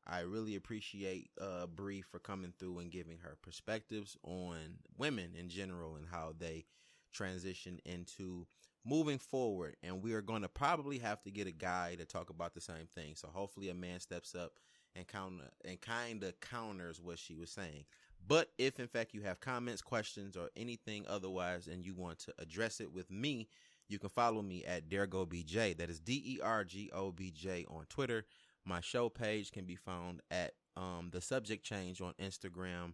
I 0.05 0.21
really 0.21 0.55
appreciate 0.55 1.29
uh 1.39 1.67
Bre 1.67 2.01
for 2.09 2.19
coming 2.19 2.53
through 2.57 2.79
and 2.79 2.91
giving 2.91 3.19
her 3.19 3.37
perspectives 3.41 4.17
on 4.23 4.79
women 4.97 5.35
in 5.37 5.47
general 5.47 5.95
and 5.95 6.07
how 6.11 6.33
they 6.37 6.65
transition 7.13 7.79
into 7.85 8.47
moving 8.83 9.19
forward. 9.19 9.75
And 9.83 10.01
we 10.01 10.13
are 10.13 10.21
going 10.21 10.41
to 10.41 10.49
probably 10.49 10.97
have 10.99 11.21
to 11.23 11.31
get 11.31 11.47
a 11.47 11.51
guy 11.51 11.95
to 11.95 12.05
talk 12.05 12.29
about 12.29 12.55
the 12.55 12.61
same 12.61 12.87
thing. 12.95 13.13
So 13.15 13.27
hopefully 13.27 13.69
a 13.69 13.75
man 13.75 13.99
steps 13.99 14.33
up 14.33 14.53
and 14.95 15.07
counter 15.07 15.51
and 15.63 15.79
kind 15.79 16.23
of 16.23 16.39
counters 16.39 16.99
what 16.99 17.19
she 17.19 17.35
was 17.35 17.51
saying. 17.51 17.85
But 18.27 18.49
if 18.57 18.79
in 18.79 18.87
fact 18.87 19.13
you 19.13 19.21
have 19.21 19.39
comments, 19.39 19.81
questions, 19.81 20.35
or 20.35 20.49
anything 20.55 21.05
otherwise, 21.07 21.67
and 21.67 21.85
you 21.85 21.93
want 21.95 22.19
to 22.19 22.33
address 22.39 22.79
it 22.79 22.91
with 22.91 23.09
me, 23.09 23.47
you 23.91 23.99
can 23.99 24.09
follow 24.09 24.41
me 24.41 24.63
at 24.65 24.89
DergoBJ. 24.89 25.77
That 25.77 25.89
is 25.89 25.99
D 25.99 26.21
E 26.25 26.39
R 26.41 26.63
G 26.63 26.89
O 26.93 27.11
B 27.11 27.31
J 27.31 27.65
on 27.69 27.85
Twitter. 27.89 28.25
My 28.65 28.79
show 28.79 29.09
page 29.09 29.51
can 29.51 29.65
be 29.65 29.75
found 29.75 30.21
at 30.31 30.53
um, 30.77 31.09
the 31.11 31.21
subject 31.21 31.63
change 31.65 31.99
on 32.01 32.13
Instagram. 32.21 32.93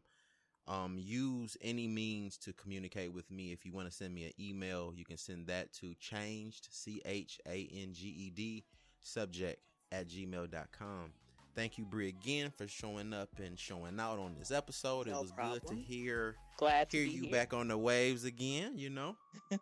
Um, 0.67 0.97
use 0.99 1.55
any 1.61 1.87
means 1.87 2.37
to 2.39 2.51
communicate 2.53 3.13
with 3.13 3.29
me. 3.31 3.53
If 3.53 3.65
you 3.65 3.71
want 3.71 3.89
to 3.89 3.95
send 3.95 4.13
me 4.13 4.25
an 4.25 4.33
email, 4.39 4.91
you 4.93 5.05
can 5.05 5.17
send 5.17 5.47
that 5.47 5.71
to 5.73 5.93
changed, 5.99 6.67
C 6.71 7.01
H 7.05 7.39
A 7.47 7.69
N 7.73 7.93
G 7.93 8.07
E 8.07 8.29
D, 8.29 8.63
subject 9.01 9.61
at 9.91 10.07
gmail.com. 10.09 11.11
Thank 11.55 11.77
you, 11.79 11.85
Bre, 11.85 12.03
again 12.03 12.51
for 12.55 12.67
showing 12.67 13.13
up 13.13 13.29
and 13.43 13.57
showing 13.57 13.99
out 13.99 14.19
on 14.19 14.35
this 14.37 14.51
episode. 14.51 15.07
No 15.07 15.17
it 15.17 15.21
was 15.21 15.31
problem. 15.31 15.59
good 15.59 15.69
to 15.69 15.75
hear 15.75 16.35
Glad 16.57 16.89
to 16.91 16.97
hear 16.97 17.07
you 17.07 17.21
here. 17.23 17.31
back 17.31 17.53
on 17.53 17.67
the 17.67 17.77
waves 17.77 18.25
again, 18.25 18.77
you 18.77 18.89
know. 18.89 19.15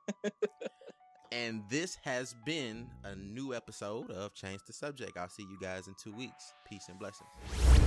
and 1.36 1.64
this 1.70 1.98
has 2.04 2.34
been 2.46 2.88
a 3.04 3.16
new 3.16 3.54
episode 3.54 4.10
of 4.12 4.34
Change 4.34 4.62
the 4.66 4.74
Subject. 4.74 5.18
I'll 5.18 5.28
see 5.28 5.44
you 5.44 5.58
guys 5.62 5.88
in 5.88 5.96
two 6.02 6.14
weeks. 6.14 6.54
Peace 6.68 6.88
and 6.88 6.98
blessings. 6.98 7.85